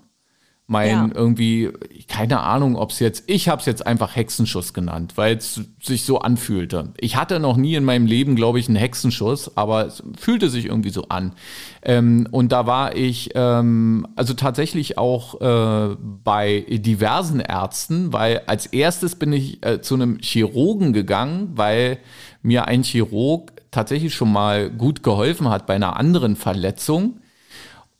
Mein 0.73 0.89
Ja. 0.89 1.11
irgendwie, 1.15 1.71
keine 2.09 2.41
Ahnung, 2.41 2.77
ob 2.77 2.91
es 2.91 2.99
jetzt, 2.99 3.25
ich 3.27 3.49
habe 3.49 3.61
es 3.61 3.67
jetzt 3.67 3.87
einfach 3.87 4.17
Hexenschuss 4.17 4.73
genannt, 4.73 5.13
weil 5.17 5.37
es 5.37 5.61
sich 5.83 6.05
so 6.05 6.21
anfühlte. 6.21 6.95
Ich 6.99 7.17
hatte 7.17 7.39
noch 7.39 7.57
nie 7.57 7.75
in 7.75 7.85
meinem 7.85 8.07
Leben, 8.07 8.37
glaube 8.37 8.59
ich, 8.59 8.69
einen 8.69 8.77
Hexenschuss, 8.77 9.57
aber 9.57 9.87
es 9.87 10.03
fühlte 10.19 10.49
sich 10.49 10.65
irgendwie 10.65 10.91
so 10.91 11.05
an. 11.09 11.33
Ähm, 11.83 12.27
und 12.31 12.53
da 12.53 12.67
war 12.67 12.97
ich 12.97 13.31
ähm, 13.35 14.07
also 14.17 14.33
tatsächlich 14.35 14.97
auch 14.97 15.41
äh, 15.41 15.97
bei 16.25 16.65
diversen 16.69 17.41
Ärzten, 17.41 18.13
weil 18.13 18.43
als 18.47 18.67
erstes 18.67 19.17
bin 19.17 19.33
ich 19.33 19.65
äh, 19.65 19.83
zu 19.83 19.95
einem 19.95 20.19
Chirurgen 20.21 20.93
gegangen, 20.93 21.51
weil 21.55 21.99
mir 22.43 22.67
ein 22.67 22.83
Chirurg 22.83 23.53
tatsächlich 23.71 24.15
schon 24.15 24.33
mal 24.33 24.71
gut 24.71 25.03
geholfen 25.03 25.49
hat 25.49 25.67
bei 25.67 25.75
einer 25.75 25.97
anderen 25.97 26.37
Verletzung. 26.37 27.19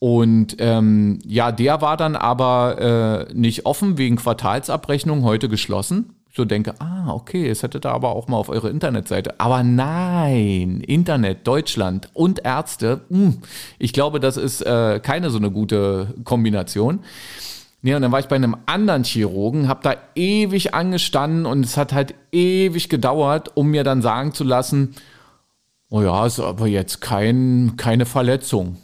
Und 0.03 0.57
ähm, 0.59 1.21
ja, 1.25 1.53
der 1.53 1.81
war 1.81 1.97
dann 1.97 2.17
aber 2.17 3.29
äh, 3.31 3.35
nicht 3.35 3.67
offen 3.67 3.99
wegen 3.99 4.17
Quartalsabrechnung, 4.17 5.23
heute 5.23 5.49
geschlossen. 5.49 6.17
So 6.35 6.45
denke, 6.45 6.75
ah, 6.81 7.13
okay, 7.13 7.49
es 7.49 7.63
hätte 7.63 7.79
da 7.79 7.93
aber 7.93 8.09
auch 8.09 8.27
mal 8.27 8.37
auf 8.37 8.49
eure 8.49 8.69
Internetseite. 8.69 9.39
Aber 9.39 9.63
nein, 9.63 10.81
Internet, 10.81 11.47
Deutschland 11.47 12.09
und 12.15 12.45
Ärzte, 12.45 13.03
mh, 13.11 13.35
ich 13.79 13.93
glaube, 13.93 14.19
das 14.19 14.37
ist 14.37 14.63
äh, 14.63 14.99
keine 14.99 15.31
so 15.31 15.39
eine 15.39 15.53
gute 15.53 16.13
Kombination. 16.25 16.99
Nee, 17.83 17.95
und 17.95 18.03
dann 18.03 18.11
war 18.11 18.19
ich 18.19 18.27
bei 18.27 18.35
einem 18.35 18.57
anderen 18.67 19.05
Chirurgen, 19.05 19.69
habe 19.69 19.85
da 19.85 19.95
ewig 20.17 20.75
angestanden 20.75 21.47
und 21.47 21.65
es 21.65 21.77
hat 21.77 21.93
halt 21.93 22.17
ewig 22.33 22.89
gedauert, 22.89 23.53
um 23.55 23.69
mir 23.69 23.85
dann 23.85 24.03
sagen 24.03 24.35
zu 24.35 24.43
lassen, 24.43 24.97
oh 25.91 26.03
ja, 26.03 26.27
ist 26.27 26.41
aber 26.41 26.67
jetzt 26.67 27.01
kein, 27.01 27.75
keine 27.77 28.05
Verletzung. 28.05 28.79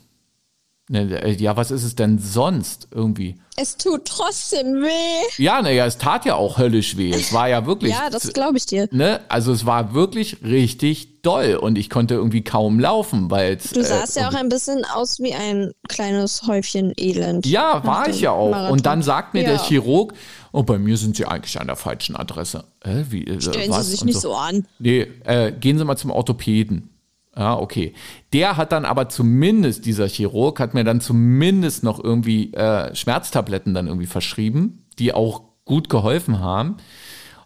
Ne, 0.91 1.23
äh, 1.23 1.33
Ja, 1.33 1.57
was 1.57 1.71
ist 1.71 1.85
es 1.85 1.95
denn 1.97 2.19
sonst 2.19 2.89
irgendwie? 2.91 3.37
Es 3.57 3.77
tut 3.77 4.05
trotzdem 4.07 4.83
weh. 4.83 5.43
Ja, 5.43 5.61
naja, 5.61 5.85
es 5.85 5.99
tat 5.99 6.25
ja 6.25 6.37
auch 6.37 6.59
höllisch 6.59 6.97
weh. 6.97 7.11
Es 7.11 7.33
war 7.33 7.49
ja 7.49 7.67
wirklich. 7.67 7.93
Ja, 7.93 8.09
das 8.09 8.33
glaube 8.33 8.57
ich 8.57 8.67
dir. 8.67 8.89
ne, 8.93 9.21
also 9.29 9.53
es 9.53 9.67
war 9.67 9.93
wirklich 9.95 10.43
richtig 10.43 11.23
doll 11.23 11.57
und 11.61 11.77
ich 11.77 11.91
konnte 11.91 12.15
irgendwie 12.15 12.43
kaum 12.43 12.79
laufen, 12.81 13.31
weil 13.31 13.57
es. 13.57 13.71
Du 13.73 13.83
sahst 13.83 14.17
ja 14.17 14.29
auch 14.29 14.35
ein 14.35 14.49
bisschen 14.49 14.85
aus 14.87 15.19
wie 15.19 15.35
ein 15.35 15.73
kleines 15.89 16.45
Häufchen 16.47 16.93
Elend. 16.97 17.45
Ja, 17.47 17.85
war 17.85 18.09
ich 18.09 18.21
ja 18.21 18.31
auch. 18.31 18.51
Marathon. 18.53 18.73
Und 18.73 18.87
dann 18.87 19.03
sagt 19.03 19.35
mir 19.35 19.43
der 19.43 19.55
Ja. 19.57 19.63
Chirurg, 19.63 20.15
oh, 20.53 20.63
bei 20.63 20.79
mir 20.79 20.97
sind 20.97 21.17
Sie 21.17 21.27
eigentlich 21.27 21.61
an 21.61 21.67
der 21.67 21.77
falschen 21.77 22.17
Adresse. 22.17 22.65
Äh, 22.85 23.03
wie, 23.11 23.27
äh, 23.27 23.41
Stellen 23.41 23.71
was? 23.71 23.87
Sie 23.87 23.91
sich 23.93 24.01
Und 24.03 24.07
nicht 24.07 24.21
so 24.21 24.35
an. 24.35 24.67
Nee, 24.79 25.07
äh, 25.25 25.53
gehen 25.53 25.77
Sie 25.79 25.85
mal 25.85 25.97
zum 25.97 26.13
Orthopäden. 26.13 26.95
Ja, 27.39 27.57
okay. 27.57 27.95
Der 28.33 28.57
hat 28.57 28.73
dann 28.73 28.85
aber 28.85 29.09
zumindest, 29.09 29.87
dieser 29.87 30.09
Chirurg, 30.09 30.59
hat 30.59 30.75
mir 30.75 30.83
dann 30.83 31.01
zumindest 31.01 31.85
noch 31.85 32.03
irgendwie 32.03 32.53
äh, 32.53 32.93
Schmerztabletten 32.97 33.75
dann 33.75 33.87
irgendwie 33.87 34.07
verschrieben, 34.07 34.87
die 34.99 35.15
auch 35.15 35.43
gut 35.65 35.89
geholfen 35.89 36.41
haben. 36.41 36.79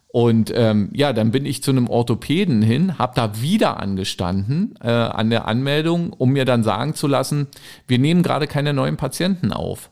Und 0.09 0.51
ähm, 0.55 0.89
ja, 0.95 1.13
dann 1.13 1.31
bin 1.31 1.45
ich 1.45 1.63
zu 1.63 1.71
einem 1.71 1.89
Orthopäden 1.89 2.63
hin, 2.63 2.99
habe 2.99 3.13
da 3.15 3.41
wieder 3.41 3.81
angestanden 3.81 4.75
äh, 4.83 4.89
an 4.89 5.29
der 5.29 5.47
Anmeldung, 5.47 6.13
um 6.15 6.31
mir 6.31 6.47
dann 6.47 6.65
sagen 6.65 6.95
zu 6.95 7.07
lassen, 7.07 7.49
wir 7.87 7.99
nehmen 7.99 8.23
gerade 8.23 8.47
keine 8.47 8.73
neuen 8.73 8.97
Patienten 8.97 9.53
auf. 9.53 9.91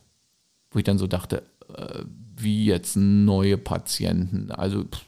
Wo 0.71 0.79
ich 0.79 0.85
dann 0.85 0.99
so 0.99 1.07
dachte, 1.07 1.43
äh, 1.77 2.05
wie 2.37 2.65
jetzt 2.65 2.97
neue 2.97 3.59
Patienten? 3.59 4.51
Also 4.51 4.85
pff, 4.85 5.05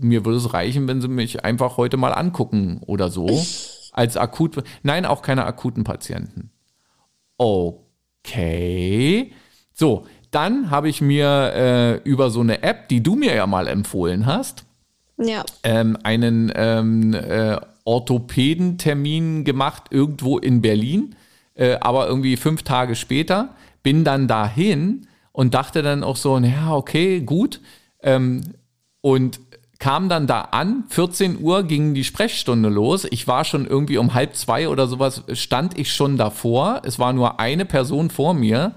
mir 0.00 0.24
würde 0.24 0.38
es 0.38 0.52
reichen, 0.52 0.88
wenn 0.88 1.00
sie 1.00 1.08
mich 1.08 1.44
einfach 1.44 1.76
heute 1.76 1.96
mal 1.96 2.12
angucken 2.12 2.80
oder 2.86 3.10
so. 3.10 3.44
Als 3.92 4.16
akut. 4.16 4.62
Nein, 4.82 5.04
auch 5.04 5.22
keine 5.22 5.44
akuten 5.44 5.84
Patienten. 5.84 6.50
Okay. 8.24 9.32
So, 9.72 10.06
dann 10.30 10.70
habe 10.70 10.88
ich 10.88 11.00
mir 11.00 11.52
äh, 11.54 11.96
über 12.08 12.30
so 12.30 12.40
eine 12.40 12.62
App, 12.62 12.88
die 12.88 13.02
du 13.02 13.16
mir 13.16 13.34
ja 13.34 13.46
mal 13.46 13.66
empfohlen 13.66 14.26
hast, 14.26 14.64
Ja. 15.18 15.44
ähm, 15.62 15.96
einen 16.02 16.52
ähm, 16.54 17.14
äh, 17.14 17.56
Orthopädentermin 17.84 19.44
gemacht, 19.44 19.84
irgendwo 19.90 20.38
in 20.38 20.60
Berlin, 20.62 21.16
äh, 21.54 21.76
aber 21.80 22.06
irgendwie 22.06 22.36
fünf 22.36 22.62
Tage 22.62 22.94
später. 22.94 23.54
Bin 23.82 24.04
dann 24.04 24.28
dahin 24.28 25.06
und 25.32 25.54
dachte 25.54 25.82
dann 25.82 26.04
auch 26.04 26.16
so, 26.16 26.38
naja, 26.38 26.74
okay, 26.74 27.20
gut. 27.20 27.60
Ähm, 28.02 28.42
und 29.00 29.40
kam 29.80 30.08
dann 30.10 30.26
da 30.26 30.42
an, 30.42 30.84
14 30.90 31.42
Uhr 31.42 31.64
ging 31.64 31.94
die 31.94 32.04
Sprechstunde 32.04 32.68
los. 32.68 33.06
Ich 33.10 33.26
war 33.26 33.44
schon 33.44 33.66
irgendwie 33.66 33.96
um 33.96 34.14
halb 34.14 34.36
zwei 34.36 34.68
oder 34.68 34.86
sowas, 34.86 35.22
stand 35.32 35.76
ich 35.78 35.92
schon 35.92 36.18
davor. 36.18 36.82
Es 36.84 36.98
war 36.98 37.12
nur 37.12 37.40
eine 37.40 37.64
Person 37.64 38.10
vor 38.10 38.34
mir. 38.34 38.74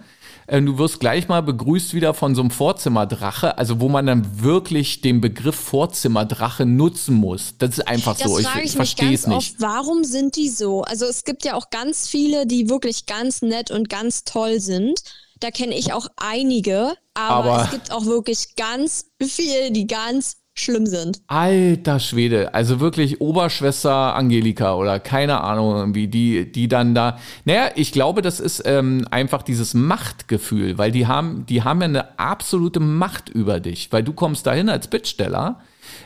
Äh, 0.47 0.61
du 0.61 0.77
wirst 0.77 1.01
gleich 1.01 1.27
mal 1.27 1.41
begrüßt 1.41 1.93
wieder 1.93 2.13
von 2.13 2.35
so 2.35 2.41
einem 2.41 2.51
Vorzimmerdrache, 2.51 3.57
also 3.57 3.81
wo 3.81 3.89
man 3.89 4.05
dann 4.05 4.41
wirklich 4.41 5.01
den 5.01 5.19
Begriff 5.19 5.55
Vorzimmerdrache 5.55 6.65
nutzen 6.65 7.15
muss. 7.15 7.55
Das 7.57 7.77
ist 7.77 7.87
einfach 7.87 8.17
das 8.17 8.31
so. 8.31 8.39
Ich, 8.39 8.47
ich 8.63 8.71
verstehe 8.71 9.13
es 9.13 9.27
nicht. 9.27 9.37
Oft, 9.37 9.55
warum 9.61 10.05
sind 10.05 10.37
die 10.37 10.49
so? 10.49 10.83
Also 10.83 11.05
es 11.05 11.25
gibt 11.25 11.43
ja 11.43 11.55
auch 11.55 11.69
ganz 11.69 12.07
viele, 12.07 12.47
die 12.47 12.69
wirklich 12.69 13.05
ganz 13.05 13.41
nett 13.41 13.71
und 13.71 13.89
ganz 13.89 14.23
toll 14.23 14.61
sind. 14.61 15.01
Da 15.41 15.51
kenne 15.51 15.77
ich 15.77 15.91
auch 15.91 16.07
einige, 16.15 16.93
aber, 17.13 17.51
aber, 17.51 17.63
es 17.65 17.71
gibt 17.71 17.91
auch 17.91 18.05
wirklich 18.05 18.55
ganz 18.55 19.07
viele, 19.21 19.71
die 19.71 19.87
ganz 19.87 20.37
schlimm 20.55 20.85
sind. 20.85 21.21
Alter 21.27 21.99
Schwede, 21.99 22.53
also 22.53 22.79
wirklich 22.79 23.21
Oberschwester 23.21 24.15
Angelika 24.15 24.75
oder 24.75 24.99
keine 24.99 25.41
Ahnung, 25.41 25.95
wie 25.95 26.07
die, 26.07 26.51
die 26.51 26.67
dann 26.67 26.93
da. 26.93 27.17
Naja, 27.45 27.71
ich 27.75 27.91
glaube, 27.91 28.21
das 28.21 28.39
ist 28.39 28.61
ähm, 28.65 29.07
einfach 29.09 29.41
dieses 29.41 29.73
Machtgefühl, 29.73 30.77
weil 30.77 30.91
die 30.91 31.07
haben, 31.07 31.45
die 31.47 31.63
haben 31.63 31.81
ja 31.81 31.87
eine 31.87 32.19
absolute 32.19 32.79
Macht 32.79 33.29
über 33.29 33.59
dich, 33.59 33.91
weil 33.91 34.03
du 34.03 34.13
kommst 34.13 34.45
dahin 34.45 34.69
als 34.69 34.87
Bittsteller, 34.87 35.59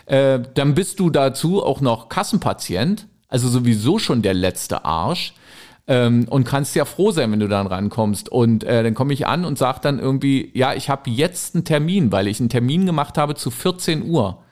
äh, 0.05 0.39
dann 0.53 0.75
bist 0.75 0.99
du 0.99 1.09
dazu 1.09 1.63
auch 1.63 1.81
noch 1.81 2.07
Kassenpatient, 2.07 3.07
also 3.27 3.49
sowieso 3.49 3.99
schon 3.99 4.21
der 4.21 4.33
letzte 4.33 4.85
Arsch. 4.85 5.33
Ähm, 5.87 6.25
und 6.29 6.43
kannst 6.43 6.75
ja 6.75 6.83
froh 6.83 7.11
sein, 7.11 7.31
wenn 7.31 7.39
du 7.39 7.47
dann 7.47 7.67
rankommst. 7.67 8.29
Und 8.29 8.63
äh, 8.63 8.83
dann 8.83 8.93
komme 8.93 9.13
ich 9.13 9.25
an 9.25 9.45
und 9.45 9.57
sage 9.57 9.79
dann 9.81 9.99
irgendwie, 9.99 10.51
ja, 10.53 10.73
ich 10.73 10.89
habe 10.89 11.09
jetzt 11.09 11.55
einen 11.55 11.63
Termin, 11.63 12.11
weil 12.11 12.27
ich 12.27 12.39
einen 12.39 12.49
Termin 12.49 12.85
gemacht 12.85 13.17
habe 13.17 13.35
zu 13.35 13.51
14 13.51 14.09
Uhr. 14.09 14.43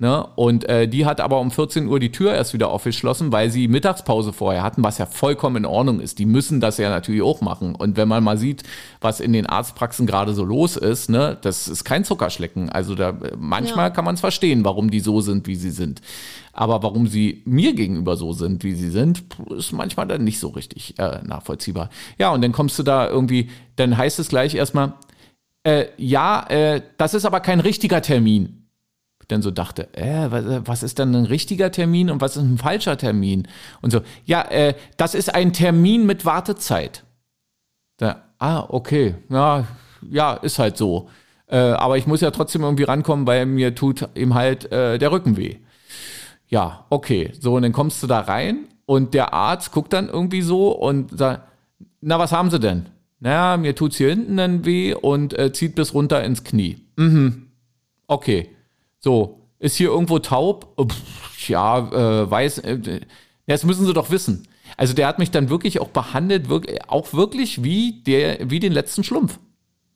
Ne? 0.00 0.26
Und 0.34 0.66
äh, 0.66 0.88
die 0.88 1.04
hat 1.04 1.20
aber 1.20 1.40
um 1.40 1.50
14 1.50 1.86
Uhr 1.86 2.00
die 2.00 2.10
Tür 2.10 2.32
erst 2.32 2.54
wieder 2.54 2.70
aufgeschlossen, 2.70 3.32
weil 3.32 3.50
sie 3.50 3.68
Mittagspause 3.68 4.32
vorher 4.32 4.62
hatten, 4.62 4.82
was 4.82 4.96
ja 4.96 5.04
vollkommen 5.04 5.56
in 5.56 5.66
Ordnung 5.66 6.00
ist. 6.00 6.18
Die 6.18 6.24
müssen 6.24 6.58
das 6.58 6.78
ja 6.78 6.88
natürlich 6.88 7.20
auch 7.20 7.42
machen. 7.42 7.74
Und 7.74 7.98
wenn 7.98 8.08
man 8.08 8.24
mal 8.24 8.38
sieht, 8.38 8.62
was 9.02 9.20
in 9.20 9.34
den 9.34 9.44
Arztpraxen 9.44 10.06
gerade 10.06 10.32
so 10.32 10.42
los 10.42 10.78
ist, 10.78 11.10
ne, 11.10 11.36
das 11.42 11.68
ist 11.68 11.84
kein 11.84 12.04
Zuckerschlecken. 12.04 12.70
Also 12.70 12.94
da 12.94 13.12
manchmal 13.36 13.88
ja. 13.88 13.90
kann 13.90 14.06
man 14.06 14.14
es 14.14 14.22
verstehen, 14.22 14.64
warum 14.64 14.90
die 14.90 15.00
so 15.00 15.20
sind, 15.20 15.46
wie 15.46 15.54
sie 15.54 15.70
sind. 15.70 16.00
Aber 16.54 16.82
warum 16.82 17.06
sie 17.06 17.42
mir 17.44 17.74
gegenüber 17.74 18.16
so 18.16 18.32
sind, 18.32 18.64
wie 18.64 18.72
sie 18.72 18.88
sind, 18.88 19.22
ist 19.54 19.72
manchmal 19.72 20.06
dann 20.06 20.24
nicht 20.24 20.40
so 20.40 20.48
richtig 20.48 20.98
äh, 20.98 21.18
nachvollziehbar. 21.24 21.90
Ja, 22.18 22.30
und 22.30 22.40
dann 22.40 22.52
kommst 22.52 22.78
du 22.78 22.82
da 22.82 23.06
irgendwie, 23.06 23.50
dann 23.76 23.98
heißt 23.98 24.18
es 24.18 24.30
gleich 24.30 24.54
erstmal, 24.54 24.94
äh, 25.62 25.88
ja, 25.98 26.46
äh, 26.48 26.80
das 26.96 27.12
ist 27.12 27.26
aber 27.26 27.40
kein 27.40 27.60
richtiger 27.60 28.00
Termin 28.00 28.59
dann 29.30 29.42
so 29.42 29.50
dachte, 29.50 29.92
äh, 29.94 30.30
was, 30.30 30.44
was, 30.66 30.82
ist 30.82 30.98
denn 30.98 31.14
ein 31.14 31.24
richtiger 31.24 31.70
Termin 31.70 32.10
und 32.10 32.20
was 32.20 32.36
ist 32.36 32.42
ein 32.42 32.58
falscher 32.58 32.96
Termin? 32.96 33.48
Und 33.82 33.90
so, 33.90 34.00
ja, 34.24 34.42
äh, 34.42 34.74
das 34.96 35.14
ist 35.14 35.34
ein 35.34 35.52
Termin 35.52 36.06
mit 36.06 36.24
Wartezeit. 36.24 37.04
Da, 37.96 38.22
ah, 38.38 38.64
okay, 38.68 39.14
ja, 39.28 39.66
ja, 40.10 40.34
ist 40.34 40.58
halt 40.58 40.76
so. 40.76 41.08
Äh, 41.46 41.56
aber 41.56 41.98
ich 41.98 42.06
muss 42.06 42.20
ja 42.20 42.30
trotzdem 42.30 42.62
irgendwie 42.62 42.84
rankommen, 42.84 43.26
weil 43.26 43.46
mir 43.46 43.74
tut 43.74 44.08
ihm 44.14 44.34
halt 44.34 44.70
äh, 44.72 44.98
der 44.98 45.12
Rücken 45.12 45.36
weh. 45.36 45.56
Ja, 46.48 46.86
okay. 46.90 47.32
So, 47.38 47.54
und 47.54 47.62
dann 47.62 47.72
kommst 47.72 48.02
du 48.02 48.06
da 48.06 48.20
rein 48.20 48.66
und 48.86 49.14
der 49.14 49.32
Arzt 49.32 49.72
guckt 49.72 49.92
dann 49.92 50.08
irgendwie 50.08 50.42
so 50.42 50.72
und 50.72 51.16
sagt, 51.16 51.42
na, 52.00 52.18
was 52.18 52.32
haben 52.32 52.50
Sie 52.50 52.58
denn? 52.60 52.86
Naja, 53.20 53.56
mir 53.56 53.74
tut's 53.74 53.98
hier 53.98 54.08
hinten 54.08 54.36
dann 54.36 54.64
weh 54.64 54.94
und 54.94 55.38
äh, 55.38 55.52
zieht 55.52 55.74
bis 55.74 55.92
runter 55.92 56.24
ins 56.24 56.42
Knie. 56.42 56.78
Mhm. 56.96 57.48
Okay. 58.06 58.48
So, 59.00 59.40
ist 59.58 59.76
hier 59.76 59.88
irgendwo 59.88 60.18
taub? 60.18 60.76
Pff, 60.80 61.48
ja, 61.48 61.78
äh, 61.78 62.30
weiß, 62.30 62.58
äh, 62.58 63.00
das 63.46 63.64
müssen 63.64 63.86
sie 63.86 63.92
doch 63.92 64.10
wissen. 64.10 64.46
Also 64.76 64.94
der 64.94 65.08
hat 65.08 65.18
mich 65.18 65.30
dann 65.30 65.50
wirklich 65.50 65.80
auch 65.80 65.88
behandelt, 65.88 66.48
wirklich, 66.48 66.78
auch 66.88 67.12
wirklich 67.12 67.64
wie 67.64 68.02
der, 68.02 68.50
wie 68.50 68.60
den 68.60 68.72
letzten 68.72 69.02
Schlumpf. 69.02 69.38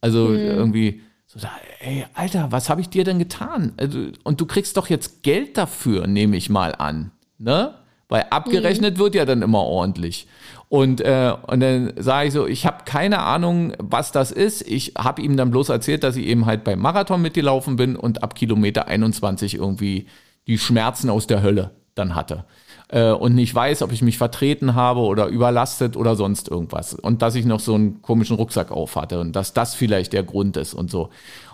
Also 0.00 0.28
mhm. 0.28 0.36
irgendwie 0.36 1.00
so, 1.26 1.38
da, 1.38 1.50
ey, 1.80 2.04
Alter, 2.14 2.52
was 2.52 2.68
habe 2.68 2.80
ich 2.80 2.88
dir 2.88 3.04
denn 3.04 3.18
getan? 3.18 3.72
Also, 3.76 4.08
und 4.24 4.40
du 4.40 4.46
kriegst 4.46 4.76
doch 4.76 4.88
jetzt 4.88 5.22
Geld 5.22 5.56
dafür, 5.56 6.06
nehme 6.06 6.36
ich 6.36 6.50
mal 6.50 6.74
an. 6.74 7.12
Ne? 7.38 7.74
Weil 8.08 8.26
abgerechnet 8.30 8.96
mhm. 8.96 9.00
wird 9.00 9.14
ja 9.14 9.24
dann 9.24 9.42
immer 9.42 9.62
ordentlich. 9.62 10.26
Und, 10.74 11.02
äh, 11.02 11.32
und 11.46 11.60
dann 11.60 11.92
sage 11.98 12.26
ich 12.26 12.34
so, 12.34 12.48
ich 12.48 12.66
habe 12.66 12.78
keine 12.84 13.20
Ahnung, 13.20 13.74
was 13.78 14.10
das 14.10 14.32
ist. 14.32 14.62
Ich 14.62 14.94
habe 14.98 15.22
ihm 15.22 15.36
dann 15.36 15.52
bloß 15.52 15.68
erzählt, 15.68 16.02
dass 16.02 16.16
ich 16.16 16.26
eben 16.26 16.46
halt 16.46 16.64
beim 16.64 16.80
Marathon 16.80 17.22
mitgelaufen 17.22 17.76
bin 17.76 17.94
und 17.94 18.24
ab 18.24 18.34
Kilometer 18.34 18.88
21 18.88 19.54
irgendwie 19.54 20.08
die 20.48 20.58
Schmerzen 20.58 21.10
aus 21.10 21.28
der 21.28 21.44
Hölle 21.44 21.70
dann 21.94 22.16
hatte. 22.16 22.44
Äh, 22.88 23.12
und 23.12 23.36
nicht 23.36 23.54
weiß, 23.54 23.82
ob 23.82 23.92
ich 23.92 24.02
mich 24.02 24.18
vertreten 24.18 24.74
habe 24.74 25.02
oder 25.02 25.28
überlastet 25.28 25.96
oder 25.96 26.16
sonst 26.16 26.48
irgendwas. 26.48 26.92
Und 26.92 27.22
dass 27.22 27.36
ich 27.36 27.44
noch 27.44 27.60
so 27.60 27.76
einen 27.76 28.02
komischen 28.02 28.34
Rucksack 28.34 28.72
auf 28.72 28.96
hatte 28.96 29.20
und 29.20 29.36
dass 29.36 29.52
das 29.52 29.76
vielleicht 29.76 30.12
der 30.12 30.24
Grund 30.24 30.56
ist 30.56 30.74
und 30.74 30.90
so. 30.90 31.10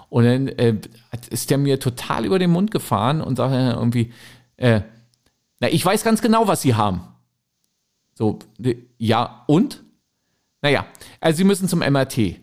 Und 0.08 0.24
dann 0.24 0.48
äh, 0.48 0.76
ist 1.28 1.50
der 1.50 1.58
mir 1.58 1.78
total 1.78 2.24
über 2.24 2.38
den 2.38 2.52
Mund 2.52 2.70
gefahren 2.70 3.20
und 3.20 3.36
sagte 3.36 3.76
irgendwie, 3.76 4.14
äh, 4.56 4.80
na, 5.60 5.68
ich 5.68 5.84
weiß 5.84 6.04
ganz 6.04 6.22
genau, 6.22 6.48
was 6.48 6.62
sie 6.62 6.74
haben. 6.74 7.02
So, 8.20 8.38
ja, 8.98 9.44
und? 9.46 9.82
Naja, 10.60 10.84
also 11.22 11.38
sie 11.38 11.44
müssen 11.44 11.68
zum 11.68 11.78
MRT. 11.78 12.36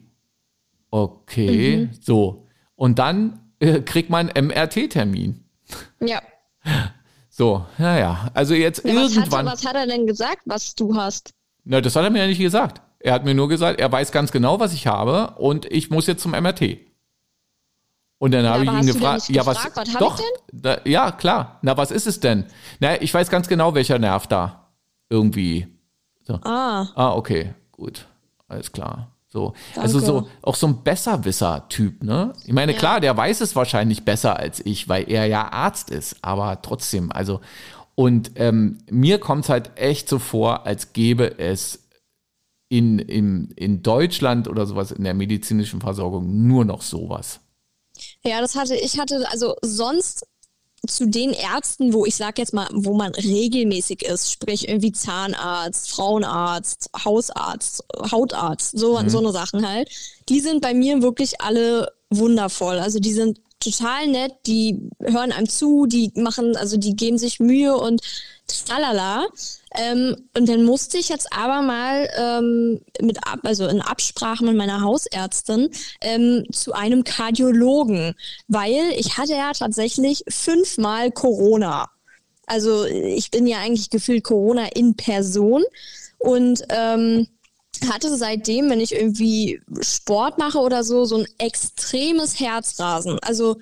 Okay, 0.89 1.77
mhm. 1.77 1.89
so. 2.01 2.47
Und 2.73 2.97
dann 2.97 3.51
äh, 3.59 3.81
kriegt 3.81 4.09
man 4.09 4.31
MRT-Termin. 4.35 5.45
Ja. 5.99 6.19
So, 7.29 7.63
naja, 7.77 8.31
also 8.33 8.55
jetzt 8.55 8.83
ja, 8.83 8.95
was 8.95 9.15
irgendwann. 9.15 9.45
Hat 9.45 9.53
was 9.53 9.65
hat 9.67 9.75
er 9.75 9.85
denn 9.85 10.07
gesagt, 10.07 10.41
was 10.45 10.73
du 10.73 10.95
hast? 10.95 11.35
Na, 11.63 11.79
das 11.79 11.95
hat 11.95 12.03
er 12.03 12.09
mir 12.09 12.21
ja 12.21 12.27
nicht 12.27 12.39
gesagt. 12.39 12.81
Er 12.97 13.13
hat 13.13 13.23
mir 13.23 13.35
nur 13.35 13.47
gesagt, 13.47 13.79
er 13.79 13.91
weiß 13.91 14.11
ganz 14.11 14.31
genau, 14.31 14.59
was 14.59 14.73
ich 14.73 14.87
habe 14.87 15.35
und 15.37 15.67
ich 15.67 15.91
muss 15.91 16.07
jetzt 16.07 16.23
zum 16.23 16.31
MRT. 16.31 16.79
Und 18.17 18.31
dann 18.31 18.45
ja, 18.45 18.53
habe 18.53 18.63
ich 18.63 18.71
ihn 18.71 18.87
gefragt, 18.87 19.29
ja, 19.29 19.45
was, 19.45 19.63
was 19.75 19.93
doch, 19.93 20.19
da, 20.51 20.79
ja, 20.85 21.11
klar. 21.11 21.59
Na, 21.61 21.77
was 21.77 21.91
ist 21.91 22.07
es 22.07 22.19
denn? 22.19 22.47
Na, 22.79 22.99
ich 22.99 23.13
weiß 23.13 23.29
ganz 23.29 23.47
genau, 23.47 23.75
welcher 23.75 23.99
Nerv 23.99 24.25
da 24.25 24.66
irgendwie. 25.09 25.67
So. 26.23 26.35
Ah. 26.43 26.87
Ah, 26.95 27.13
okay, 27.15 27.53
gut. 27.71 28.05
Alles 28.47 28.71
klar. 28.71 29.15
So. 29.29 29.53
Also 29.75 29.99
so, 29.99 30.27
auch 30.41 30.55
so 30.55 30.67
ein 30.67 30.83
Besserwisser-Typ, 30.83 32.03
ne? 32.03 32.33
Ich 32.45 32.53
meine, 32.53 32.71
ja. 32.73 32.77
klar, 32.77 32.99
der 32.99 33.15
weiß 33.15 33.41
es 33.41 33.55
wahrscheinlich 33.55 34.05
besser 34.05 34.37
als 34.37 34.65
ich, 34.65 34.87
weil 34.87 35.09
er 35.09 35.25
ja 35.25 35.51
Arzt 35.51 35.89
ist, 35.89 36.17
aber 36.21 36.61
trotzdem, 36.61 37.11
also, 37.11 37.41
und 37.95 38.31
ähm, 38.35 38.79
mir 38.89 39.19
kommt 39.19 39.45
es 39.45 39.49
halt 39.49 39.71
echt 39.77 40.07
so 40.07 40.19
vor, 40.19 40.65
als 40.65 40.93
gäbe 40.93 41.39
es 41.39 41.87
in, 42.69 42.99
in, 42.99 43.51
in 43.51 43.81
Deutschland 43.81 44.47
oder 44.47 44.65
sowas 44.65 44.91
in 44.91 45.03
der 45.03 45.13
medizinischen 45.13 45.81
Versorgung 45.81 46.47
nur 46.47 46.65
noch 46.65 46.81
sowas. 46.81 47.39
Ja, 48.23 48.41
das 48.41 48.55
hatte 48.55 48.75
ich 48.75 48.99
hatte 48.99 49.25
also 49.31 49.55
sonst 49.61 50.27
zu 50.85 51.07
den 51.07 51.31
Ärzten, 51.31 51.93
wo 51.93 52.05
ich 52.05 52.15
sag 52.15 52.37
jetzt 52.37 52.53
mal, 52.53 52.67
wo 52.71 52.93
man 52.93 53.13
regelmäßig 53.13 54.03
ist, 54.03 54.31
sprich 54.31 54.67
irgendwie 54.67 54.91
Zahnarzt, 54.91 55.89
Frauenarzt, 55.89 56.89
Hausarzt, 57.03 57.83
Hautarzt, 58.11 58.77
so, 58.77 58.99
mhm. 58.99 59.09
so 59.09 59.19
eine 59.19 59.31
Sachen 59.31 59.67
halt, 59.67 59.89
die 60.29 60.39
sind 60.39 60.61
bei 60.61 60.73
mir 60.73 61.01
wirklich 61.01 61.41
alle 61.41 61.91
wundervoll. 62.09 62.79
Also 62.79 62.99
die 62.99 63.13
sind 63.13 63.39
total 63.59 64.07
nett, 64.07 64.33
die 64.45 64.89
hören 65.01 65.31
einem 65.31 65.49
zu, 65.49 65.87
die 65.87 66.11
machen, 66.15 66.55
also 66.55 66.77
die 66.77 66.95
geben 66.95 67.17
sich 67.17 67.39
Mühe 67.39 67.75
und 67.75 68.01
tralala. 68.47 69.25
Ähm, 69.77 70.15
und 70.35 70.49
dann 70.49 70.63
musste 70.63 70.97
ich 70.97 71.09
jetzt 71.09 71.31
aber 71.31 71.61
mal 71.61 72.09
ähm, 72.17 72.81
mit 73.01 73.19
also 73.43 73.67
in 73.67 73.81
Absprache 73.81 74.43
mit 74.43 74.55
meiner 74.55 74.81
Hausärztin 74.81 75.69
ähm, 76.01 76.45
zu 76.51 76.73
einem 76.73 77.03
Kardiologen, 77.03 78.15
weil 78.47 78.91
ich 78.97 79.17
hatte 79.17 79.33
ja 79.33 79.51
tatsächlich 79.53 80.23
fünfmal 80.27 81.11
Corona. 81.11 81.89
Also 82.47 82.85
ich 82.85 83.29
bin 83.29 83.45
ja 83.45 83.59
eigentlich 83.59 83.89
gefühlt 83.89 84.23
Corona 84.23 84.67
in 84.73 84.95
Person 84.95 85.63
und 86.17 86.63
ähm, 86.69 87.27
hatte 87.91 88.15
seitdem, 88.17 88.69
wenn 88.69 88.79
ich 88.79 88.93
irgendwie 88.93 89.61
Sport 89.81 90.39
mache 90.39 90.59
oder 90.59 90.83
so, 90.83 91.05
so 91.05 91.17
ein 91.17 91.27
extremes 91.37 92.39
Herzrasen. 92.39 93.19
Also 93.19 93.57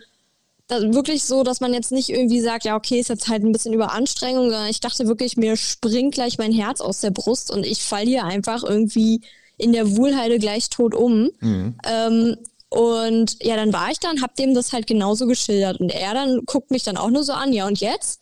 wirklich 0.69 1.23
so, 1.23 1.43
dass 1.43 1.61
man 1.61 1.73
jetzt 1.73 1.91
nicht 1.91 2.09
irgendwie 2.09 2.41
sagt, 2.41 2.65
ja, 2.65 2.75
okay, 2.75 2.99
ist 2.99 3.09
jetzt 3.09 3.27
halt 3.27 3.43
ein 3.43 3.51
bisschen 3.51 3.73
Überanstrengung, 3.73 4.49
sondern 4.49 4.67
ich 4.67 4.79
dachte 4.79 5.07
wirklich, 5.07 5.37
mir 5.37 5.57
springt 5.57 6.15
gleich 6.15 6.37
mein 6.37 6.51
Herz 6.51 6.81
aus 6.81 7.01
der 7.01 7.11
Brust 7.11 7.51
und 7.51 7.65
ich 7.65 7.83
falle 7.83 8.05
hier 8.07 8.25
einfach 8.25 8.63
irgendwie 8.63 9.21
in 9.57 9.73
der 9.73 9.95
Wohlheide 9.95 10.39
gleich 10.39 10.69
tot 10.69 10.95
um. 10.95 11.29
Mhm. 11.39 11.75
Ähm, 11.87 12.37
und 12.69 13.43
ja, 13.43 13.55
dann 13.55 13.73
war 13.73 13.91
ich 13.91 13.99
dann, 13.99 14.21
hab 14.21 14.35
dem 14.35 14.53
das 14.53 14.73
halt 14.73 14.87
genauso 14.87 15.27
geschildert. 15.27 15.79
Und 15.79 15.93
er 15.93 16.13
dann 16.13 16.41
guckt 16.45 16.71
mich 16.71 16.83
dann 16.83 16.97
auch 16.97 17.09
nur 17.09 17.23
so 17.23 17.33
an, 17.33 17.53
ja, 17.53 17.67
und 17.67 17.79
jetzt? 17.79 18.21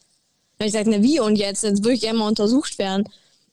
Und 0.60 0.66
ich 0.68 0.74
sagte, 0.74 0.92
na 0.92 1.02
wie 1.02 1.20
und 1.20 1.38
jetzt? 1.38 1.64
Jetzt 1.64 1.84
würde 1.84 1.94
ich 1.94 2.02
gerne 2.02 2.20
mal 2.20 2.28
untersucht 2.28 2.78
werden. 2.78 3.06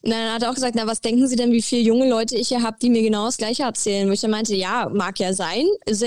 Und 0.03 0.09
dann 0.09 0.33
hat 0.33 0.41
er 0.41 0.49
auch 0.49 0.55
gesagt, 0.55 0.73
na, 0.75 0.87
was 0.87 1.01
denken 1.01 1.27
Sie 1.27 1.35
denn, 1.35 1.51
wie 1.51 1.61
viele 1.61 1.81
junge 1.81 2.09
Leute 2.09 2.35
ich 2.35 2.47
hier 2.47 2.63
habe, 2.63 2.77
die 2.81 2.89
mir 2.89 3.03
genau 3.03 3.25
das 3.25 3.37
Gleiche 3.37 3.63
erzählen? 3.63 4.09
Wo 4.09 4.13
ich 4.13 4.21
dann 4.21 4.31
meinte, 4.31 4.55
ja, 4.55 4.89
mag 4.91 5.19
ja 5.19 5.33
sein. 5.33 5.65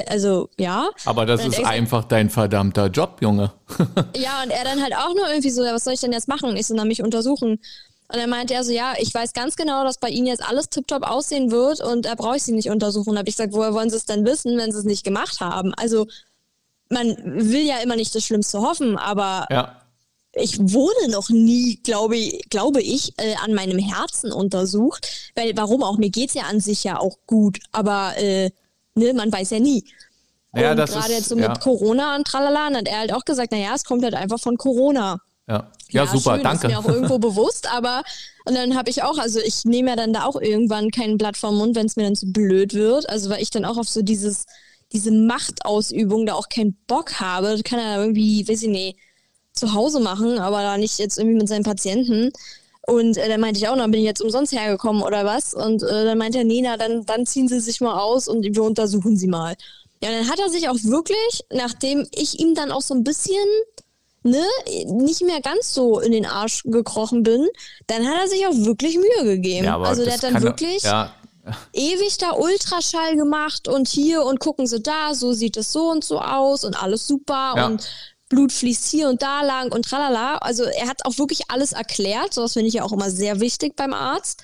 Also, 0.09 0.49
ja. 0.59 0.91
Aber 1.05 1.27
das 1.27 1.47
ist 1.47 1.65
einfach 1.65 2.05
dein 2.05 2.29
verdammter 2.29 2.89
Job, 2.89 3.19
Junge. 3.21 3.53
ja, 4.17 4.43
und 4.43 4.51
er 4.51 4.65
dann 4.65 4.83
halt 4.83 4.97
auch 4.97 5.15
nur 5.15 5.29
irgendwie 5.29 5.51
so, 5.51 5.63
was 5.63 5.85
soll 5.85 5.95
ich 5.95 6.01
denn 6.01 6.13
jetzt 6.13 6.27
machen? 6.27 6.49
Und 6.49 6.57
ich 6.57 6.67
so, 6.67 6.75
na, 6.75 6.85
mich 6.85 7.05
untersuchen. 7.05 7.61
Und 8.09 8.19
dann 8.21 8.29
meinte 8.29 8.55
er 8.55 8.65
so, 8.65 8.73
ja, 8.73 8.95
ich 8.99 9.15
weiß 9.15 9.33
ganz 9.33 9.55
genau, 9.55 9.85
dass 9.85 9.99
bei 9.99 10.09
Ihnen 10.09 10.27
jetzt 10.27 10.47
alles 10.47 10.69
tiptop 10.69 11.05
aussehen 11.05 11.53
wird 11.53 11.81
und 11.81 12.05
da 12.05 12.17
brauche 12.17 12.37
ich 12.37 12.43
Sie 12.43 12.53
nicht 12.53 12.71
untersuchen. 12.71 13.11
Und 13.11 13.19
habe 13.19 13.29
ich 13.29 13.37
gesagt, 13.37 13.55
woher 13.55 13.75
wollen 13.75 13.91
Sie 13.91 13.97
es 13.97 14.07
denn 14.07 14.27
wissen, 14.27 14.59
wenn 14.59 14.73
Sie 14.73 14.79
es 14.79 14.85
nicht 14.85 15.05
gemacht 15.05 15.41
haben? 15.41 15.73
Also, 15.75 16.09
man 16.91 17.17
will 17.25 17.65
ja 17.65 17.79
immer 17.79 17.95
nicht 17.95 18.15
das 18.15 18.25
Schlimmste 18.25 18.61
hoffen, 18.61 18.99
aber 18.99 19.47
ja 19.51 19.84
ich 20.37 20.59
wurde 20.59 21.11
noch 21.11 21.31
nie, 21.31 21.77
glaube, 21.83 22.17
glaube 22.51 22.83
ich, 22.83 23.13
äh, 23.19 23.35
an 23.43 23.55
meinem 23.55 23.79
Herzen 23.79 24.33
untersucht. 24.33 25.33
Weil, 25.35 25.57
warum 25.57 25.83
auch? 25.83 25.99
Mir 25.99 26.11
geht 26.11 26.31
es 26.31 26.35
ja 26.35 26.45
an 26.45 26.61
sich 26.61 26.85
ja 26.85 26.99
auch 26.99 27.19
gut, 27.27 27.59
aber 27.73 28.17
äh, 28.17 28.51
ne, 28.95 29.13
man 29.15 29.33
weiß 29.33 29.51
ja 29.51 29.61
nie. 29.61 29.85
Ja, 30.55 30.73
und 30.73 30.77
gerade 30.77 31.13
jetzt 31.13 31.29
so 31.29 31.37
ja. 31.37 31.49
mit 31.49 31.61
Corona 31.61 32.17
und 32.17 32.27
tralala, 32.27 32.71
dann 32.71 32.77
hat 32.79 32.89
er 32.89 32.99
halt 32.99 33.13
auch 33.13 33.25
gesagt, 33.25 33.53
naja, 33.53 33.73
es 33.75 33.85
kommt 33.85 34.05
halt 34.05 34.15
einfach 34.15 34.39
von 34.39 34.57
Corona. 34.57 35.21
Ja, 35.49 35.71
ja, 35.91 36.05
ja 36.05 36.07
super, 36.07 36.35
schön, 36.35 36.45
danke. 36.45 36.67
Ist 36.69 36.73
mir 36.73 36.79
auch 36.79 36.89
irgendwo 36.89 37.19
bewusst, 37.19 37.69
aber 37.73 38.03
und 38.45 38.55
dann 38.55 38.77
habe 38.77 38.91
ich 38.91 39.03
auch, 39.03 39.19
also 39.19 39.41
ich 39.41 39.65
nehme 39.65 39.91
ja 39.91 39.97
dann 39.97 40.13
da 40.13 40.25
auch 40.25 40.41
irgendwann 40.41 40.91
kein 40.91 41.17
Blatt 41.17 41.37
vom 41.37 41.57
Mund, 41.57 41.75
wenn 41.77 41.87
es 41.87 41.97
mir 41.97 42.05
dann 42.05 42.17
zu 42.17 42.31
blöd 42.31 42.75
wird. 42.75 43.09
Also 43.09 43.31
weil 43.31 43.43
ich 43.43 43.51
dann 43.51 43.65
auch 43.65 43.79
auf 43.79 43.89
so 43.89 44.03
dieses, 44.03 44.45
diese 44.93 45.11
Machtausübung 45.11 46.27
da 46.27 46.35
auch 46.35 46.49
keinen 46.49 46.77
Bock 46.87 47.21
habe. 47.21 47.63
Kann 47.65 47.79
ja 47.79 48.01
irgendwie, 48.01 48.47
weiß 48.47 48.63
ich 48.63 48.69
nicht, 48.69 48.99
zu 49.55 49.73
Hause 49.73 50.01
machen, 50.01 50.39
aber 50.39 50.63
da 50.63 50.77
nicht 50.77 50.99
jetzt 50.99 51.19
irgendwie 51.19 51.39
mit 51.39 51.49
seinen 51.49 51.65
Patienten. 51.65 52.33
Und 52.87 53.17
äh, 53.17 53.29
dann 53.29 53.41
meinte 53.41 53.59
ich 53.59 53.69
auch, 53.69 53.77
dann 53.77 53.91
bin 53.91 54.01
ich 54.01 54.07
jetzt 54.07 54.21
umsonst 54.21 54.53
hergekommen 54.53 55.03
oder 55.03 55.25
was? 55.25 55.55
Und 55.55 55.83
äh, 55.83 56.05
dann 56.05 56.19
meinte 56.19 56.39
er, 56.39 56.45
Nina, 56.45 56.77
dann, 56.77 57.07
dann 57.07 57.25
ziehen 57.25 57.49
Sie 57.49 57.61
sich 57.61 57.81
mal 57.81 57.99
aus 57.99 58.29
und 58.29 58.45
wir 58.45 58.63
untersuchen 58.63 59.17
Sie 59.17 59.29
mal. 59.29 59.55
Ja, 60.03 60.11
dann 60.11 60.29
hat 60.29 60.39
er 60.39 60.51
sich 60.51 60.69
auch 60.69 60.77
wirklich, 60.83 61.45
nachdem 61.51 62.07
ich 62.11 62.39
ihm 62.41 62.55
dann 62.55 62.71
auch 62.71 62.83
so 62.83 62.93
ein 62.95 63.05
bisschen 63.05 63.47
ne, 64.23 64.43
nicht 64.87 65.23
mehr 65.23 65.41
ganz 65.41 65.73
so 65.73 66.01
in 66.01 66.13
den 66.13 66.27
Arsch 66.27 66.63
gekrochen 66.65 67.23
bin, 67.23 67.47
dann 67.87 68.07
hat 68.07 68.21
er 68.21 68.29
sich 68.29 68.47
auch 68.47 68.55
wirklich 68.55 68.97
Mühe 68.97 69.25
gegeben. 69.25 69.65
Ja, 69.65 69.81
also 69.81 70.05
der 70.05 70.15
hat 70.15 70.23
dann 70.23 70.43
wirklich 70.43 70.83
ja. 70.83 71.11
ewig 71.73 72.19
da 72.19 72.33
Ultraschall 72.33 73.17
gemacht 73.17 73.69
und 73.69 73.89
hier 73.89 74.25
und 74.25 74.41
gucken 74.41 74.67
Sie 74.67 74.81
da, 74.81 75.15
so 75.15 75.33
sieht 75.33 75.57
es 75.57 75.73
so 75.73 75.91
und 75.91 76.05
so 76.05 76.21
aus 76.21 76.65
und 76.65 76.83
alles 76.83 77.07
super 77.07 77.55
ja. 77.57 77.67
und 77.67 77.89
Blut 78.29 78.53
fließt 78.53 78.91
hier 78.91 79.09
und 79.09 79.23
da 79.23 79.43
lang 79.43 79.73
und 79.73 79.85
tralala. 79.85 80.37
Also 80.39 80.65
er 80.65 80.89
hat 80.89 81.05
auch 81.05 81.19
wirklich 81.19 81.51
alles 81.51 81.73
erklärt. 81.73 82.35
Sowas 82.35 82.55
finde 82.55 82.69
ich 82.69 82.75
ja 82.75 82.83
auch 82.83 82.93
immer 82.93 83.11
sehr 83.11 83.41
wichtig 83.41 83.77
beim 83.77 83.93
Arzt. 83.93 84.43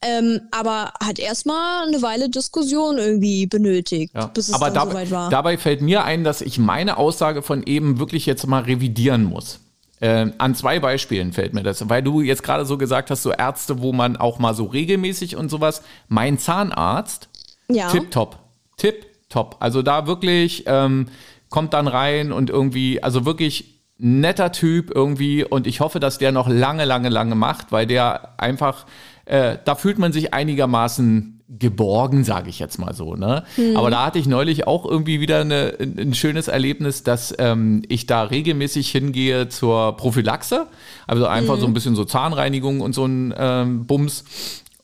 Ähm, 0.00 0.42
aber 0.52 0.92
hat 1.02 1.18
erstmal 1.18 1.88
eine 1.88 2.00
Weile 2.02 2.28
Diskussion 2.28 2.98
irgendwie 2.98 3.46
benötigt, 3.46 4.14
ja. 4.14 4.26
bis 4.26 4.48
es 4.48 4.54
aber 4.54 4.66
dann 4.66 4.74
dabei, 4.74 4.90
soweit 4.90 5.10
war. 5.10 5.30
Dabei 5.30 5.58
fällt 5.58 5.80
mir 5.80 6.04
ein, 6.04 6.22
dass 6.22 6.40
ich 6.40 6.58
meine 6.58 6.98
Aussage 6.98 7.42
von 7.42 7.64
eben 7.64 7.98
wirklich 7.98 8.24
jetzt 8.24 8.46
mal 8.46 8.62
revidieren 8.62 9.24
muss. 9.24 9.58
Äh, 9.98 10.30
an 10.38 10.54
zwei 10.54 10.78
Beispielen 10.78 11.32
fällt 11.32 11.52
mir 11.52 11.64
das, 11.64 11.88
weil 11.88 12.04
du 12.04 12.20
jetzt 12.20 12.44
gerade 12.44 12.64
so 12.64 12.78
gesagt 12.78 13.10
hast, 13.10 13.24
so 13.24 13.32
Ärzte, 13.32 13.80
wo 13.80 13.92
man 13.92 14.16
auch 14.16 14.38
mal 14.38 14.54
so 14.54 14.66
regelmäßig 14.66 15.34
und 15.34 15.48
sowas. 15.48 15.82
Mein 16.06 16.38
Zahnarzt, 16.38 17.28
ja. 17.68 17.90
tipptopp, 17.90 18.38
tipptopp. 18.76 19.56
Also 19.58 19.82
da 19.82 20.06
wirklich 20.06 20.62
ähm, 20.66 21.08
kommt 21.48 21.74
dann 21.74 21.88
rein 21.88 22.32
und 22.32 22.50
irgendwie, 22.50 23.02
also 23.02 23.24
wirklich 23.24 23.78
netter 23.98 24.52
Typ 24.52 24.90
irgendwie 24.94 25.44
und 25.44 25.66
ich 25.66 25.80
hoffe, 25.80 26.00
dass 26.00 26.18
der 26.18 26.32
noch 26.32 26.48
lange, 26.48 26.84
lange, 26.84 27.08
lange 27.08 27.34
macht, 27.34 27.72
weil 27.72 27.86
der 27.86 28.34
einfach, 28.38 28.86
äh, 29.24 29.58
da 29.64 29.74
fühlt 29.74 29.98
man 29.98 30.12
sich 30.12 30.32
einigermaßen 30.32 31.38
geborgen, 31.48 32.24
sage 32.24 32.50
ich 32.50 32.58
jetzt 32.58 32.78
mal 32.78 32.94
so. 32.94 33.14
Ne? 33.14 33.42
Mhm. 33.56 33.76
Aber 33.76 33.90
da 33.90 34.04
hatte 34.04 34.18
ich 34.18 34.26
neulich 34.26 34.66
auch 34.66 34.84
irgendwie 34.84 35.20
wieder 35.20 35.40
eine, 35.40 35.74
ein 35.80 36.14
schönes 36.14 36.46
Erlebnis, 36.46 37.02
dass 37.02 37.34
ähm, 37.38 37.82
ich 37.88 38.06
da 38.06 38.24
regelmäßig 38.24 38.90
hingehe 38.90 39.48
zur 39.48 39.96
Prophylaxe, 39.96 40.66
also 41.06 41.26
einfach 41.26 41.56
mhm. 41.56 41.60
so 41.60 41.66
ein 41.66 41.74
bisschen 41.74 41.96
so 41.96 42.04
Zahnreinigung 42.04 42.80
und 42.80 42.94
so 42.94 43.06
ein 43.06 43.34
ähm, 43.36 43.86
Bums 43.86 44.24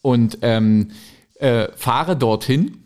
und 0.00 0.38
ähm, 0.42 0.88
äh, 1.38 1.68
fahre 1.76 2.16
dorthin 2.16 2.83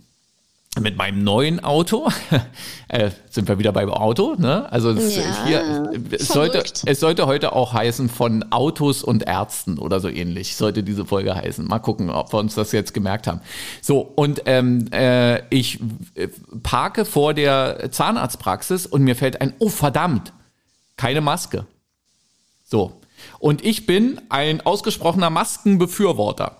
mit 0.80 0.96
meinem 0.96 1.24
neuen 1.24 1.62
Auto. 1.62 2.08
äh, 2.88 3.10
sind 3.30 3.48
wir 3.48 3.58
wieder 3.58 3.72
beim 3.72 3.90
Auto, 3.90 4.34
ne? 4.36 4.70
Also 4.72 4.90
es, 4.90 5.16
ja, 5.16 5.22
hier, 5.46 5.92
es 6.10 6.28
sollte, 6.28 6.62
es 6.86 7.00
sollte 7.00 7.26
heute 7.26 7.52
auch 7.52 7.72
heißen 7.72 8.08
von 8.08 8.44
Autos 8.50 9.02
und 9.02 9.24
Ärzten 9.24 9.78
oder 9.78 10.00
so 10.00 10.08
ähnlich, 10.08 10.56
sollte 10.56 10.82
diese 10.82 11.04
Folge 11.04 11.34
heißen. 11.34 11.66
Mal 11.66 11.78
gucken, 11.78 12.10
ob 12.10 12.32
wir 12.32 12.38
uns 12.38 12.54
das 12.54 12.72
jetzt 12.72 12.94
gemerkt 12.94 13.26
haben. 13.26 13.40
So, 13.80 14.00
und 14.00 14.42
ähm, 14.46 14.86
äh, 14.92 15.42
ich 15.54 15.80
äh, 16.14 16.28
parke 16.62 17.04
vor 17.04 17.34
der 17.34 17.90
Zahnarztpraxis 17.90 18.86
und 18.86 19.02
mir 19.02 19.16
fällt 19.16 19.40
ein, 19.40 19.54
oh 19.58 19.68
verdammt, 19.68 20.32
keine 20.96 21.20
Maske. 21.20 21.66
So. 22.64 23.00
Und 23.38 23.64
ich 23.64 23.86
bin 23.86 24.20
ein 24.28 24.60
ausgesprochener 24.60 25.30
Maskenbefürworter. 25.30 26.56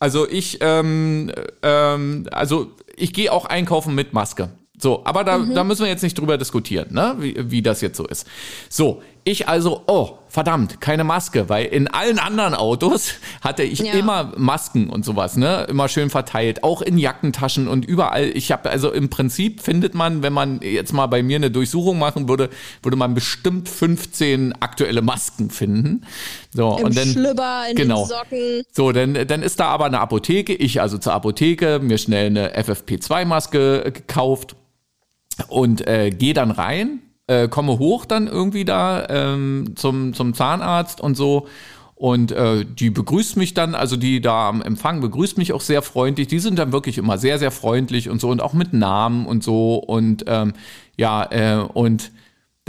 Also 0.00 0.26
ich, 0.26 0.58
ähm, 0.62 1.30
ähm, 1.62 2.26
also 2.32 2.70
ich 3.00 3.12
gehe 3.12 3.32
auch 3.32 3.46
einkaufen 3.46 3.94
mit 3.94 4.12
Maske. 4.12 4.50
So, 4.78 5.02
aber 5.04 5.24
da, 5.24 5.38
mhm. 5.38 5.54
da 5.54 5.62
müssen 5.62 5.82
wir 5.82 5.90
jetzt 5.90 6.02
nicht 6.02 6.18
drüber 6.18 6.38
diskutieren, 6.38 6.94
ne? 6.94 7.14
wie, 7.18 7.34
wie 7.50 7.62
das 7.62 7.80
jetzt 7.82 7.96
so 7.96 8.06
ist. 8.06 8.26
So, 8.68 9.02
ich 9.24 9.48
also, 9.48 9.82
oh, 9.86 10.18
verdammt, 10.28 10.80
keine 10.80 11.04
Maske, 11.04 11.48
weil 11.48 11.66
in 11.66 11.88
allen 11.88 12.18
anderen 12.18 12.54
Autos 12.54 13.14
hatte 13.42 13.62
ich 13.62 13.80
ja. 13.80 13.92
immer 13.92 14.32
Masken 14.36 14.88
und 14.88 15.04
sowas, 15.04 15.36
ne? 15.36 15.66
Immer 15.68 15.88
schön 15.88 16.08
verteilt, 16.08 16.64
auch 16.64 16.80
in 16.80 16.96
Jackentaschen 16.96 17.68
und 17.68 17.84
überall. 17.84 18.30
Ich 18.34 18.50
habe 18.52 18.70
also 18.70 18.90
im 18.92 19.10
Prinzip 19.10 19.60
findet 19.60 19.94
man, 19.94 20.22
wenn 20.22 20.32
man 20.32 20.60
jetzt 20.62 20.92
mal 20.92 21.06
bei 21.06 21.22
mir 21.22 21.36
eine 21.36 21.50
Durchsuchung 21.50 21.98
machen 21.98 22.28
würde, 22.28 22.48
würde 22.82 22.96
man 22.96 23.14
bestimmt 23.14 23.68
15 23.68 24.54
aktuelle 24.60 25.02
Masken 25.02 25.50
finden. 25.50 26.06
So 26.52 26.78
Im 26.78 26.86
und 26.86 26.96
dann 26.96 27.08
Schlüpper, 27.08 27.64
in 27.70 27.76
genau. 27.76 28.04
den 28.04 28.08
Socken. 28.08 28.62
So, 28.72 28.92
dann 28.92 29.14
dann 29.26 29.42
ist 29.42 29.60
da 29.60 29.66
aber 29.66 29.86
eine 29.86 30.00
Apotheke. 30.00 30.54
Ich 30.54 30.80
also 30.80 30.98
zur 30.98 31.12
Apotheke 31.12 31.80
mir 31.80 31.98
schnell 31.98 32.26
eine 32.26 32.56
FFP2 32.56 33.24
Maske 33.24 33.92
gekauft 33.92 34.56
und 35.48 35.86
äh, 35.86 36.10
gehe 36.10 36.34
dann 36.34 36.50
rein, 36.50 37.00
äh, 37.30 37.48
komme 37.48 37.78
hoch 37.78 38.06
dann 38.06 38.26
irgendwie 38.26 38.64
da 38.64 39.06
ähm, 39.08 39.74
zum, 39.76 40.14
zum 40.14 40.34
Zahnarzt 40.34 41.00
und 41.00 41.16
so. 41.16 41.46
Und 41.94 42.32
äh, 42.32 42.64
die 42.64 42.90
begrüßt 42.90 43.36
mich 43.36 43.54
dann, 43.54 43.74
also 43.74 43.96
die 43.96 44.20
da 44.20 44.48
am 44.48 44.62
Empfang 44.62 45.00
begrüßt 45.00 45.38
mich 45.38 45.52
auch 45.52 45.60
sehr 45.60 45.82
freundlich. 45.82 46.26
Die 46.28 46.40
sind 46.40 46.58
dann 46.58 46.72
wirklich 46.72 46.98
immer 46.98 47.18
sehr, 47.18 47.38
sehr 47.38 47.50
freundlich 47.50 48.08
und 48.08 48.20
so 48.20 48.30
und 48.30 48.40
auch 48.42 48.54
mit 48.54 48.72
Namen 48.72 49.26
und 49.26 49.44
so. 49.44 49.76
Und 49.76 50.24
ähm, 50.26 50.54
ja, 50.96 51.30
äh, 51.30 51.62
und 51.62 52.10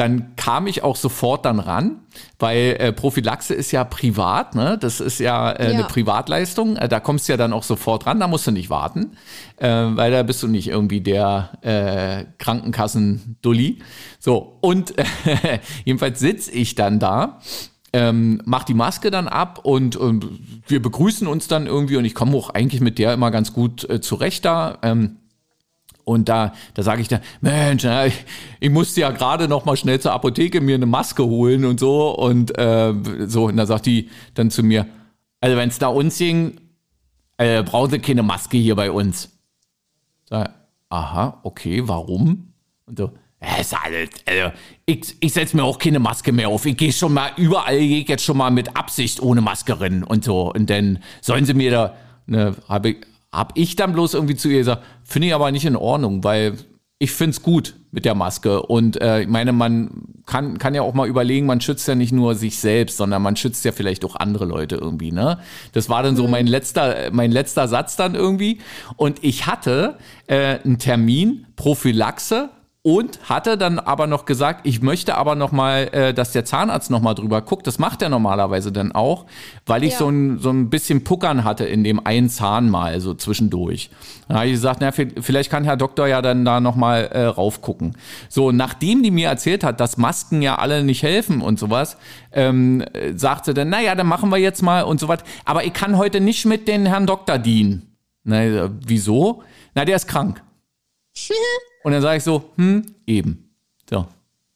dann 0.02 0.36
kam 0.36 0.66
ich 0.66 0.82
auch 0.82 0.96
sofort 0.96 1.46
dann 1.46 1.60
ran, 1.60 2.00
weil 2.40 2.76
äh, 2.80 2.92
Prophylaxe 2.92 3.54
ist 3.54 3.72
ja 3.72 3.84
privat, 3.84 4.56
ne? 4.56 4.76
Das 4.80 5.00
ist 5.00 5.20
ja, 5.20 5.52
äh, 5.52 5.66
ja. 5.66 5.78
eine 5.78 5.84
Privatleistung. 5.84 6.76
Äh, 6.76 6.90
da 6.90 7.00
kommst 7.00 7.28
du 7.28 7.34
ja 7.34 7.38
dann 7.38 7.54
auch 7.54 7.62
sofort 7.62 8.08
ran, 8.08 8.20
da 8.20 8.28
musst 8.28 8.48
du 8.48 8.52
nicht 8.52 8.72
warten, 8.72 9.12
äh, 9.58 9.70
weil 9.70 10.12
da 10.12 10.24
bist 10.24 10.42
du 10.42 10.48
nicht 10.48 10.70
irgendwie 10.70 11.02
der 11.02 11.52
äh, 11.62 12.26
Krankenkassen-Dulli. 12.40 13.84
So, 14.18 14.58
und 14.62 14.96
jedenfalls 15.86 16.20
sitze 16.20 16.50
ich 16.50 16.74
dann 16.74 16.98
da 16.98 17.38
ähm, 17.94 18.42
mach 18.46 18.64
die 18.64 18.74
Maske 18.74 19.12
dann 19.12 19.28
ab 19.28 19.60
und, 19.64 19.98
und 19.98 20.26
wir 20.66 20.82
begrüßen 20.82 21.28
uns 21.28 21.48
dann 21.48 21.68
irgendwie 21.68 21.98
und 21.98 22.06
ich 22.06 22.16
komme 22.16 22.36
auch 22.38 22.50
eigentlich 22.50 22.82
mit 22.82 22.98
der 22.98 23.14
immer 23.14 23.30
ganz 23.30 23.54
gut 23.54 23.86
zurecht 24.02 24.46
da. 24.46 24.80
Ähm, 24.82 25.18
und 26.04 26.30
da, 26.30 26.54
da 26.74 26.84
sage 26.84 27.02
ich 27.02 27.08
dann, 27.08 27.22
Mensch, 27.42 27.86
ich, 28.60 28.70
musste 28.70 29.02
ja 29.02 29.12
gerade 29.12 29.48
noch 29.48 29.66
mal 29.66 29.78
schnell 29.78 30.00
zur 30.00 30.14
Apotheke 30.14 30.62
mir 30.62 30.76
eine 30.76 30.86
Maske 30.86 31.24
holen 31.24 31.66
und 31.66 31.80
so. 31.80 32.16
Und 32.16 32.58
äh, 32.58 32.94
so, 33.28 33.46
und 33.46 33.58
da 33.58 33.66
sagt 33.66 33.86
die 33.86 34.10
dann 34.34 34.52
zu 34.52 34.64
mir, 34.64 34.88
also 35.40 35.58
wenn 35.58 35.70
es 35.70 35.80
da 35.80 35.88
uns 35.88 36.18
ging, 36.18 36.60
äh, 37.38 37.64
brauchen 37.64 37.92
Sie 37.92 38.00
keine 38.00 38.24
Maske 38.24 38.58
hier 38.58 38.76
bei 38.76 38.92
uns. 38.92 39.30
Sag, 40.30 40.54
aha, 40.90 41.40
okay, 41.44 41.82
warum? 41.86 42.54
Und 42.86 43.00
so, 43.00 43.12
ja, 43.42 43.58
ist 43.58 43.74
also, 43.74 44.52
ich, 44.86 45.16
ich 45.20 45.34
setze 45.34 45.56
mir 45.56 45.64
auch 45.64 45.80
keine 45.80 46.00
Maske 46.00 46.32
mehr 46.32 46.50
auf. 46.50 46.66
Ich 46.66 46.78
gehe 46.78 46.94
schon 46.94 47.14
mal, 47.14 47.32
überall 47.38 47.80
gehe 47.80 48.06
jetzt 48.06 48.24
schon 48.24 48.38
mal 48.38 48.52
mit 48.52 48.78
Absicht 48.78 49.20
ohne 49.20 49.42
Maske 49.42 49.82
rein 49.82 50.04
und 50.04 50.24
so. 50.24 50.54
Und 50.54 50.70
dann 50.70 51.00
sollen 51.22 51.46
sie 51.46 51.56
mir 51.56 51.72
da, 51.72 51.96
ne, 52.28 52.56
habe 52.70 52.90
ich, 52.92 52.98
hab 53.32 53.58
ich 53.58 53.76
dann 53.76 53.94
bloß 53.94 54.14
irgendwie 54.14 54.36
zu 54.36 54.50
ihr 54.50 54.60
gesagt, 54.60 54.84
finde 55.04 55.30
ich 55.30 55.34
aber 55.34 55.52
nicht 55.52 55.66
in 55.66 55.76
Ordnung, 55.76 56.24
weil 56.24 56.58
ich 57.02 57.12
finde 57.12 57.32
es 57.32 57.42
gut 57.42 57.76
mit 57.90 58.06
der 58.06 58.14
Maske. 58.14 58.62
Und 58.62 59.02
äh, 59.02 59.22
ich 59.22 59.28
meine, 59.28 59.54
man 59.54 60.04
kann, 60.28 60.60
kann 60.60 60.76
ja 60.76 60.84
auch 60.84 60.94
mal 60.94 61.08
überlegen, 61.08 61.48
man 61.48 61.60
schützt 61.60 61.88
ja 61.88 61.96
nicht 61.96 62.12
nur 62.12 62.36
sich 62.36 62.60
selbst, 62.60 62.98
sondern 62.98 63.24
man 63.24 63.36
schützt 63.36 63.66
ja 63.66 63.72
vielleicht 63.72 64.06
auch 64.06 64.16
andere 64.16 64.46
Leute 64.46 64.76
irgendwie, 64.76 65.12
ne? 65.12 65.40
Das 65.74 65.90
war 65.90 66.04
dann 66.04 66.16
so 66.16 66.28
mein 66.28 66.46
letzter, 66.46 67.10
mein 67.12 67.32
letzter 67.32 67.68
Satz 67.68 67.96
dann 67.96 68.14
irgendwie. 68.14 68.60
Und 68.98 69.24
ich 69.24 69.48
hatte 69.48 69.98
äh, 70.28 70.60
einen 70.64 70.78
Termin, 70.78 71.48
Prophylaxe 71.56 72.50
und 72.84 73.30
hatte 73.30 73.60
dann 73.60 73.78
aber 73.78 74.08
noch 74.08 74.26
gesagt, 74.26 74.62
ich 74.66 74.82
möchte 74.82 75.16
aber 75.16 75.36
noch 75.36 75.52
mal, 75.52 75.90
äh, 75.92 76.14
dass 76.16 76.32
der 76.32 76.46
Zahnarzt 76.46 76.90
noch 76.90 77.00
mal 77.02 77.14
drüber 77.14 77.42
guckt. 77.44 77.68
Das 77.68 77.78
macht 77.78 78.02
er 78.02 78.10
normalerweise 78.10 78.72
dann 78.72 78.92
auch, 78.92 79.28
weil 79.68 79.84
ich 79.84 79.92
Ja. 79.94 80.00
so, 80.00 80.10
ein, 80.10 80.40
so 80.40 80.50
ein 80.50 80.72
bisschen 80.72 81.04
Puckern 81.04 81.44
hatte 81.44 81.64
in 81.66 81.84
dem 81.84 82.04
einen 82.08 82.28
Zahn 82.30 82.72
mal 82.72 83.00
so 83.00 83.14
zwischendurch. 83.14 83.92
Dann 84.28 84.38
habe 84.38 84.48
ich 84.48 84.54
gesagt, 84.54 84.80
na, 84.82 84.90
vi- 84.90 85.22
vielleicht 85.22 85.52
kann 85.52 85.64
Herr 85.64 85.78
Doktor 85.78 86.08
ja 86.08 86.24
dann 86.24 86.44
da 86.44 86.60
noch 86.60 86.76
mal 86.76 87.02
äh, 87.12 87.26
raufgucken. 87.26 87.96
So, 88.30 88.52
nachdem 88.52 89.04
die 89.04 89.12
mir 89.12 89.28
erzählt 89.30 89.64
hat, 89.64 89.80
dass 89.80 89.98
Masken 89.98 90.42
ja 90.42 90.56
alle 90.56 90.84
nicht 90.84 91.04
helfen 91.04 91.42
und 91.42 91.60
sowas, 91.60 91.98
ähm, 92.32 92.82
äh, 92.94 93.14
sagt 93.16 93.46
sie 93.46 93.54
dann, 93.54 93.70
naja, 93.70 93.94
dann 93.94 94.08
machen 94.08 94.32
wir 94.32 94.38
jetzt 94.38 94.64
mal 94.64 94.82
und 94.84 95.00
so 95.00 95.08
was. 95.08 95.20
Aber 95.46 95.66
ich 95.66 95.74
kann 95.74 95.98
heute 96.00 96.20
nicht 96.20 96.46
mit 96.48 96.68
den 96.68 96.88
Herrn 96.88 97.06
Doktor 97.06 97.38
dienen. 97.38 97.96
Na, 98.24 98.52
sag, 98.52 98.72
wieso? 98.88 99.44
Na, 99.76 99.86
der 99.86 99.98
ist 99.98 100.08
krank. 100.08 100.42
Und 101.84 101.92
dann 101.94 102.02
sage 102.02 102.18
ich 102.18 102.24
so, 102.24 102.52
hm, 102.56 102.86
eben. 103.08 103.50
So. 103.90 104.06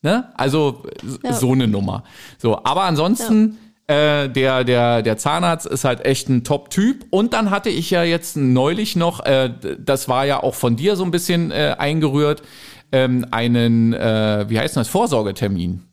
Ne? 0.02 0.30
Also 0.36 0.84
Ja. 1.24 1.34
so 1.34 1.52
eine 1.52 1.68
Nummer. 1.68 2.04
So, 2.38 2.64
aber 2.64 2.84
ansonsten, 2.84 3.58
äh, 3.88 4.30
der, 4.30 4.64
der, 4.64 5.02
der 5.02 5.18
Zahnarzt 5.18 5.66
ist 5.66 5.84
halt 5.84 6.06
echt 6.06 6.30
ein 6.30 6.44
Top-Typ. 6.44 7.06
Und 7.10 7.34
dann 7.34 7.50
hatte 7.52 7.70
ich 7.70 7.90
ja 7.92 8.04
jetzt 8.04 8.38
neulich 8.38 8.96
noch, 8.96 9.26
äh, 9.26 9.52
das 9.80 10.08
war 10.08 10.26
ja 10.26 10.42
auch 10.42 10.56
von 10.56 10.76
dir 10.76 10.96
so 10.96 11.04
ein 11.04 11.12
bisschen 11.12 11.52
äh, 11.52 11.76
eingerührt, 11.78 12.44
ähm, 12.92 13.26
einen, 13.32 13.94
äh, 13.94 14.46
wie 14.48 14.60
heißt 14.60 14.78
das, 14.78 14.88
Vorsorgetermin. 14.88 15.84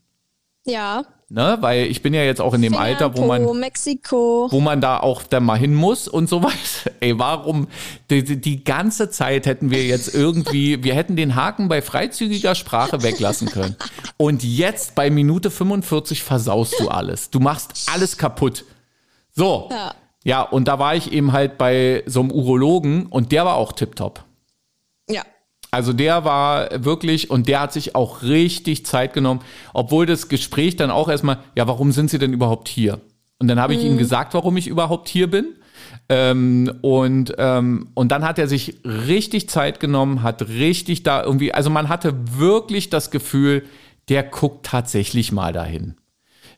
Ja. 0.65 1.05
Ne? 1.33 1.57
Weil 1.61 1.87
ich 1.87 2.03
bin 2.03 2.13
ja 2.13 2.23
jetzt 2.25 2.43
auch 2.43 2.53
in 2.53 2.61
dem 2.61 2.75
Finger 2.75 2.85
Alter, 2.85 3.17
wo 3.17 3.25
man 3.25 3.59
Mexiko. 3.59 4.49
wo 4.51 4.61
man 4.61 4.83
da 4.83 5.01
auch 5.01 5.23
dann 5.23 5.45
mal 5.45 5.59
hin 5.59 5.75
muss 5.75 6.07
und 6.07 6.29
sowas. 6.29 6.85
Ey, 7.01 7.19
warum? 7.19 7.69
Die, 8.11 8.23
die, 8.23 8.39
die 8.39 8.65
ganze 8.65 9.09
Zeit 9.09 9.47
hätten 9.47 9.71
wir 9.71 9.83
jetzt 9.83 10.15
irgendwie, 10.15 10.85
wir 10.85 10.95
hätten 10.95 11.17
den 11.17 11.35
Haken 11.35 11.69
bei 11.69 11.81
freizügiger 11.81 12.55
Sprache 12.55 13.03
weglassen 13.03 13.49
können. 13.49 13.77
Und 14.19 14.45
jetzt 14.45 14.95
bei 14.95 15.09
Minute 15.09 15.51
45 15.51 16.23
versaust 16.23 16.79
du 16.79 16.89
alles. 16.89 17.31
Du 17.31 17.41
machst 17.41 17.89
alles 17.91 18.19
kaputt. 18.19 18.67
So. 19.35 19.69
Ja. 19.71 19.95
Ja, 20.25 20.43
und 20.43 20.69
da 20.69 20.79
war 20.79 20.95
ich 20.95 21.13
eben 21.13 21.33
halt 21.33 21.57
bei 21.57 22.03
so 22.05 22.21
einem 22.21 22.31
Urologen 22.31 23.07
und 23.07 23.33
der 23.33 23.47
war 23.47 23.57
auch 23.57 23.73
tipptopp. 23.73 24.23
Also 25.73 25.95
der 25.95 26.25
war 26.25 26.85
wirklich 26.85 27.31
und 27.31 27.49
der 27.49 27.61
hat 27.61 27.73
sich 27.73 27.97
auch 27.97 28.23
richtig 28.23 28.85
Zeit 28.85 29.15
genommen, 29.15 29.41
obwohl 29.73 30.05
das 30.05 30.29
Gespräch 30.29 30.77
dann 30.77 30.91
auch 30.91 31.09
erstmal, 31.09 31.39
ja, 31.57 31.67
warum 31.67 31.93
sind 31.93 32.11
Sie 32.11 32.19
denn 32.19 32.35
überhaupt 32.35 32.69
hier? 32.69 33.01
Und 33.39 33.49
dann 33.49 33.59
habe 33.59 33.75
ich 33.75 33.83
ihm 33.83 33.97
gesagt, 33.97 34.35
warum 34.35 34.57
ich 34.59 34.69
überhaupt 34.69 35.09
hier 35.09 35.31
bin. 35.31 35.57
Ähm, 36.11 36.71
und, 36.83 37.35
ähm, 37.39 37.89
und 37.95 38.13
dann 38.13 38.23
hat 38.23 38.39
er 38.39 38.47
sich 38.49 38.81
richtig 38.85 39.49
Zeit 39.49 39.81
genommen, 39.81 40.23
hat 40.23 40.47
richtig 40.47 41.05
da 41.05 41.25
irgendwie, 41.25 41.55
also 41.55 41.71
man 41.71 41.89
hatte 41.89 42.15
wirklich 42.39 42.91
das 42.91 43.11
Gefühl, 43.11 43.65
der 44.11 44.23
guckt 44.23 44.67
tatsächlich 44.67 45.33
mal 45.33 45.53
dahin 45.53 45.97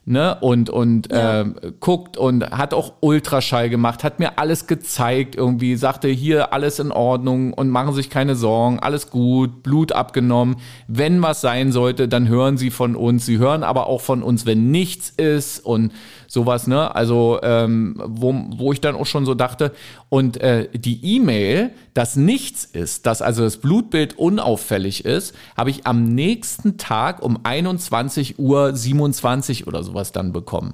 ne, 0.05 0.37
und, 0.41 0.69
und 0.69 1.11
Ja. 1.11 1.41
ähm, 1.41 1.55
guckt 1.79 2.15
und 2.17 2.49
hat 2.51 2.73
auch 2.73 2.93
Ultraschall 3.01 3.69
gemacht, 3.69 4.03
hat 4.03 4.19
mir 4.19 4.37
alles 4.37 4.67
gezeigt, 4.67 5.35
irgendwie 5.35 5.75
sagte 5.75 6.07
hier 6.07 6.53
alles 6.53 6.79
in 6.79 6.91
Ordnung 6.91 7.53
und 7.53 7.69
machen 7.69 7.93
sich 7.93 8.09
keine 8.09 8.35
Sorgen, 8.35 8.79
alles 8.79 9.09
gut, 9.09 9.63
Blut 9.63 9.91
abgenommen. 9.91 10.57
Wenn 10.87 11.21
was 11.21 11.41
sein 11.41 11.71
sollte, 11.71 12.07
dann 12.07 12.27
hören 12.27 12.57
sie 12.57 12.69
von 12.71 12.95
uns. 12.95 13.25
Sie 13.25 13.37
hören 13.39 13.63
aber 13.63 13.87
auch 13.87 14.01
von 14.01 14.21
uns, 14.23 14.45
wenn 14.45 14.71
nichts 14.71 15.09
ist 15.09 15.59
und 15.65 15.91
sowas, 16.27 16.67
ne? 16.67 16.93
Also 16.95 17.39
ähm, 17.43 17.95
wo, 18.05 18.33
wo 18.57 18.71
ich 18.73 18.81
dann 18.81 18.95
auch 18.95 19.05
schon 19.05 19.25
so 19.25 19.33
dachte, 19.33 19.71
und 20.09 20.37
äh, 20.37 20.69
die 20.73 21.15
E-Mail, 21.15 21.71
dass 21.93 22.15
nichts 22.15 22.65
ist, 22.65 23.05
dass 23.05 23.21
also 23.21 23.43
das 23.43 23.57
Blutbild 23.57 24.17
unauffällig 24.17 25.05
ist, 25.05 25.35
habe 25.57 25.69
ich 25.69 25.85
am 25.87 26.13
nächsten 26.15 26.77
Tag 26.77 27.21
um 27.23 27.39
21 27.43 28.39
Uhr 28.39 28.75
27 28.75 29.67
oder 29.67 29.83
sowas 29.83 30.11
dann 30.11 30.31
bekommen. 30.31 30.73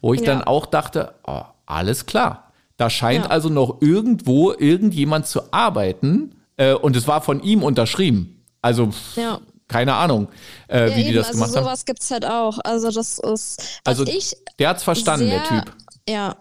Wo 0.00 0.14
ich 0.14 0.20
Ja. 0.20 0.26
dann 0.26 0.42
auch 0.42 0.66
dachte, 0.66 1.12
oh, 1.26 1.42
alles 1.66 2.06
klar. 2.06 2.52
Da 2.76 2.88
scheint 2.90 3.24
Ja. 3.26 3.30
also 3.30 3.48
noch 3.48 3.82
irgendwo 3.82 4.52
irgendjemand 4.52 5.26
zu 5.26 5.52
arbeiten 5.52 6.34
äh, 6.56 6.72
und 6.74 6.96
es 6.96 7.06
war 7.06 7.20
von 7.20 7.42
ihm 7.42 7.62
unterschrieben. 7.62 8.42
Also 8.62 8.90
Ja. 9.16 9.40
Keine 9.70 9.94
Ahnung, 9.94 10.28
äh, 10.68 10.90
Ja, 10.90 10.96
wie 10.96 11.02
die 11.02 11.08
eben, 11.10 11.16
das 11.16 11.28
also 11.28 11.38
gemacht 11.38 11.56
haben. 11.56 11.64
sowas 11.64 11.84
gibt's 11.84 12.10
halt 12.10 12.26
auch. 12.26 12.58
Also 12.64 12.90
das 12.90 13.18
ist, 13.18 13.62
Also 13.84 14.04
ich 14.06 14.36
der 14.58 14.70
hat's 14.70 14.82
verstanden, 14.82 15.30
der 15.30 15.44
sehr, 15.46 15.62
Typ. 15.64 15.74
Ja. 16.08 16.36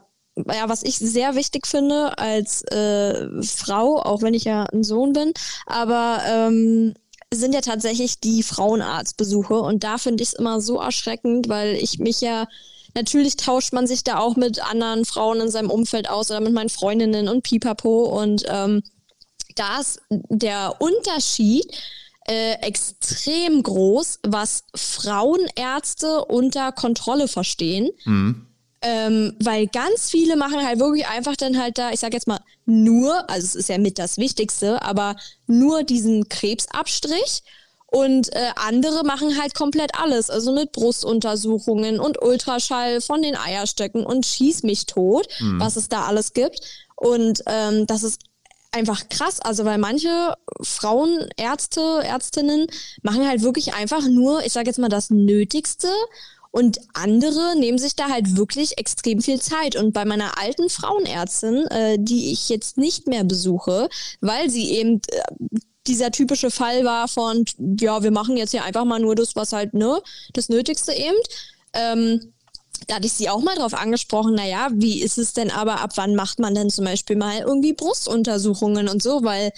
Ja, 0.53 0.69
was 0.69 0.83
ich 0.83 0.97
sehr 0.97 1.35
wichtig 1.35 1.67
finde 1.67 2.17
als 2.17 2.63
äh, 2.71 3.27
Frau, 3.43 4.01
auch 4.01 4.21
wenn 4.21 4.33
ich 4.33 4.45
ja 4.45 4.63
ein 4.71 4.85
Sohn 4.85 5.11
bin, 5.11 5.33
aber 5.65 6.21
ähm, 6.25 6.93
sind 7.33 7.53
ja 7.53 7.59
tatsächlich 7.59 8.21
die 8.21 8.41
Frauenarztbesuche 8.41 9.55
und 9.55 9.83
da 9.83 9.97
finde 9.97 10.23
ich 10.23 10.29
es 10.29 10.35
immer 10.35 10.61
so 10.61 10.79
erschreckend, 10.79 11.49
weil 11.49 11.75
ich 11.75 11.99
mich 11.99 12.21
ja 12.21 12.47
Natürlich 12.95 13.35
tauscht 13.37 13.71
man 13.71 13.85
sich 13.85 14.03
da 14.03 14.17
auch 14.17 14.35
mit 14.35 14.65
anderen 14.67 15.05
Frauen 15.05 15.41
in 15.41 15.51
seinem 15.51 15.69
Umfeld 15.69 16.09
aus 16.09 16.31
oder 16.31 16.39
mit 16.39 16.53
meinen 16.53 16.69
Freundinnen 16.69 17.27
und 17.29 17.43
Pipapo 17.43 18.05
und 18.19 18.45
ähm, 18.47 18.81
da 19.55 19.79
ist 19.79 20.01
der 20.09 20.73
Unterschied 20.79 21.65
äh, 22.27 22.53
extrem 22.61 23.63
groß, 23.63 24.19
was 24.27 24.63
Frauenärzte 24.75 26.25
unter 26.25 26.71
Kontrolle 26.71 27.27
verstehen. 27.27 27.89
Ähm, 28.81 29.35
weil 29.41 29.67
ganz 29.67 30.09
viele 30.09 30.37
machen 30.37 30.65
halt 30.65 30.79
wirklich 30.79 31.05
einfach 31.07 31.35
dann 31.35 31.59
halt 31.61 31.77
da, 31.77 31.91
ich 31.91 31.99
sag 31.99 32.13
jetzt 32.13 32.27
mal, 32.27 32.39
nur, 32.65 33.29
also 33.29 33.45
es 33.45 33.55
ist 33.55 33.67
ja 33.69 33.77
mit 33.77 33.99
das 33.99 34.17
Wichtigste, 34.17 34.81
aber 34.81 35.17
nur 35.47 35.83
diesen 35.83 36.29
Krebsabstrich. 36.29 37.43
Und 37.91 38.31
äh, 38.35 38.51
andere 38.55 39.03
machen 39.03 39.41
halt 39.41 39.55
komplett 39.55 39.99
alles, 39.99 40.29
also 40.29 40.53
mit 40.53 40.71
Brustuntersuchungen 40.73 41.99
und 41.99 42.21
Ultraschall 42.21 43.01
von 43.01 43.23
den 43.23 43.35
Eierstöcken 43.35 44.05
und 44.05 44.27
schieß 44.27 44.61
mich 44.61 44.85
tot, 44.85 45.27
was 45.57 45.75
es 45.75 45.89
da 45.89 46.05
alles 46.05 46.33
gibt. 46.33 46.61
Und 46.95 47.41
ähm, 47.47 47.87
das 47.87 48.03
ist 48.03 48.21
einfach 48.71 49.09
krass, 49.09 49.39
also 49.41 49.65
weil 49.65 49.77
manche 49.77 50.35
Frauenärzte, 50.61 52.01
Ärztinnen 52.03 52.67
machen 53.01 53.27
halt 53.27 53.41
wirklich 53.41 53.73
einfach 53.73 54.07
nur, 54.07 54.45
ich 54.45 54.53
sage 54.53 54.67
jetzt 54.67 54.79
mal, 54.79 54.89
das 54.89 55.09
Nötigste 55.09 55.89
und 56.51 56.79
andere 56.93 57.55
nehmen 57.57 57.77
sich 57.77 57.95
da 57.95 58.09
halt 58.09 58.35
wirklich 58.35 58.77
extrem 58.77 59.21
viel 59.21 59.39
Zeit. 59.39 59.75
Und 59.75 59.93
bei 59.93 60.05
meiner 60.05 60.39
alten 60.39 60.69
Frauenärztin, 60.69 61.67
äh, 61.67 61.97
die 61.99 62.31
ich 62.31 62.49
jetzt 62.49 62.77
nicht 62.77 63.07
mehr 63.07 63.23
besuche, 63.23 63.89
weil 64.21 64.49
sie 64.49 64.71
eben 64.71 65.01
äh, 65.11 65.21
dieser 65.87 66.11
typische 66.11 66.51
Fall 66.51 66.83
war 66.85 67.07
von, 67.07 67.45
ja, 67.79 68.03
wir 68.03 68.11
machen 68.11 68.37
jetzt 68.37 68.51
hier 68.51 68.63
einfach 68.63 68.85
mal 68.85 68.99
nur 68.99 69.15
das, 69.15 69.35
was 69.35 69.53
halt, 69.53 69.73
ne, 69.73 70.01
das 70.33 70.49
Nötigste 70.49 70.93
eben. 70.93 71.17
Ähm, 71.73 72.33
da 72.87 72.95
hatte 72.95 73.05
ich 73.07 73.13
sie 73.13 73.29
auch 73.29 73.41
mal 73.41 73.55
drauf 73.55 73.73
angesprochen, 73.73 74.35
naja, 74.35 74.69
wie 74.73 75.01
ist 75.01 75.17
es 75.17 75.33
denn 75.33 75.51
aber, 75.51 75.81
ab 75.81 75.91
wann 75.95 76.15
macht 76.15 76.39
man 76.39 76.55
denn 76.55 76.69
zum 76.69 76.85
Beispiel 76.85 77.15
mal 77.15 77.39
irgendwie 77.39 77.73
Brustuntersuchungen 77.73 78.87
und 78.87 79.01
so, 79.03 79.23
weil 79.23 79.51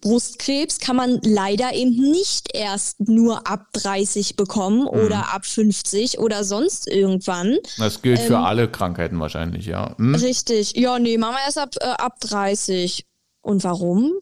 Brustkrebs 0.00 0.78
kann 0.78 0.96
man 0.96 1.20
leider 1.22 1.74
eben 1.74 1.90
nicht 2.10 2.54
erst 2.54 3.00
nur 3.00 3.46
ab 3.46 3.66
30 3.74 4.34
bekommen 4.36 4.86
oder 4.86 5.34
ab 5.34 5.44
50 5.44 6.18
oder 6.18 6.42
sonst 6.42 6.88
irgendwann. 6.88 7.58
Das 7.76 8.00
gilt 8.00 8.18
für 8.20 8.34
Ähm, 8.36 8.44
alle 8.44 8.68
Krankheiten 8.70 9.20
wahrscheinlich, 9.20 9.66
ja. 9.66 9.94
Hm? 9.98 10.14
Richtig. 10.14 10.74
Ja, 10.76 10.98
nee, 10.98 11.18
machen 11.18 11.34
wir 11.34 11.44
erst 11.44 11.58
ab, 11.58 11.74
äh, 11.80 11.84
ab 11.84 12.18
30. 12.20 13.04
Und 13.42 13.62
warum? 13.62 14.12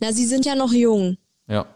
Na, 0.00 0.10
sie 0.12 0.24
sind 0.24 0.46
ja 0.46 0.54
noch 0.54 0.72
jung. 0.72 1.18
Ja. 1.48 1.66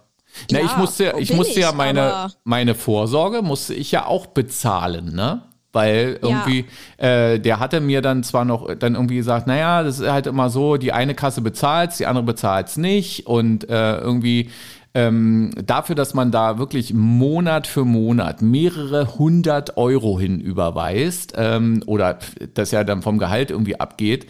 Na, 0.50 0.60
Ja, 0.60 0.64
ich 0.64 0.76
musste, 0.78 1.14
ich 1.18 1.32
musste 1.34 1.60
ja 1.60 1.70
ich, 1.70 1.74
meine, 1.76 2.02
aber- 2.14 2.34
meine 2.44 2.74
Vorsorge 2.74 3.42
musste 3.42 3.74
ich 3.74 3.90
ja 3.92 4.06
auch 4.06 4.26
bezahlen, 4.26 5.14
ne? 5.14 5.42
Weil 5.72 6.18
irgendwie, 6.20 6.64
äh, 6.96 7.38
der 7.38 7.60
hatte 7.60 7.80
mir 7.80 8.02
dann 8.02 8.24
zwar 8.24 8.44
noch 8.44 8.74
dann 8.74 8.94
irgendwie 8.94 9.16
gesagt, 9.16 9.46
naja, 9.46 9.82
das 9.84 10.00
ist 10.00 10.10
halt 10.10 10.26
immer 10.26 10.50
so, 10.50 10.76
die 10.76 10.92
eine 10.92 11.14
Kasse 11.14 11.42
bezahlt 11.42 11.98
die 11.98 12.06
andere 12.06 12.24
bezahlt 12.24 12.76
nicht. 12.76 13.26
Und 13.26 13.68
äh, 13.68 13.98
irgendwie 13.98 14.50
ähm, 14.92 15.52
dafür, 15.64 15.94
dass 15.94 16.14
man 16.14 16.32
da 16.32 16.58
wirklich 16.58 16.92
Monat 16.92 17.68
für 17.68 17.84
Monat 17.84 18.42
mehrere 18.42 19.18
hundert 19.18 19.76
Euro 19.76 20.18
hin 20.18 20.40
überweist 20.40 21.34
ähm, 21.36 21.82
oder 21.86 22.18
das 22.54 22.72
ja 22.72 22.82
dann 22.82 23.02
vom 23.02 23.18
Gehalt 23.18 23.50
irgendwie 23.50 23.78
abgeht, 23.78 24.26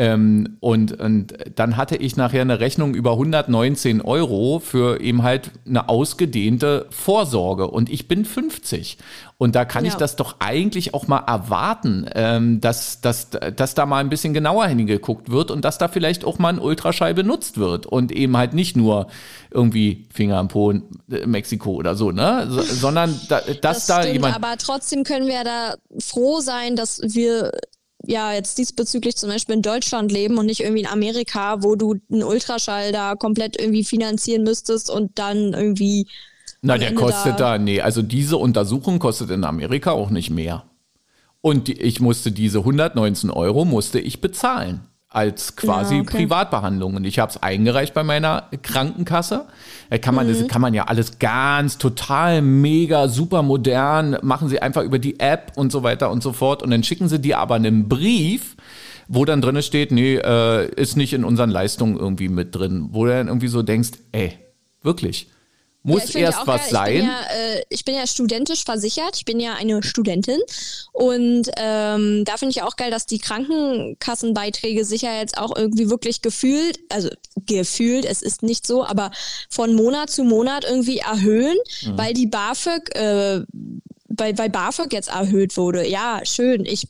ähm, 0.00 0.56
und, 0.60 0.92
und 1.00 1.34
dann 1.56 1.76
hatte 1.76 1.96
ich 1.96 2.16
nachher 2.16 2.42
eine 2.42 2.60
Rechnung 2.60 2.94
über 2.94 3.12
119 3.12 4.00
Euro 4.00 4.60
für 4.60 5.00
eben 5.00 5.24
halt 5.24 5.50
eine 5.66 5.88
ausgedehnte 5.88 6.86
Vorsorge. 6.90 7.66
Und 7.68 7.90
ich 7.90 8.06
bin 8.06 8.24
50. 8.24 8.98
Und 9.38 9.54
da 9.56 9.64
kann 9.64 9.84
Ja. 9.84 9.90
ich 9.90 9.96
das 9.96 10.14
doch 10.16 10.36
eigentlich 10.38 10.94
auch 10.94 11.08
mal 11.08 11.18
erwarten, 11.26 12.06
ähm, 12.14 12.60
dass, 12.60 13.00
dass, 13.00 13.28
dass 13.30 13.74
da 13.74 13.86
mal 13.86 13.98
ein 13.98 14.08
bisschen 14.08 14.34
genauer 14.34 14.66
hingeguckt 14.66 15.30
wird 15.30 15.50
und 15.50 15.64
dass 15.64 15.78
da 15.78 15.88
vielleicht 15.88 16.24
auch 16.24 16.38
mal 16.38 16.50
ein 16.50 16.58
Ultraschall 16.60 17.14
benutzt 17.14 17.58
wird 17.58 17.86
und 17.86 18.12
eben 18.12 18.36
halt 18.36 18.52
nicht 18.54 18.76
nur 18.76 19.08
irgendwie 19.50 20.06
Finger 20.12 20.36
am 20.38 20.48
Po 20.48 20.70
in 20.70 20.82
äh, 21.10 21.26
Mexiko 21.26 21.70
oder 21.72 21.94
so, 21.94 22.10
ne? 22.12 22.46
So, 22.50 22.62
sondern 22.62 23.18
da, 23.28 23.40
dass 23.40 23.60
Das 23.60 23.86
da 23.86 24.02
stimmt, 24.02 24.14
jemand. 24.14 24.36
aber 24.36 24.56
trotzdem 24.58 25.02
können 25.04 25.26
wir 25.26 25.42
da 25.44 25.74
froh 26.00 26.40
sein, 26.40 26.76
dass 26.76 27.00
wir 27.02 27.52
ja 28.08 28.32
jetzt 28.32 28.58
diesbezüglich 28.58 29.16
zum 29.16 29.28
Beispiel 29.28 29.56
in 29.56 29.62
Deutschland 29.62 30.10
leben 30.10 30.38
und 30.38 30.46
nicht 30.46 30.60
irgendwie 30.60 30.80
in 30.80 30.88
Amerika, 30.88 31.62
wo 31.62 31.76
du 31.76 31.96
einen 32.10 32.22
Ultraschall 32.22 32.90
da 32.90 33.14
komplett 33.14 33.60
irgendwie 33.60 33.84
finanzieren 33.84 34.44
müsstest 34.44 34.90
und 34.90 35.18
dann 35.18 35.52
irgendwie 35.52 36.08
Na, 36.62 36.78
der 36.78 36.88
Ende 36.88 37.00
kostet 37.00 37.38
da, 37.38 37.58
nee, 37.58 37.80
also 37.80 38.00
diese 38.02 38.38
Untersuchung 38.38 38.98
kostet 38.98 39.30
in 39.30 39.44
Amerika 39.44 39.92
auch 39.92 40.10
nicht 40.10 40.30
mehr. 40.30 40.64
Und 41.40 41.68
ich 41.68 42.00
musste 42.00 42.32
diese 42.32 42.58
119 42.58 43.30
Euro 43.30 43.64
musste 43.64 44.00
ich 44.00 44.20
bezahlen 44.20 44.87
als 45.10 45.56
quasi 45.56 45.96
Ja, 45.96 46.00
okay. 46.02 46.18
Privatbehandlung. 46.18 46.94
Und 46.96 47.04
ich 47.04 47.18
habe 47.18 47.30
es 47.30 47.42
eingereicht 47.42 47.94
bei 47.94 48.02
meiner 48.04 48.44
Krankenkasse. 48.62 49.46
Da 49.88 49.98
kann 49.98 50.14
man, 50.14 50.26
Mhm. 50.26 50.38
das 50.38 50.48
kann 50.48 50.60
man 50.60 50.74
ja 50.74 50.84
alles 50.84 51.18
ganz 51.18 51.78
total 51.78 52.42
mega 52.42 53.08
super 53.08 53.42
modern 53.42 54.18
machen 54.22 54.48
sie 54.48 54.60
einfach 54.60 54.82
über 54.82 54.98
die 54.98 55.18
App 55.18 55.52
und 55.56 55.72
so 55.72 55.82
weiter 55.82 56.10
und 56.10 56.22
so 56.22 56.32
fort. 56.34 56.62
Und 56.62 56.70
dann 56.70 56.82
schicken 56.82 57.08
sie 57.08 57.18
dir 57.20 57.38
aber 57.38 57.54
einen 57.54 57.88
Brief, 57.88 58.56
wo 59.08 59.24
dann 59.24 59.40
drin 59.40 59.62
steht, 59.62 59.92
nee, 59.92 60.16
äh, 60.16 60.68
ist 60.74 60.96
nicht 60.98 61.14
in 61.14 61.24
unseren 61.24 61.48
Leistungen 61.50 61.96
irgendwie 61.96 62.28
mit 62.28 62.54
drin. 62.54 62.88
Wo 62.92 63.06
du 63.06 63.12
dann 63.12 63.28
irgendwie 63.28 63.48
so 63.48 63.62
denkst, 63.62 63.92
ey, 64.12 64.38
wirklich. 64.82 65.30
Muss 65.84 66.12
Ja, 66.12 66.20
erst 66.20 66.46
was 66.46 66.70
geil. 66.70 66.70
sein. 66.70 66.94
Ich 66.94 67.00
bin, 67.00 67.06
ja, 67.08 67.20
äh, 67.30 67.62
ich 67.70 67.84
bin 67.84 67.94
ja 67.94 68.06
studentisch 68.06 68.64
versichert. 68.64 69.16
Ich 69.16 69.24
bin 69.24 69.40
ja 69.40 69.54
eine 69.54 69.82
Studentin. 69.82 70.38
Und 70.92 71.48
ähm, 71.56 72.24
da 72.24 72.36
finde 72.36 72.50
ich 72.50 72.62
auch 72.62 72.76
geil, 72.76 72.90
dass 72.90 73.06
die 73.06 73.18
Krankenkassenbeiträge 73.18 74.84
sicher 74.84 75.16
jetzt 75.18 75.38
auch 75.38 75.56
irgendwie 75.56 75.88
wirklich 75.88 76.20
gefühlt, 76.22 76.78
also 76.90 77.08
gefühlt, 77.46 78.04
es 78.04 78.22
ist 78.22 78.42
nicht 78.42 78.66
so, 78.66 78.84
aber 78.84 79.10
von 79.48 79.74
Monat 79.74 80.10
zu 80.10 80.24
Monat 80.24 80.64
irgendwie 80.64 80.98
erhöhen, 80.98 81.56
Mhm. 81.84 81.98
weil 81.98 82.12
die 82.12 82.26
BAföG, 82.26 82.94
äh, 82.96 83.42
weil, 84.08 84.36
weil 84.38 84.50
BAföG 84.50 84.92
jetzt 84.92 85.08
erhöht 85.08 85.56
wurde. 85.56 85.86
Ja, 85.86 86.20
schön. 86.24 86.64
Ich 86.64 86.88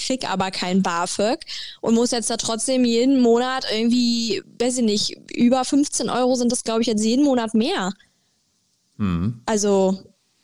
krieg 0.00 0.30
aber 0.30 0.52
kein 0.52 0.82
BAföG 0.82 1.40
und 1.80 1.94
muss 1.94 2.12
jetzt 2.12 2.30
da 2.30 2.36
trotzdem 2.36 2.84
jeden 2.84 3.20
Monat 3.20 3.64
irgendwie, 3.72 4.42
weiß 4.60 4.78
ich 4.78 4.84
nicht, 4.84 5.16
über 5.34 5.64
15 5.64 6.08
Euro 6.08 6.36
sind 6.36 6.52
das, 6.52 6.62
glaube 6.62 6.82
ich, 6.82 6.86
jetzt 6.86 7.04
jeden 7.04 7.24
Monat 7.24 7.52
mehr. 7.54 7.92
Also 9.46 9.98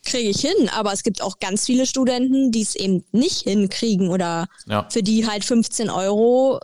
kriege 0.05 0.29
ich 0.29 0.41
hin, 0.41 0.69
aber 0.77 0.93
es 0.93 1.03
gibt 1.03 1.23
auch 1.23 1.39
ganz 1.39 1.65
viele 1.67 1.87
Studenten, 1.87 2.53
die 2.53 2.63
es 2.63 2.75
eben 2.77 3.05
nicht 3.13 3.43
hinkriegen 3.43 4.09
oder 4.11 4.47
Ja. 4.67 4.87
für 4.91 5.03
die 5.03 5.27
halt 5.27 5.45
15 5.45 5.89
Euro 5.91 6.61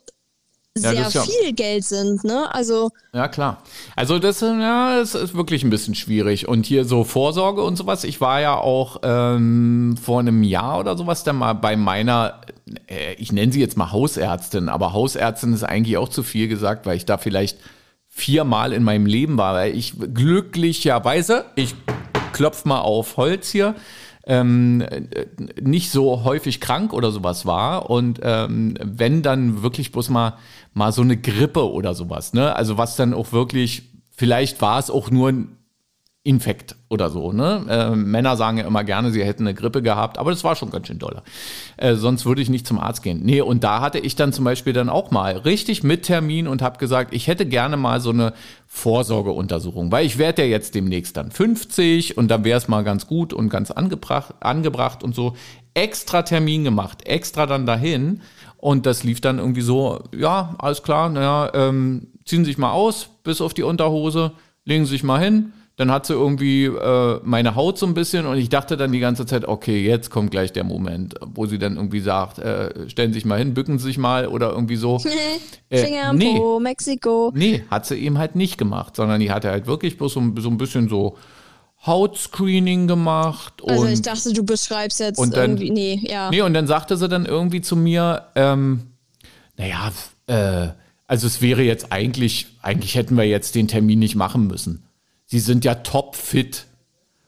Ja, 0.77 0.91
sehr 0.93 1.07
ist 1.09 1.15
ja- 1.15 1.23
viel 1.23 1.53
Geld 1.55 1.85
sind, 1.85 2.23
ne? 2.23 2.55
Also 2.55 2.91
Ja, 3.13 3.27
klar. 3.29 3.63
Also 3.97 4.19
das, 4.21 4.41
ja, 4.41 4.99
das 4.99 5.15
ist 5.17 5.35
wirklich 5.35 5.65
ein 5.65 5.71
bisschen 5.71 5.95
schwierig. 5.97 6.47
Und 6.49 6.65
hier 6.67 6.85
so 6.85 7.03
Vorsorge 7.03 7.63
und 7.63 7.77
sowas. 7.77 8.05
Ich 8.05 8.21
war 8.21 8.41
ja 8.41 8.57
auch 8.57 8.99
ähm, 9.03 9.97
vor 10.01 10.21
einem 10.21 10.43
Jahr 10.45 10.79
oder 10.79 10.97
sowas 10.97 11.25
dann 11.25 11.37
mal 11.37 11.55
bei 11.55 11.77
meiner, 11.77 12.43
äh, 12.87 13.15
ich 13.15 13.33
nenne 13.33 13.53
sie 13.53 13.59
jetzt 13.61 13.77
mal 13.77 13.91
Hausärztin, 13.91 14.69
aber 14.69 14.93
Hausärztin 14.93 15.55
ist 15.55 15.65
eigentlich 15.65 15.97
auch 15.97 16.09
zu 16.11 16.23
viel 16.23 16.47
gesagt, 16.47 16.87
weil 16.87 16.97
ich 16.99 17.05
da 17.07 17.19
vielleicht 17.19 17.59
viermal 18.11 18.73
in 18.73 18.83
meinem 18.83 19.07
Leben 19.07 19.39
war, 19.39 19.55
weil 19.55 19.75
ich 19.75 19.95
glücklicherweise, 19.99 21.47
ich 21.55 21.75
klopf 22.33 22.65
mal 22.65 22.81
auf 22.81 23.17
Holz 23.17 23.51
hier, 23.51 23.77
ähm, 24.27 24.83
äh, 24.83 25.27
nicht 25.61 25.91
so 25.91 26.25
häufig 26.25 26.61
krank 26.61 26.93
oder 26.93 27.11
sowas 27.11 27.47
war 27.47 27.89
und 27.89 28.21
ähm, 28.23 28.75
wenn 28.83 29.23
dann 29.23 29.63
wirklich 29.63 29.93
bloß 29.93 30.11
mal 30.11 30.35
mal 30.75 30.93
so 30.93 31.03
eine 31.03 31.17
Grippe 31.17 31.71
oder 31.71 31.95
sowas, 31.95 32.33
ne? 32.33 32.55
Also 32.55 32.77
was 32.77 32.97
dann 32.97 33.15
auch 33.15 33.33
wirklich, 33.33 33.91
vielleicht 34.11 34.61
war 34.61 34.79
es 34.79 34.91
auch 34.91 35.11
nur 35.11 35.31
ein 35.31 35.57
Infekt 36.23 36.77
oder 36.91 37.09
so, 37.09 37.33
ne? 37.33 37.65
Äh, 37.67 37.97
Männer 37.97 38.37
sagen 38.37 38.59
ja 38.59 38.67
immer 38.67 38.85
gerne, 38.85 39.11
sie 39.11 39.25
hätten 39.25 39.45
eine 39.45 39.55
Grippe 39.55 39.81
gehabt, 39.81 40.19
aber 40.19 40.31
das 40.31 40.45
war 40.45 40.55
schon 40.55 40.71
ganz 40.71 40.87
schön 40.87 40.99
doller. 40.99 41.23
Äh, 41.79 41.95
sonst 41.95 42.27
würde 42.27 42.43
ich 42.43 42.51
nicht 42.51 42.67
zum 42.67 42.79
Arzt 42.79 43.03
gehen. 43.03 43.23
Nee, 43.25 43.41
und 43.41 43.65
da 43.65 43.81
hatte 43.81 43.99
ich 43.99 44.17
dann 44.17 44.35
zum 44.35 44.45
Beispiel 44.45 44.75
dann 44.75 44.91
auch 44.91 45.11
mal 45.11 45.39
richtig 45.39 45.83
mit 45.83 46.03
Termin 46.03 46.47
und 46.47 46.61
habe 46.61 46.77
gesagt, 46.77 47.15
ich 47.15 47.27
hätte 47.27 47.47
gerne 47.47 47.79
mal 47.79 48.03
so 48.03 48.11
eine 48.11 48.35
Vorsorgeuntersuchung, 48.67 49.91
weil 49.93 50.05
ich 50.05 50.19
werde 50.19 50.43
ja 50.43 50.49
jetzt 50.49 50.75
demnächst 50.75 51.17
dann 51.17 51.31
50 51.31 52.19
und 52.19 52.29
dann 52.29 52.45
wäre 52.45 52.59
es 52.59 52.69
mal 52.69 52.85
ganz 52.85 53.07
gut 53.07 53.33
und 53.33 53.49
ganz 53.49 53.71
angebracht, 53.71 54.35
angebracht 54.41 55.03
und 55.03 55.15
so. 55.15 55.37
Extra 55.73 56.21
Termin 56.21 56.65
gemacht, 56.65 57.07
extra 57.07 57.47
dann 57.47 57.65
dahin 57.65 58.21
und 58.59 58.85
das 58.85 59.05
lief 59.05 59.23
dann 59.23 59.39
irgendwie 59.39 59.63
so, 59.63 60.01
ja, 60.15 60.55
alles 60.59 60.83
klar, 60.83 61.09
naja, 61.09 61.51
ähm, 61.55 62.09
ziehen 62.27 62.45
Sie 62.45 62.51
sich 62.51 62.59
mal 62.59 62.73
aus, 62.73 63.09
bis 63.25 63.41
auf 63.41 63.55
die 63.55 63.63
Unterhose, 63.63 64.33
legen 64.67 64.85
Sie 64.85 64.91
sich 64.91 65.03
mal 65.03 65.19
hin. 65.19 65.55
Dann 65.81 65.91
hat 65.91 66.05
sie 66.05 66.13
irgendwie 66.13 66.67
äh, 66.67 67.21
meine 67.25 67.55
Haut 67.55 67.79
so 67.79 67.87
ein 67.87 67.95
bisschen 67.95 68.27
und 68.27 68.37
ich 68.37 68.51
dachte 68.51 68.77
dann 68.77 68.93
die 68.93 68.99
ganze 69.01 69.25
Zeit, 69.25 69.47
okay, 69.49 69.83
jetzt 69.83 70.11
kommt 70.11 70.31
gleich 70.31 70.53
der 70.53 70.63
Moment, 70.63 71.15
wo 71.25 71.47
sie 71.47 71.59
dann 71.59 71.77
irgendwie 71.77 72.01
sagt, 72.01 72.39
äh, 72.39 72.87
stellen 72.91 73.15
Sie 73.15 73.21
sich 73.21 73.25
mal 73.25 73.39
hin, 73.39 73.55
bücken 73.55 73.79
Sie 73.79 73.87
sich 73.87 73.97
mal 73.97 74.27
oder 74.27 74.51
irgendwie 74.51 74.77
so. 74.77 75.01
Äh, 75.71 75.85
Finger 75.87 76.13
nee. 76.13 76.37
Po, 76.37 76.59
Mexiko. 76.61 77.31
Nee, 77.33 77.63
hat 77.71 77.87
sie 77.87 77.95
eben 77.95 78.19
halt 78.19 78.35
nicht 78.35 78.59
gemacht, 78.59 78.97
sondern 78.97 79.21
die 79.21 79.31
hatte 79.31 79.51
halt 79.51 79.67
wirklich 79.69 79.97
bloß 79.97 80.15
so, 80.15 80.21
ein- 80.21 80.35
so 80.37 80.51
ein 80.51 80.59
bisschen 80.59 80.89
so 80.89 81.17
Hautscreening 81.87 82.87
gemacht 82.89 83.55
Also 83.67 83.87
ich 83.87 84.03
dachte, 84.03 84.33
du 84.33 84.45
beschreibst 84.45 85.01
jetzt 85.01 85.19
und 85.19 85.35
dann- 85.37 85.53
irgendwie, 85.53 85.71
nee, 85.71 86.01
ja. 86.03 86.29
Nee, 86.31 86.43
und 86.43 86.55
dann 86.55 86.67
sagte 86.67 86.97
sie 86.97 87.09
dann 87.09 87.25
irgendwie 87.25 87.61
zu 87.61 87.77
mir, 87.77 88.25
ähm, 88.35 88.81
naja, 89.57 89.93
äh, 90.27 90.69
also 91.07 91.27
es 91.27 91.41
wäre 91.41 91.63
jetzt 91.63 91.91
eigentlich, 91.91 92.49
eigentlich 92.63 92.97
hätten 92.97 93.17
wir 93.17 93.25
jetzt 93.25 93.55
den 93.55 93.67
Termin 93.69 93.99
nicht 94.01 94.15
machen 94.17 94.47
müssen. 94.47 94.83
Sie 95.31 95.39
sind 95.41 95.65
ja 95.65 95.77
topfit. 95.77 96.67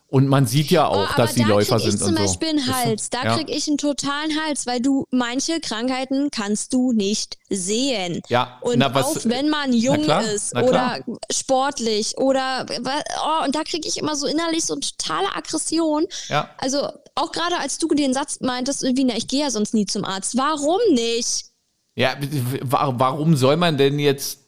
Und 0.08 0.26
man 0.28 0.46
sieht 0.46 0.70
ja 0.70 0.88
Oh, 0.90 0.92
auch, 0.92 1.08
aber 1.14 1.22
dass 1.22 1.34
sie 1.34 1.40
da 1.40 1.46
Läufer 1.48 1.76
krieg 1.78 1.86
ich 1.86 1.90
sind 1.92 1.98
zum 2.00 2.08
und 2.08 2.16
so. 2.18 2.22
Beispiel 2.24 2.48
einen 2.50 2.66
Hals. 2.66 3.08
Da 3.08 3.24
Ja. 3.24 3.34
krieg 3.36 3.48
ich 3.48 3.66
einen 3.66 3.78
totalen 3.78 4.38
Hals, 4.44 4.66
weil 4.66 4.80
du 4.80 5.06
manche 5.10 5.58
Krankheiten 5.60 6.30
kannst 6.30 6.74
du 6.74 6.92
nicht 6.92 7.38
sehen. 7.48 8.20
Ja, 8.28 8.58
Und 8.60 8.78
na, 8.80 8.92
was- 8.92 9.06
auch 9.06 9.16
wenn 9.24 9.48
man 9.48 9.72
jung 9.72 10.02
klar, 10.02 10.22
ist 10.22 10.54
oder 10.54 10.98
sportlich 11.30 12.18
oder 12.18 12.66
oh, 12.68 13.44
und 13.46 13.54
da 13.54 13.62
krieg 13.64 13.86
ich 13.86 13.96
immer 13.96 14.14
so 14.14 14.26
innerlich 14.26 14.64
so 14.64 14.76
totale 14.76 15.34
Aggression. 15.34 16.06
Ja. 16.28 16.50
Also 16.58 16.88
auch 17.14 17.32
gerade 17.32 17.56
als 17.56 17.78
du 17.78 17.88
den 17.88 18.12
Satz 18.12 18.40
meintest, 18.40 18.82
irgendwie, 18.84 19.04
na, 19.04 19.16
ich 19.16 19.28
gehe 19.28 19.40
ja 19.40 19.50
sonst 19.50 19.72
nie 19.72 19.86
zum 19.86 20.04
Arzt. 20.04 20.36
Warum 20.36 20.80
nicht? 20.92 21.46
Ja, 21.94 22.16
wa- 22.60 22.92
warum 22.98 23.34
soll 23.34 23.56
man 23.56 23.78
denn 23.78 23.98
jetzt 23.98 24.40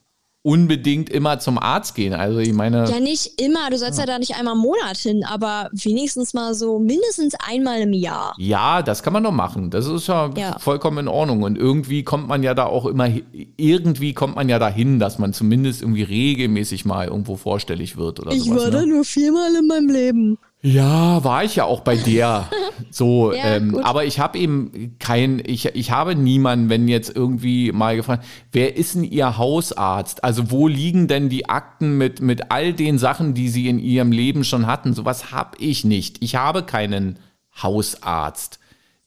unbedingt 0.44 1.08
immer 1.08 1.38
zum 1.38 1.58
Arzt 1.58 1.94
gehen? 1.94 2.12
Also 2.12 2.38
ich 2.38 2.52
meine, 2.52 2.88
Ja, 2.88 3.00
nicht 3.00 3.40
immer. 3.40 3.70
Du 3.70 3.78
sollst 3.78 3.98
ja, 3.98 4.04
da 4.06 4.18
nicht 4.18 4.36
einmal 4.36 4.54
im 4.54 4.60
Monat 4.60 4.98
hin, 4.98 5.24
aber 5.24 5.70
wenigstens 5.72 6.34
mal 6.34 6.54
so 6.54 6.78
mindestens 6.78 7.34
einmal 7.44 7.80
im 7.80 7.94
Jahr. 7.94 8.34
Ja, 8.38 8.82
das 8.82 9.02
kann 9.02 9.14
man 9.14 9.24
doch 9.24 9.32
machen. 9.32 9.70
Das 9.70 9.86
ist 9.86 10.06
ja, 10.06 10.30
Ja. 10.36 10.58
vollkommen 10.58 10.98
in 10.98 11.08
Ordnung. 11.08 11.42
Und 11.42 11.56
irgendwie 11.56 12.02
kommt 12.04 12.28
man 12.28 12.42
ja 12.42 12.52
da 12.54 12.66
auch 12.66 12.84
immer, 12.84 13.08
irgendwie 13.56 14.12
kommt 14.12 14.36
man 14.36 14.48
ja 14.50 14.58
dahin, 14.58 14.98
dass 14.98 15.18
man 15.18 15.32
zumindest 15.32 15.80
irgendwie 15.80 16.02
regelmäßig 16.02 16.84
mal 16.84 17.06
irgendwo 17.08 17.36
vorstellig 17.36 17.96
wird 17.96 18.20
oder 18.20 18.32
Ich 18.32 18.44
sowas. 18.44 18.58
war 18.64 18.66
ne? 18.66 18.70
da 18.72 18.86
nur 18.86 19.04
viermal 19.04 19.54
in 19.56 19.66
meinem 19.66 19.88
Leben. 19.88 20.38
Ja, 20.64 21.22
war 21.22 21.44
ich 21.44 21.56
ja 21.56 21.64
auch 21.64 21.80
bei 21.80 21.96
der. 21.96 22.48
So, 22.90 23.32
Ja, 23.32 23.56
ähm, 23.56 23.78
aber 23.78 24.04
ich 24.04 24.18
habe 24.18 24.38
eben 24.38 24.96
kein, 24.98 25.42
ich, 25.44 25.66
ich 25.66 25.90
habe 25.90 26.14
niemanden, 26.14 26.68
wenn 26.68 26.88
jetzt 26.88 27.14
irgendwie 27.14 27.72
mal 27.72 27.96
gefragt, 27.96 28.24
wer 28.52 28.76
ist 28.76 28.94
denn 28.94 29.04
Ihr 29.04 29.36
Hausarzt? 29.36 30.22
Also 30.22 30.50
wo 30.50 30.68
liegen 30.68 31.06
denn 31.08 31.28
die 31.28 31.48
Akten 31.48 31.98
mit, 31.98 32.20
mit 32.20 32.50
all 32.50 32.72
den 32.72 32.98
Sachen, 32.98 33.34
die 33.34 33.48
Sie 33.48 33.68
in 33.68 33.78
Ihrem 33.78 34.12
Leben 34.12 34.44
schon 34.44 34.66
hatten? 34.66 34.92
Sowas 34.92 35.32
habe 35.32 35.56
ich 35.58 35.84
nicht. 35.84 36.22
Ich 36.22 36.36
habe 36.36 36.64
keinen 36.64 37.18
Hausarzt 37.62 38.58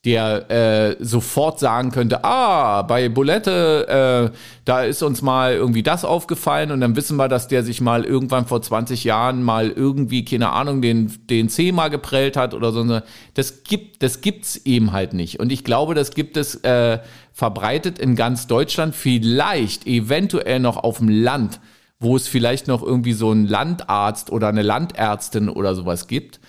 der 0.07 0.49
äh, 0.49 1.03
sofort 1.03 1.59
sagen 1.59 1.91
könnte, 1.91 2.23
ah, 2.23 2.81
bei 2.83 3.09
Bulette, 3.09 4.31
äh, 4.31 4.37
da 4.63 4.83
ist 4.83 5.03
uns 5.03 5.21
mal 5.21 5.53
irgendwie 5.53 5.83
das 5.83 6.05
aufgefallen 6.05 6.71
und 6.71 6.79
dann 6.79 6.95
wissen 6.95 7.17
wir, 7.17 7.27
dass 7.27 7.49
der 7.49 7.61
sich 7.61 7.81
mal 7.81 8.05
irgendwann 8.05 8.45
vor 8.45 8.61
20 8.61 9.03
Jahren 9.03 9.43
mal 9.43 9.69
irgendwie, 9.69 10.23
keine 10.23 10.51
Ahnung, 10.51 10.81
den, 10.81 11.11
den 11.29 11.49
C 11.49 11.73
mal 11.73 11.89
geprellt 11.89 12.37
hat 12.37 12.53
oder 12.53 12.71
so. 12.71 13.01
Das 13.33 13.63
gibt, 13.65 14.01
das 14.01 14.21
gibt's 14.21 14.55
eben 14.63 14.93
halt 14.93 15.11
nicht. 15.11 15.41
Und 15.41 15.51
ich 15.51 15.65
glaube, 15.65 15.93
das 15.93 16.11
gibt 16.11 16.37
es 16.37 16.55
äh, 16.63 16.99
verbreitet 17.33 17.99
in 17.99 18.15
ganz 18.15 18.47
Deutschland, 18.47 18.95
vielleicht 18.95 19.85
eventuell 19.87 20.61
noch 20.61 20.77
auf 20.77 20.99
dem 20.99 21.09
Land, 21.09 21.59
wo 21.99 22.15
es 22.15 22.29
vielleicht 22.29 22.69
noch 22.69 22.81
irgendwie 22.81 23.11
so 23.11 23.31
einen 23.31 23.45
Landarzt 23.45 24.31
oder 24.31 24.47
eine 24.47 24.61
Landärztin 24.61 25.49
oder 25.49 25.75
sowas 25.75 26.07
gibt 26.07 26.39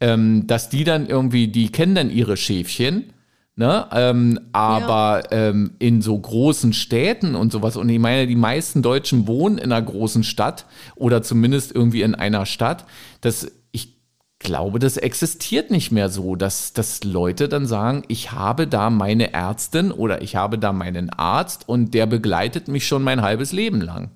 ähm, 0.00 0.46
dass 0.46 0.68
die 0.68 0.84
dann 0.84 1.06
irgendwie, 1.06 1.48
die 1.48 1.70
kennen 1.70 1.94
dann 1.94 2.10
ihre 2.10 2.36
Schäfchen, 2.36 3.12
ne? 3.56 3.86
Ähm, 3.92 4.38
aber 4.52 5.22
ähm, 5.30 5.72
in 5.78 6.00
so 6.02 6.18
großen 6.18 6.72
Städten 6.72 7.34
und 7.34 7.52
sowas, 7.52 7.76
und 7.76 7.88
ich 7.88 7.98
meine, 7.98 8.26
die 8.26 8.36
meisten 8.36 8.82
Deutschen 8.82 9.26
wohnen 9.26 9.58
in 9.58 9.72
einer 9.72 9.84
großen 9.84 10.22
Stadt 10.22 10.66
oder 10.94 11.22
zumindest 11.22 11.74
irgendwie 11.74 12.02
in 12.02 12.14
einer 12.14 12.46
Stadt, 12.46 12.84
das 13.20 13.50
ich 13.72 13.96
glaube, 14.38 14.78
das 14.78 14.96
existiert 14.96 15.72
nicht 15.72 15.90
mehr 15.90 16.08
so, 16.08 16.36
dass, 16.36 16.72
dass 16.72 17.02
Leute 17.02 17.48
dann 17.48 17.66
sagen, 17.66 18.04
ich 18.06 18.30
habe 18.30 18.68
da 18.68 18.88
meine 18.90 19.32
Ärztin 19.32 19.90
oder 19.90 20.22
ich 20.22 20.36
habe 20.36 20.58
da 20.58 20.72
meinen 20.72 21.10
Arzt 21.10 21.68
und 21.68 21.92
der 21.92 22.06
begleitet 22.06 22.68
mich 22.68 22.86
schon 22.86 23.02
mein 23.02 23.22
halbes 23.22 23.52
Leben 23.52 23.80
lang. 23.80 24.10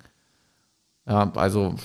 Ja, 1.05 1.29
also 1.35 1.75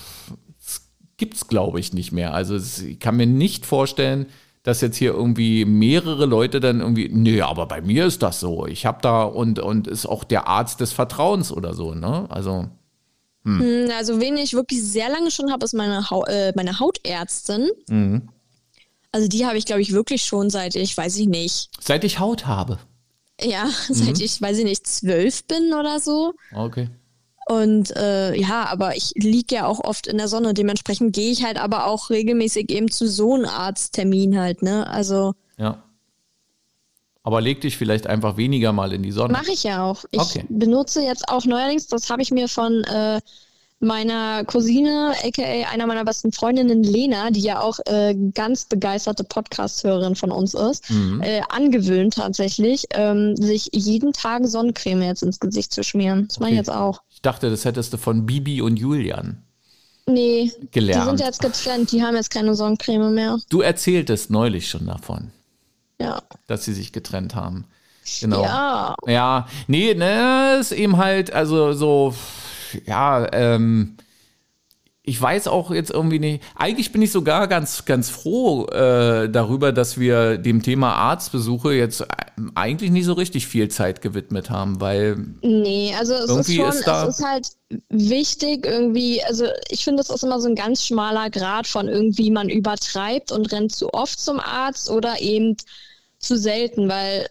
gibt's 1.19 1.47
glaube 1.47 1.79
ich 1.79 1.93
nicht 1.93 2.11
mehr. 2.11 2.33
Also 2.33 2.55
es, 2.55 2.81
ich 2.81 2.99
kann 2.99 3.17
mir 3.17 3.27
nicht 3.27 3.67
vorstellen, 3.67 4.25
dass 4.63 4.81
jetzt 4.81 4.97
hier 4.97 5.13
irgendwie 5.13 5.65
mehrere 5.65 6.25
Leute 6.25 6.59
dann 6.59 6.81
irgendwie, 6.81 7.09
nee, 7.09 7.41
aber 7.41 7.67
bei 7.67 7.81
mir 7.81 8.05
ist 8.07 8.23
das 8.23 8.39
so. 8.39 8.65
Ich 8.65 8.87
habe 8.87 8.99
da 9.03 9.23
und 9.23 9.59
und 9.59 9.87
ist 9.87 10.07
auch 10.07 10.23
der 10.23 10.47
Arzt 10.47 10.79
des 10.81 10.91
Vertrauens 10.91 11.51
oder 11.51 11.73
so, 11.75 11.93
ne? 11.93 12.25
Also 12.29 12.69
Hm. 13.45 13.89
Also, 13.97 14.19
wen 14.19 14.37
ich 14.37 14.53
wirklich 14.53 14.83
sehr 14.83 15.09
lange 15.09 15.31
schon 15.31 15.51
habe, 15.51 15.63
ist 15.63 15.73
meine, 15.73 16.09
ha 16.09 16.23
äh, 16.27 16.53
meine 16.55 16.79
Hautärztin. 16.79 17.69
Mhm. 17.87 18.29
Also, 19.11 19.27
die 19.27 19.45
habe 19.45 19.57
ich, 19.57 19.65
glaube 19.65 19.81
ich, 19.81 19.93
wirklich 19.93 20.23
schon 20.23 20.49
seit 20.49 20.75
ich, 20.75 20.95
weiß 20.95 21.17
ich 21.17 21.27
nicht. 21.27 21.69
Seit 21.79 22.03
ich 22.03 22.19
Haut 22.19 22.45
habe. 22.45 22.79
Ja, 23.41 23.69
seit 23.89 24.17
mhm. 24.17 24.23
ich, 24.23 24.41
weiß 24.41 24.57
ich 24.57 24.65
nicht, 24.65 24.85
zwölf 24.85 25.45
bin 25.45 25.73
oder 25.73 25.99
so. 25.99 26.33
Okay. 26.53 26.89
Und 27.49 27.95
äh, 27.95 28.35
ja, 28.35 28.67
aber 28.67 28.95
ich 28.95 29.13
liege 29.15 29.55
ja 29.55 29.65
auch 29.65 29.79
oft 29.79 30.05
in 30.05 30.19
der 30.19 30.27
Sonne. 30.27 30.53
Dementsprechend 30.53 31.15
gehe 31.15 31.31
ich 31.31 31.43
halt 31.43 31.59
aber 31.59 31.87
auch 31.87 32.11
regelmäßig 32.11 32.69
eben 32.69 32.91
zu 32.91 33.07
so 33.07 33.33
einem 33.33 33.45
Arzttermin 33.45 34.39
halt, 34.39 34.61
ne? 34.61 34.85
Also. 34.87 35.33
Ja. 35.57 35.81
Aber 37.23 37.41
leg 37.41 37.59
dich 37.61 37.75
vielleicht 37.75 38.05
einfach 38.05 38.37
weniger 38.37 38.71
mal 38.71 38.93
in 38.93 39.01
die 39.01 39.11
Sonne. 39.11 39.33
Mache 39.33 39.51
ich 39.51 39.63
ja 39.63 39.83
auch. 39.83 40.05
Ich 40.11 40.19
okay. 40.19 40.45
benutze 40.47 41.01
jetzt 41.01 41.27
auch 41.27 41.43
neuerdings, 41.45 41.87
das 41.87 42.11
habe 42.11 42.21
ich 42.21 42.29
mir 42.29 42.47
von 42.47 42.83
äh, 42.83 43.19
meiner 43.79 44.45
Cousine, 44.45 45.13
aka 45.23 45.41
einer 45.71 45.87
meiner 45.87 46.05
besten 46.05 46.31
Freundinnen, 46.31 46.83
Lena, 46.83 47.31
die 47.31 47.41
ja 47.41 47.61
auch 47.61 47.79
äh, 47.87 48.15
ganz 48.35 48.65
begeisterte 48.65 49.23
Podcast-Hörerin 49.23 50.15
von 50.15 50.31
uns 50.31 50.53
ist, 50.53 50.87
mhm. 50.91 51.23
äh, 51.23 51.41
angewöhnt 51.49 52.13
tatsächlich, 52.13 52.85
ähm, 52.91 53.35
sich 53.37 53.69
jeden 53.71 54.13
Tag 54.13 54.45
Sonnencreme 54.45 55.01
jetzt 55.01 55.23
ins 55.23 55.39
Gesicht 55.39 55.73
zu 55.73 55.83
schmieren. 55.83 56.27
Das 56.27 56.37
okay. 56.37 56.43
mache 56.43 56.51
ich 56.51 56.57
jetzt 56.57 56.71
auch. 56.71 57.01
Ich 57.19 57.23
dachte, 57.23 57.49
das 57.49 57.65
hättest 57.65 57.91
du 57.91 57.97
von 57.97 58.25
Bibi 58.25 58.61
und 58.61 58.77
Julian. 58.77 59.43
Nee, 60.05 60.53
gelernt. 60.71 61.03
die 61.03 61.09
sind 61.09 61.19
jetzt 61.19 61.41
getrennt, 61.41 61.91
die 61.91 62.01
haben 62.01 62.15
jetzt 62.15 62.31
keine 62.31 62.55
Sonnencreme 62.55 63.13
mehr. 63.13 63.37
Du 63.49 63.59
erzähltest 63.59 64.29
neulich 64.29 64.69
schon 64.69 64.87
davon. 64.87 65.31
Ja. 65.99 66.21
Dass 66.47 66.63
sie 66.63 66.73
sich 66.73 66.93
getrennt 66.93 67.35
haben. 67.35 67.65
Genau. 68.21 68.41
Ja. 68.41 68.95
Ja, 69.05 69.49
nee, 69.67 69.93
ne, 69.95 70.59
ist 70.61 70.71
eben 70.71 70.95
halt, 70.95 71.33
also 71.33 71.73
so 71.73 72.15
ja, 72.85 73.27
ähm, 73.33 73.97
ich 75.09 75.19
weiß 75.19 75.47
auch 75.47 75.71
jetzt 75.71 75.89
irgendwie 75.89 76.19
nicht. 76.19 76.43
Eigentlich 76.55 76.91
bin 76.91 77.01
ich 77.01 77.11
sogar 77.11 77.47
ganz, 77.47 77.85
ganz 77.85 78.09
froh 78.09 78.67
äh, 78.67 79.27
darüber, 79.27 79.71
dass 79.71 79.99
wir 79.99 80.37
dem 80.37 80.61
Thema 80.61 80.93
Arztbesuche 80.93 81.73
jetzt 81.73 82.05
eigentlich 82.53 82.91
nicht 82.91 83.05
so 83.05 83.13
richtig 83.13 83.47
viel 83.47 83.69
Zeit 83.69 84.01
gewidmet 84.01 84.51
haben, 84.51 84.79
weil. 84.79 85.17
Nee, 85.41 85.95
also 85.97 86.13
es 86.13 86.29
ist 86.29 86.55
schon, 86.55 86.69
ist 86.69 86.87
es 86.87 87.19
ist 87.19 87.25
halt 87.25 87.47
wichtig 87.89 88.67
irgendwie, 88.67 89.23
also 89.23 89.45
ich 89.69 89.83
finde, 89.83 90.03
das 90.03 90.11
ist 90.11 90.23
immer 90.23 90.39
so 90.39 90.47
ein 90.47 90.55
ganz 90.55 90.85
schmaler 90.85 91.31
Grad 91.31 91.65
von 91.65 91.87
irgendwie 91.87 92.29
man 92.29 92.47
übertreibt 92.47 93.31
und 93.31 93.51
rennt 93.51 93.73
zu 93.73 93.91
oft 93.93 94.19
zum 94.19 94.39
Arzt 94.39 94.91
oder 94.91 95.19
eben 95.19 95.57
zu 96.19 96.37
selten, 96.37 96.87
weil 96.87 97.27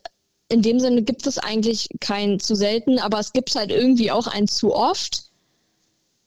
in 0.49 0.63
dem 0.63 0.81
Sinne 0.81 1.03
gibt 1.03 1.29
es 1.29 1.39
eigentlich 1.39 1.89
kein 2.01 2.41
zu 2.41 2.57
selten, 2.57 2.99
aber 2.99 3.21
es 3.21 3.33
gibt 3.33 3.55
halt 3.55 3.71
irgendwie 3.71 4.11
auch 4.11 4.27
ein 4.27 4.49
zu 4.49 4.75
oft. 4.75 5.31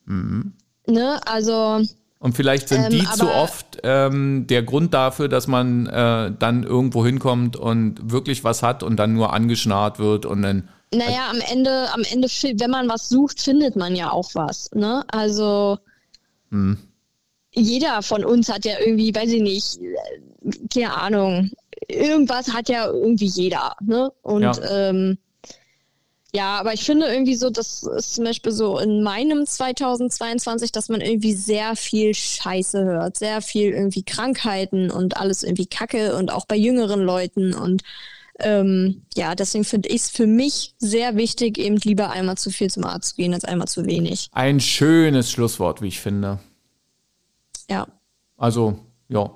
Mhm. 0.05 0.53
Ne, 0.87 1.19
also. 1.25 1.81
Und 2.19 2.35
vielleicht 2.35 2.69
sind 2.69 2.83
ähm, 2.83 2.89
die 2.91 3.03
zu 3.05 3.29
oft 3.29 3.79
ähm, 3.83 4.45
der 4.47 4.61
Grund 4.63 4.93
dafür, 4.93 5.27
dass 5.27 5.47
man 5.47 5.87
äh, 5.87 6.31
dann 6.37 6.63
irgendwo 6.63 7.05
hinkommt 7.05 7.57
und 7.57 8.11
wirklich 8.11 8.43
was 8.43 8.61
hat 8.61 8.83
und 8.83 8.97
dann 8.97 9.13
nur 9.13 9.33
angeschnarrt 9.33 9.99
wird 9.99 10.25
und 10.25 10.41
dann. 10.43 10.69
Naja, 10.93 11.29
am 11.29 11.39
Ende, 11.51 11.87
am 11.93 12.03
Ende, 12.03 12.27
wenn 12.27 12.69
man 12.69 12.89
was 12.89 13.09
sucht, 13.09 13.41
findet 13.41 13.75
man 13.75 13.95
ja 13.95 14.11
auch 14.11 14.29
was. 14.33 14.69
Ne? 14.73 15.03
Also 15.07 15.79
hm. 16.49 16.77
jeder 17.53 18.01
von 18.01 18.25
uns 18.25 18.49
hat 18.49 18.65
ja 18.65 18.73
irgendwie, 18.79 19.15
weiß 19.15 19.31
ich 19.31 19.41
nicht, 19.41 19.79
keine 20.73 20.93
Ahnung, 20.93 21.49
irgendwas 21.87 22.53
hat 22.53 22.69
ja 22.69 22.87
irgendwie 22.87 23.27
jeder. 23.27 23.75
Ne? 23.79 24.11
Und 24.21 24.43
ja. 24.43 24.89
ähm, 24.89 25.17
ja, 26.33 26.59
aber 26.59 26.73
ich 26.73 26.83
finde 26.83 27.07
irgendwie 27.07 27.35
so, 27.35 27.49
das 27.49 27.83
ist 27.83 28.15
zum 28.15 28.23
Beispiel 28.23 28.51
so 28.51 28.79
in 28.79 29.03
meinem 29.03 29.45
2022, 29.45 30.71
dass 30.71 30.87
man 30.87 31.01
irgendwie 31.01 31.33
sehr 31.33 31.75
viel 31.75 32.13
Scheiße 32.13 32.83
hört, 32.83 33.17
sehr 33.17 33.41
viel 33.41 33.71
irgendwie 33.71 34.03
Krankheiten 34.03 34.91
und 34.91 35.17
alles 35.17 35.43
irgendwie 35.43 35.65
Kacke 35.65 36.15
und 36.15 36.31
auch 36.31 36.45
bei 36.45 36.55
jüngeren 36.55 37.01
Leuten 37.01 37.53
und 37.53 37.83
ähm, 38.39 39.03
ja, 39.15 39.35
deswegen 39.35 39.63
finde 39.63 39.89
ich 39.89 40.01
es 40.01 40.09
für 40.09 40.25
mich 40.25 40.73
sehr 40.79 41.15
wichtig, 41.15 41.57
eben 41.57 41.77
lieber 41.77 42.09
einmal 42.11 42.37
zu 42.37 42.49
viel 42.49 42.69
zum 42.69 42.85
Arzt 42.85 43.09
zu 43.09 43.15
gehen 43.17 43.33
als 43.33 43.45
einmal 43.45 43.67
zu 43.67 43.85
wenig. 43.85 44.29
Ein 44.31 44.59
schönes 44.59 45.31
Schlusswort, 45.31 45.81
wie 45.81 45.89
ich 45.89 45.99
finde. 45.99 46.39
Ja. 47.69 47.87
Also, 48.37 48.79
ja. 49.09 49.31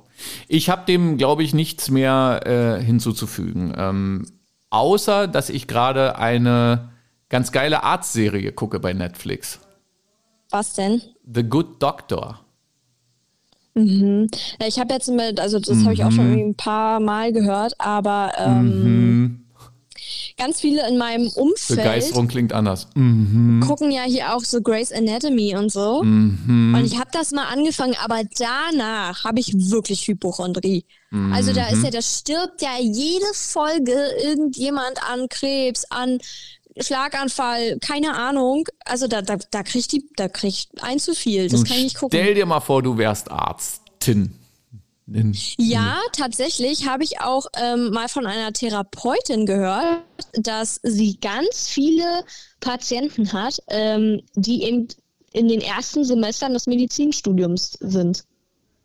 Ich 0.48 0.70
habe 0.70 0.86
dem, 0.86 1.18
glaube 1.18 1.44
ich, 1.44 1.54
nichts 1.54 1.92
mehr 1.92 2.42
äh, 2.46 2.84
hinzuzufügen. 2.84 3.74
Ähm, 3.78 4.26
außer 4.76 5.28
dass 5.28 5.50
ich 5.50 5.68
gerade 5.68 6.18
eine 6.18 6.90
ganz 7.30 7.52
geile 7.52 7.84
Arztserie 7.84 8.52
gucke 8.52 8.80
bei 8.80 8.94
Netflix. 8.94 9.60
Was 10.50 10.74
denn? 10.74 11.02
The 11.26 11.44
Good 11.44 11.82
Doctor. 11.82 12.42
Mhm. 13.74 14.28
Ja, 14.62 14.68
ich 14.68 14.80
habe 14.80 14.94
jetzt 14.94 15.10
mit, 15.10 15.40
also 15.40 15.60
das 15.60 15.78
mhm. 15.78 15.84
habe 15.84 15.94
ich 15.94 16.04
auch 16.04 16.12
schon 16.12 16.32
mhm. 16.32 16.50
ein 16.50 16.56
paar 16.56 17.00
Mal 17.00 17.32
gehört, 17.32 17.74
aber 17.80 18.34
ähm, 18.38 18.84
mhm. 18.84 19.45
Ganz 20.38 20.62
viele 20.62 20.88
in 20.88 20.98
meinem 20.98 21.28
Umfeld. 21.28 21.80
Begeisterung 21.80 22.28
klingt 22.28 22.54
anders. 22.54 22.88
Mhm. 22.96 23.64
Gucken 23.66 23.92
ja 23.92 24.04
hier 24.04 24.36
auch 24.36 24.44
so 24.44 24.62
Grace 24.62 24.92
Anatomy 24.92 25.56
und 25.56 25.72
so. 25.72 26.04
Mhm. 26.04 26.76
Und 26.76 26.86
ich 26.86 27.00
habe 27.00 27.10
das 27.12 27.32
mal 27.32 27.46
angefangen, 27.46 27.96
aber 28.04 28.22
danach 28.38 29.24
habe 29.24 29.40
ich 29.40 29.54
wirklich 29.72 30.08
Hypochondrie. 30.08 30.86
Also 31.32 31.54
da 31.54 31.68
ist 31.70 31.82
ja, 31.82 31.92
da 31.92 32.02
stirbt 32.02 32.62
ja 32.62 32.78
jede 32.80 33.26
Folge 33.34 33.96
irgendjemand 34.22 35.02
an 35.10 35.30
Krebs, 35.30 35.86
an 35.90 36.20
Schlaganfall, 36.78 37.78
keine 37.80 38.16
Ahnung. 38.16 38.68
Also 38.84 39.08
da, 39.08 39.22
da, 39.22 39.38
da 39.50 39.64
kriegt 39.64 39.94
die, 39.94 40.10
da 40.18 40.28
kriegt 40.28 40.68
ein 40.82 41.00
zu 41.00 41.16
viel. 41.16 41.48
Das 41.48 41.62
Nun 41.62 41.64
kann 41.68 41.78
ich 41.78 41.84
nicht 41.84 41.98
gucken. 41.98 42.20
Stell 42.20 42.34
dir 42.34 42.46
mal 42.46 42.60
vor, 42.60 42.84
du 42.84 42.98
wärst 42.98 43.32
Arztin. 43.32 44.36
Ja, 45.60 46.00
tatsächlich 46.14 46.88
habe 46.88 47.04
ich 47.04 47.22
auch 47.22 47.46
ähm, 47.62 47.92
mal 47.92 48.08
von 48.08 48.26
einer 48.26 48.52
Therapeutin 48.54 49.46
gehört, 49.46 50.04
dass 50.34 50.80
sie 50.82 51.18
ganz 51.20 51.68
viele 51.68 52.24
Patienten 52.60 53.32
hat, 53.32 53.60
ähm, 53.68 54.22
die 54.34 54.64
eben 54.64 54.88
in 55.32 55.48
den 55.48 55.62
ersten 55.62 56.06
Semestern 56.06 56.54
des 56.54 56.66
Medizinstudiums 56.66 57.78
sind, 57.82 58.24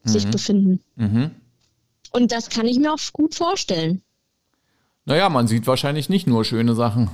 mhm. 0.05 0.09
sich 0.09 0.27
befinden. 0.27 0.81
Mhm. 0.97 1.31
Und 2.13 2.33
das 2.33 2.51
kann 2.51 2.67
ich 2.67 2.79
mir 2.79 2.93
auch 2.93 3.01
gut 3.13 3.35
vorstellen. 3.35 4.03
Naja, 5.07 5.29
man 5.29 5.47
sieht 5.47 5.67
wahrscheinlich 5.67 6.09
nicht 6.09 6.27
nur 6.27 6.45
schöne 6.45 6.75
Sachen. 6.75 7.11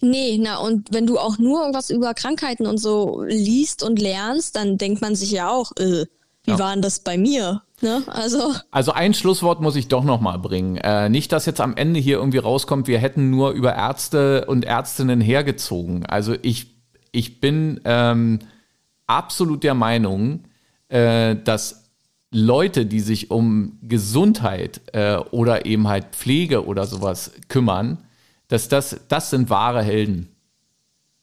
Nee, 0.00 0.38
na 0.38 0.58
und 0.58 0.92
wenn 0.92 1.06
du 1.06 1.18
auch 1.18 1.38
nur 1.38 1.60
irgendwas 1.60 1.88
über 1.88 2.12
Krankheiten 2.12 2.66
und 2.66 2.78
so 2.78 3.22
liest 3.22 3.82
und 3.82 3.98
lernst, 3.98 4.56
dann 4.56 4.76
denkt 4.76 5.00
man 5.00 5.14
sich 5.14 5.30
ja 5.30 5.48
auch, 5.48 5.72
äh, 5.78 6.06
wie 6.46 6.52
ja. 6.52 6.58
war 6.58 6.72
denn 6.72 6.82
das 6.82 7.00
bei 7.00 7.18
mir? 7.18 7.62
Ne? 7.82 8.02
Also. 8.06 8.54
also 8.70 8.92
ein 8.92 9.12
Schlusswort 9.12 9.60
muss 9.60 9.76
ich 9.76 9.88
doch 9.88 10.04
noch 10.04 10.20
mal 10.20 10.38
bringen. 10.38 10.76
Äh, 10.76 11.08
nicht, 11.08 11.32
dass 11.32 11.44
jetzt 11.44 11.60
am 11.60 11.76
Ende 11.76 12.00
hier 12.00 12.16
irgendwie 12.16 12.38
rauskommt, 12.38 12.86
wir 12.86 12.98
hätten 12.98 13.30
nur 13.30 13.50
über 13.50 13.74
Ärzte 13.74 14.46
und 14.46 14.64
Ärztinnen 14.64 15.20
hergezogen. 15.20 16.06
Also 16.06 16.34
ich, 16.40 16.76
ich 17.12 17.40
bin 17.40 17.80
ähm, 17.84 18.38
absolut 19.06 19.62
der 19.64 19.74
Meinung, 19.74 20.44
äh, 20.88 21.36
dass 21.36 21.90
Leute, 22.30 22.86
die 22.86 23.00
sich 23.00 23.30
um 23.30 23.78
Gesundheit 23.82 24.80
äh, 24.92 25.16
oder 25.16 25.66
eben 25.66 25.88
halt 25.88 26.06
Pflege 26.12 26.64
oder 26.66 26.86
sowas 26.86 27.32
kümmern, 27.48 27.98
dass 28.48 28.68
das, 28.68 29.00
das 29.08 29.30
sind 29.30 29.50
wahre 29.50 29.82
Helden. 29.82 30.35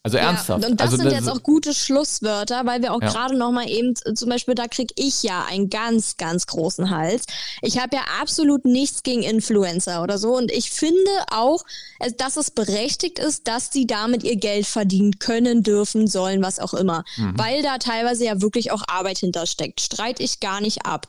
Also 0.06 0.18
ernsthaft. 0.18 0.64
Ja, 0.64 0.70
und 0.70 0.82
das 0.82 0.88
also, 0.88 0.98
sind 0.98 1.06
das 1.06 1.14
jetzt 1.14 1.30
auch 1.30 1.42
gute 1.44 1.74
Schlusswörter, 1.74 2.66
weil 2.66 2.82
wir 2.82 2.94
auch 2.94 3.02
ja. 3.02 3.10
gerade 3.10 3.38
noch 3.38 3.52
mal 3.52 3.70
eben, 3.70 3.96
zum 3.96 4.28
Beispiel, 4.28 4.54
da 4.54 4.68
kriege 4.68 4.94
ich 4.98 5.24
ja 5.24 5.46
einen 5.46 5.70
ganz, 5.70 6.18
ganz 6.18 6.46
großen 6.46 6.90
Hals. 6.90 7.24
Ich 7.62 7.80
habe 7.80 7.96
ja 7.96 8.02
absolut 8.20 8.66
nichts 8.66 9.04
gegen 9.04 9.24
Influencer 9.24 10.04
oder 10.04 10.18
so 10.18 10.36
und 10.36 10.52
ich 10.52 10.72
finde 10.72 11.10
auch, 11.32 11.64
dass 12.18 12.36
es 12.36 12.52
berechtigt 12.52 13.18
ist, 13.18 13.48
dass 13.48 13.70
die 13.70 13.88
damit 13.88 14.24
ihr 14.24 14.36
Geld 14.36 14.66
verdienen 14.66 15.20
können, 15.20 15.64
dürfen, 15.64 16.08
sollen, 16.08 16.44
was 16.44 16.60
auch 16.60 16.74
immer. 16.74 17.06
Mhm. 17.16 17.38
Weil 17.38 17.62
da 17.62 17.78
teilweise 17.78 18.26
ja 18.26 18.42
wirklich 18.42 18.72
auch 18.72 18.84
Arbeit 18.88 19.20
hintersteckt. 19.20 19.80
Streite 19.80 20.22
ich 20.22 20.42
gar 20.42 20.60
nicht 20.60 20.86
ab. 20.86 21.08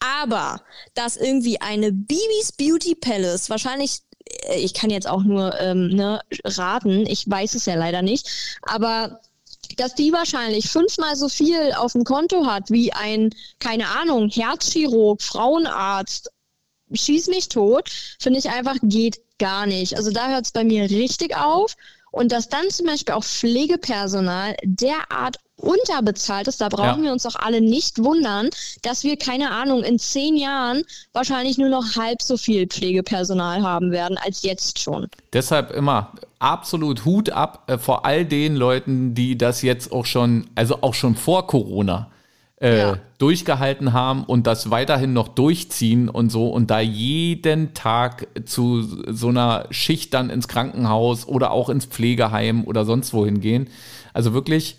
Aber, 0.00 0.60
dass 0.94 1.16
irgendwie 1.16 1.60
eine 1.60 1.92
Bibis 1.92 2.52
Beauty 2.56 2.94
Palace 2.94 3.50
wahrscheinlich 3.50 4.02
äh, 4.07 4.07
ich 4.56 4.74
kann 4.74 4.90
jetzt 4.90 5.08
auch 5.08 5.22
nur 5.22 5.58
ähm, 5.60 5.88
ne, 5.88 6.20
raten, 6.44 7.06
ich 7.06 7.28
weiß 7.28 7.54
es 7.54 7.66
ja 7.66 7.74
leider 7.74 8.02
nicht, 8.02 8.28
aber 8.62 9.20
dass 9.76 9.94
die 9.94 10.12
wahrscheinlich 10.12 10.68
fünfmal 10.68 11.16
so 11.16 11.28
viel 11.28 11.72
auf 11.76 11.92
dem 11.92 12.04
Konto 12.04 12.46
hat 12.46 12.70
wie 12.70 12.92
ein, 12.92 13.30
keine 13.58 13.88
Ahnung, 13.88 14.28
Herzchirurg, 14.30 15.22
Frauenarzt, 15.22 16.30
schieß 16.92 17.28
mich 17.28 17.48
tot, 17.48 17.90
finde 18.18 18.38
ich 18.38 18.50
einfach 18.50 18.76
geht 18.82 19.20
gar 19.38 19.66
nicht. 19.66 19.96
Also 19.96 20.10
da 20.10 20.28
hört 20.30 20.46
es 20.46 20.52
bei 20.52 20.64
mir 20.64 20.84
richtig 20.84 21.36
auf. 21.36 21.76
Und 22.10 22.32
dass 22.32 22.48
dann 22.48 22.70
zum 22.70 22.86
Beispiel 22.86 23.14
auch 23.14 23.24
Pflegepersonal 23.24 24.56
derart 24.64 25.36
unterbezahlt 25.58 26.48
ist, 26.48 26.60
da 26.60 26.68
brauchen 26.68 27.00
Ja. 27.00 27.06
wir 27.06 27.12
uns 27.12 27.24
doch 27.24 27.34
alle 27.36 27.60
nicht 27.60 28.02
wundern, 28.02 28.48
dass 28.82 29.04
wir, 29.04 29.16
keine 29.16 29.50
Ahnung, 29.50 29.82
in 29.84 29.98
zehn 29.98 30.36
Jahren 30.36 30.82
wahrscheinlich 31.12 31.58
nur 31.58 31.68
noch 31.68 31.96
halb 31.96 32.22
so 32.22 32.36
viel 32.36 32.66
Pflegepersonal 32.66 33.62
haben 33.62 33.90
werden 33.90 34.16
als 34.18 34.42
jetzt 34.42 34.78
schon. 34.78 35.08
Deshalb 35.32 35.70
immer 35.72 36.12
absolut 36.38 37.04
Hut 37.04 37.30
ab 37.30 37.64
äh, 37.66 37.76
vor 37.78 38.06
all 38.06 38.24
den 38.24 38.54
Leuten, 38.56 39.14
die 39.14 39.36
das 39.36 39.62
jetzt 39.62 39.92
auch 39.92 40.06
schon, 40.06 40.46
also 40.54 40.78
auch 40.82 40.94
schon 40.94 41.16
vor 41.16 41.46
Corona 41.46 42.08
äh, 42.60 42.78
Ja. 42.78 42.98
durchgehalten 43.18 43.92
haben 43.92 44.24
und 44.24 44.46
das 44.46 44.70
weiterhin 44.70 45.12
noch 45.12 45.28
durchziehen 45.28 46.08
und 46.08 46.30
so 46.30 46.48
und 46.48 46.70
da 46.70 46.80
jeden 46.80 47.74
Tag 47.74 48.26
zu 48.46 48.82
so 49.12 49.28
einer 49.28 49.66
Schicht 49.70 50.14
dann 50.14 50.30
ins 50.30 50.46
Krankenhaus 50.48 51.26
oder 51.26 51.50
auch 51.50 51.68
ins 51.68 51.86
Pflegeheim 51.86 52.64
oder 52.64 52.84
sonst 52.84 53.12
wohin 53.12 53.40
gehen. 53.40 53.68
Also 54.12 54.32
wirklich 54.34 54.76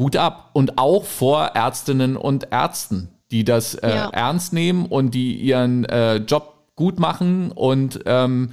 Hut 0.00 0.16
ab 0.16 0.50
und 0.54 0.78
auch 0.78 1.04
vor 1.04 1.44
Ärztinnen 1.54 2.16
und 2.16 2.48
Ärzten, 2.50 3.10
die 3.30 3.44
das 3.44 3.74
äh, 3.76 3.88
Ja. 3.88 4.08
ernst 4.10 4.52
nehmen 4.52 4.86
und 4.86 5.14
die 5.14 5.34
ihren 5.36 5.84
äh, 5.84 6.16
Job 6.16 6.54
gut 6.74 6.98
machen 6.98 7.52
und 7.52 8.00
ähm, 8.06 8.52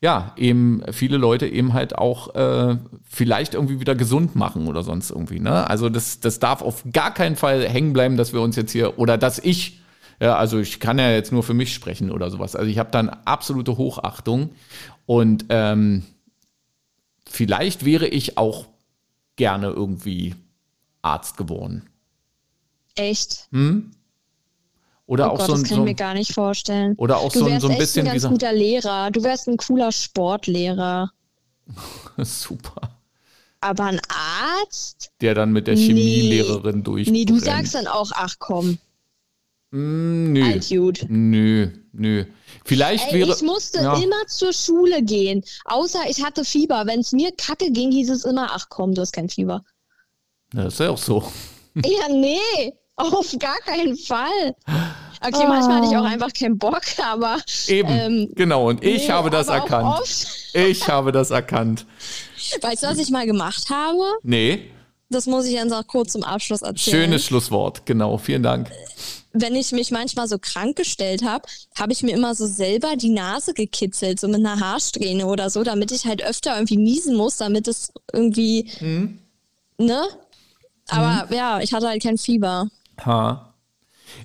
ja, 0.00 0.32
eben 0.36 0.82
viele 0.92 1.16
Leute 1.16 1.46
eben 1.48 1.72
halt 1.72 1.96
auch 1.98 2.34
äh, 2.34 2.76
vielleicht 3.04 3.54
irgendwie 3.54 3.80
wieder 3.80 3.94
gesund 3.96 4.36
machen 4.36 4.68
oder 4.68 4.82
sonst 4.82 5.10
irgendwie. 5.10 5.40
Ne? 5.40 5.68
Also 5.68 5.88
das, 5.88 6.20
das 6.20 6.38
darf 6.38 6.62
auf 6.62 6.84
gar 6.92 7.12
keinen 7.14 7.34
Fall 7.36 7.68
hängen 7.68 7.92
bleiben, 7.92 8.16
dass 8.16 8.32
wir 8.32 8.40
uns 8.40 8.54
jetzt 8.56 8.70
hier 8.72 8.98
oder 8.98 9.18
dass 9.18 9.38
ich, 9.40 9.80
ja, 10.20 10.36
also 10.36 10.58
ich 10.60 10.78
kann 10.78 10.98
ja 10.98 11.10
jetzt 11.10 11.32
nur 11.32 11.42
für 11.42 11.54
mich 11.54 11.72
sprechen 11.74 12.10
oder 12.12 12.30
sowas. 12.30 12.54
Also 12.54 12.70
ich 12.70 12.78
habe 12.78 12.90
dann 12.92 13.08
absolute 13.08 13.76
Hochachtung 13.76 14.50
und 15.06 15.46
ähm, 15.48 16.04
vielleicht 17.28 17.84
wäre 17.84 18.06
ich 18.06 18.38
auch 18.38 18.66
gerne 19.36 19.68
irgendwie 19.68 20.34
Arzt 21.02 21.36
geworden. 21.36 21.88
Echt? 22.96 23.48
Oder 25.06 25.28
oh 25.30 25.34
auch 25.34 25.38
Gott, 25.38 25.46
so 25.46 25.52
ein, 25.54 25.60
das 25.60 25.68
kann 25.68 25.76
so 25.76 25.82
ich 25.82 25.88
mir 25.88 25.94
gar 25.94 26.14
nicht 26.14 26.32
vorstellen. 26.34 26.94
oder 26.96 27.18
auch 27.18 27.32
du 27.32 27.38
so 27.40 27.44
ein, 27.46 27.52
wärst 27.52 27.62
so 27.62 27.68
ein 27.68 27.72
echt 27.72 27.80
bisschen 27.80 28.06
ein 28.06 28.12
ganz 28.12 28.28
guter 28.28 28.52
Lehrer. 28.52 29.10
Du 29.10 29.22
wärst 29.22 29.48
ein 29.48 29.56
cooler 29.56 29.92
Sportlehrer. 29.92 31.10
super, 32.18 32.98
Aber 33.60 33.84
ein 33.84 34.00
Arzt? 34.08 35.10
der 35.20 35.34
dann 35.34 35.52
mit 35.52 35.66
der 35.66 35.74
Nee. 35.76 35.86
Chemielehrerin 35.86 36.82
durch. 36.82 37.08
Nee, 37.10 37.24
du 37.24 37.38
sagst 37.38 37.74
dann 37.74 37.86
auch, 37.86 38.10
ach 38.14 38.36
komm, 38.38 38.78
nö. 39.70 40.44
alt 40.44 40.68
gut. 40.68 41.04
Nö, 41.08 41.70
nö. 41.92 42.24
Vielleicht 42.64 43.08
Ey, 43.12 43.20
wäre. 43.20 43.30
ich 43.30 43.42
musste 43.42 43.78
ja. 43.82 43.94
immer 43.96 44.26
zur 44.26 44.52
Schule 44.52 45.02
gehen. 45.02 45.42
Außer 45.64 46.00
ich 46.08 46.22
hatte 46.24 46.44
Fieber. 46.44 46.84
Wenn 46.86 47.00
es 47.00 47.12
mir 47.12 47.32
kacke 47.32 47.70
ging, 47.70 47.92
hieß 47.92 48.10
es 48.10 48.24
immer, 48.24 48.48
ach 48.52 48.68
komm, 48.68 48.94
du 48.94 49.00
hast 49.02 49.12
kein 49.12 49.28
Fieber. 49.28 49.62
Ja, 50.54 50.64
Das 50.64 50.74
ist 50.74 50.80
ja 50.80 50.90
auch 50.90 50.98
so. 50.98 51.22
ja, 51.74 52.08
nee, 52.10 52.72
auf 52.96 53.34
gar 53.38 53.58
keinen 53.58 53.96
Fall. 53.96 54.54
Okay, 55.20 55.46
manchmal 55.48 55.76
hatte 55.82 55.86
ich 55.90 55.96
auch 55.96 56.04
einfach 56.04 56.32
keinen 56.32 56.58
Bock, 56.58 56.82
aber 57.04 57.38
Eben. 57.66 57.88
Ähm, 57.90 58.32
genau. 58.34 58.68
Und 58.68 58.84
ich 58.84 59.06
nee, 59.08 59.12
habe 59.12 59.30
das 59.30 59.48
auch 59.48 59.54
erkannt. 59.54 60.26
Ich 60.54 60.88
habe 60.88 61.10
das 61.12 61.30
erkannt. 61.30 61.86
weißt 62.62 62.82
du, 62.84 62.86
was 62.86 62.98
ich 62.98 63.10
mal 63.10 63.26
gemacht 63.26 63.68
habe? 63.70 64.02
Nee. 64.22 64.70
Das 65.10 65.26
muss 65.26 65.46
ich 65.46 65.54
jetzt 65.54 65.70
noch 65.70 65.86
kurz 65.86 66.12
zum 66.12 66.22
Abschluss 66.22 66.62
erzählen. 66.62 67.04
Schönes 67.04 67.24
Schlusswort. 67.24 67.84
Genau. 67.86 68.16
Vielen 68.18 68.42
Dank. 68.42 68.70
wenn 69.32 69.54
ich 69.56 69.72
mich 69.72 69.90
manchmal 69.90 70.28
so 70.28 70.38
krank 70.38 70.76
gestellt 70.76 71.22
habe, 71.24 71.46
habe 71.78 71.92
ich 71.92 72.02
mir 72.02 72.12
immer 72.12 72.34
so 72.34 72.46
selber 72.46 72.94
die 72.96 73.10
Nase 73.10 73.54
gekitzelt, 73.54 74.18
so 74.20 74.26
mit 74.28 74.36
einer 74.36 74.58
Haarsträhne 74.60 75.26
oder 75.26 75.50
so, 75.50 75.62
damit 75.64 75.92
ich 75.92 76.06
halt 76.06 76.22
öfter 76.24 76.54
irgendwie 76.56 76.76
niesen 76.76 77.16
muss, 77.16 77.36
damit 77.38 77.68
es 77.68 77.92
irgendwie, 78.12 78.70
Mhm. 78.80 79.18
ne? 79.78 80.02
Aber 80.88 81.26
ja, 81.34 81.60
ich 81.60 81.72
hatte 81.72 81.88
halt 81.88 82.02
kein 82.02 82.18
Fieber. 82.18 82.68
Ha. 83.04 83.44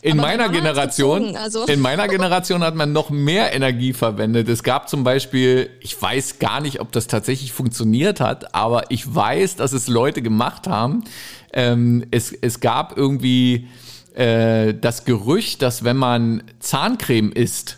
In 0.01 0.13
Aber 0.19 0.29
meiner 0.29 0.49
Generation, 0.49 1.19
gezogen, 1.23 1.37
also- 1.37 1.65
in 1.65 1.81
meiner 1.81 2.07
Generation 2.07 2.63
hat 2.63 2.73
man 2.73 2.93
noch 2.93 3.09
mehr 3.09 3.53
Energie 3.53 3.91
verwendet. 3.93 4.47
Es 4.47 4.63
gab 4.63 4.87
zum 4.89 5.03
Beispiel, 5.03 5.69
ich 5.81 6.01
weiß 6.01 6.39
gar 6.39 6.61
nicht, 6.61 6.79
ob 6.79 6.91
das 6.93 7.07
tatsächlich 7.07 7.51
funktioniert 7.51 8.19
hat, 8.21 8.55
aber 8.55 8.89
ich 8.91 9.13
weiß, 9.13 9.57
dass 9.57 9.73
es 9.73 9.87
Leute 9.87 10.21
gemacht 10.21 10.67
haben. 10.67 11.03
Ähm, 11.51 12.05
es, 12.11 12.31
es 12.31 12.59
gab 12.61 12.97
irgendwie 12.97 13.67
äh, 14.15 14.73
das 14.73 15.03
Gerücht, 15.05 15.61
dass 15.61 15.83
wenn 15.83 15.97
man 15.97 16.43
Zahncreme 16.59 17.31
isst, 17.33 17.77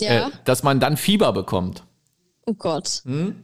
Ja. 0.00 0.28
äh, 0.28 0.30
dass 0.44 0.62
man 0.62 0.80
dann 0.80 0.96
Fieber 0.96 1.32
bekommt. 1.32 1.84
oh 2.46 2.54
Gott. 2.54 3.02
Hm? 3.04 3.43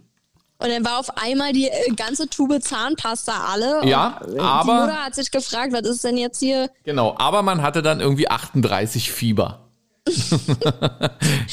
Und 0.60 0.68
dann 0.68 0.84
war 0.84 0.98
auf 0.98 1.16
einmal 1.16 1.52
die 1.52 1.68
äh, 1.68 1.90
ganze 1.96 2.28
Tube 2.28 2.62
Zahnpasta 2.62 3.32
alle. 3.52 3.86
Ja, 3.86 4.20
und, 4.26 4.38
aber- 4.38 4.72
Die 4.72 4.80
Mutter 4.80 5.04
hat 5.04 5.14
sich 5.14 5.30
gefragt, 5.30 5.72
was 5.72 5.82
ist 5.88 6.04
denn 6.04 6.16
jetzt 6.18 6.38
hier? 6.38 6.70
Genau, 6.84 7.14
aber 7.18 7.42
man 7.42 7.62
hatte 7.62 7.82
dann 7.82 8.00
irgendwie 8.00 8.28
38 8.28 9.10
Fieber. 9.10 9.66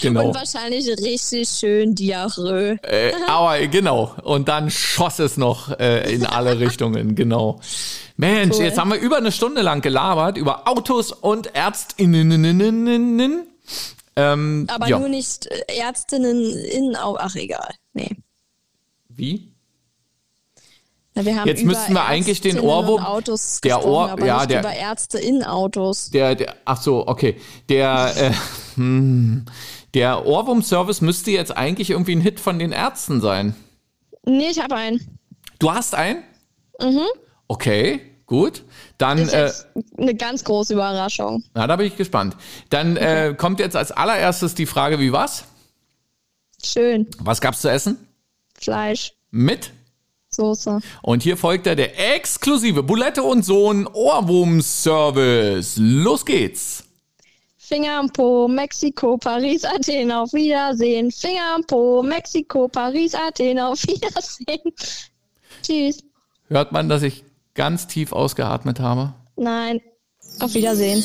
genau. 0.02 0.28
Und 0.30 0.36
wahrscheinlich 0.36 0.88
richtig 0.88 1.50
schön 1.50 1.96
Diarrhoe. 1.96 2.78
Äh, 2.82 3.12
aber 3.28 3.60
genau. 3.68 4.16
Und 4.24 4.48
dann 4.48 4.70
schoss 4.72 5.20
es 5.20 5.38
noch 5.38 5.78
äh, 5.80 6.12
in 6.14 6.26
alle 6.26 6.60
Richtungen, 6.60 7.16
genau. 7.16 7.60
Mensch, 8.16 8.56
Cool. 8.58 8.64
jetzt 8.66 8.78
haben 8.78 8.92
wir 8.92 9.00
über 9.00 9.18
eine 9.18 9.32
Stunde 9.32 9.62
lang 9.62 9.82
gelabert 9.82 10.38
über 10.38 10.68
Autos 10.68 11.12
und 11.12 11.54
Ärztinnen. 11.56 13.44
Ähm, 14.16 14.68
Aber 14.70 14.88
ja. 14.88 14.98
nur 15.00 15.10
nicht 15.10 15.46
äh, 15.48 15.78
Ärztinnen 15.80 16.42
in, 16.58 16.96
ach 16.96 17.36
egal. 17.36 17.70
Nee. 17.94 18.16
Wie? 19.18 19.52
Jetzt 21.46 21.66
müssten 21.66 21.94
wir 21.94 22.06
eigentlich 22.06 22.42
den 22.42 22.60
Ohrwurm- 22.60 23.04
Autos 23.04 23.60
der 23.62 23.84
Ohr- 23.84 24.24
ja, 24.24 24.46
der- 24.46 24.60
über 24.60 24.72
Ärzte 24.74 25.18
in 25.18 25.44
Autos. 25.44 26.12
Der, 26.12 26.36
der, 26.36 26.56
ach 26.64 26.80
so, 26.80 27.08
okay. 27.08 27.38
Der, 27.70 28.14
äh, 28.16 28.32
hm, 28.76 29.46
der 29.96 30.28
Ohrwurm-Service 30.28 31.02
müsste 31.02 31.32
jetzt 31.32 31.58
eigentlich 31.58 31.90
irgendwie 31.90 32.16
ein 32.16 32.22
Hit 32.22 32.40
von 32.40 32.60
den 32.60 32.72
Ärzten 32.72 33.20
sein. 33.20 33.56
Nee, 34.26 34.50
ich 34.52 34.60
habe 34.62 34.76
einen. 34.76 35.18
Du 35.58 35.72
hast 35.72 35.96
einen? 35.96 36.22
Mhm. 36.80 37.02
Okay, 37.48 38.00
gut. 38.28 38.64
Dann, 39.00 39.18
Das 39.18 39.34
ist 39.34 39.68
äh, 39.76 39.82
eine 40.02 40.14
ganz 40.14 40.44
große 40.44 40.74
Überraschung. 40.76 41.44
na, 41.56 41.66
da 41.66 41.78
bin 41.78 41.88
ich 41.88 41.96
gespannt. 41.98 42.36
Dann 42.70 42.96
äh, 42.96 43.34
kommt 43.36 43.60
jetzt 43.60 43.76
als 43.76 43.92
allererstes 43.92 44.54
die 44.54 44.68
Frage, 44.68 45.00
wie 45.00 45.12
was? 45.12 45.46
Schön. 46.64 47.08
Was 47.18 47.42
gab's 47.42 47.62
zu 47.62 47.72
essen? 47.72 48.07
Fleisch, 48.58 49.14
Mit? 49.32 49.72
Soße. 50.30 50.80
Und 51.02 51.24
hier 51.24 51.38
folgt 51.38 51.68
er 51.68 51.76
der 51.76 52.16
exklusive 52.16 52.84
Bulette 52.84 53.24
und 53.24 53.44
Sohn 53.44 53.88
Ohrwurm-Service. 53.88 55.78
Los 55.78 56.26
geht's. 56.26 56.84
Finger 57.58 58.00
am 58.00 58.10
Po, 58.12 58.48
Mexiko, 58.48 59.18
Paris, 59.18 59.66
Athen, 59.66 60.12
auf 60.12 60.32
Wiedersehen. 60.34 61.12
Finger 61.12 61.56
am 61.56 61.66
Po, 61.66 62.02
Mexiko, 62.02 62.68
Paris, 62.68 63.14
Athen, 63.14 63.60
auf 63.60 63.82
Wiedersehen. 63.84 64.74
Tschüss. 65.64 66.04
Hört 66.48 66.72
man, 66.72 66.88
dass 66.88 67.04
ich 67.04 67.26
ganz 67.56 67.88
tief 67.88 68.14
ausgeatmet 68.14 68.80
habe? 68.80 69.14
Nein. 69.36 69.82
Auf 70.40 70.54
Wiedersehen. 70.54 71.04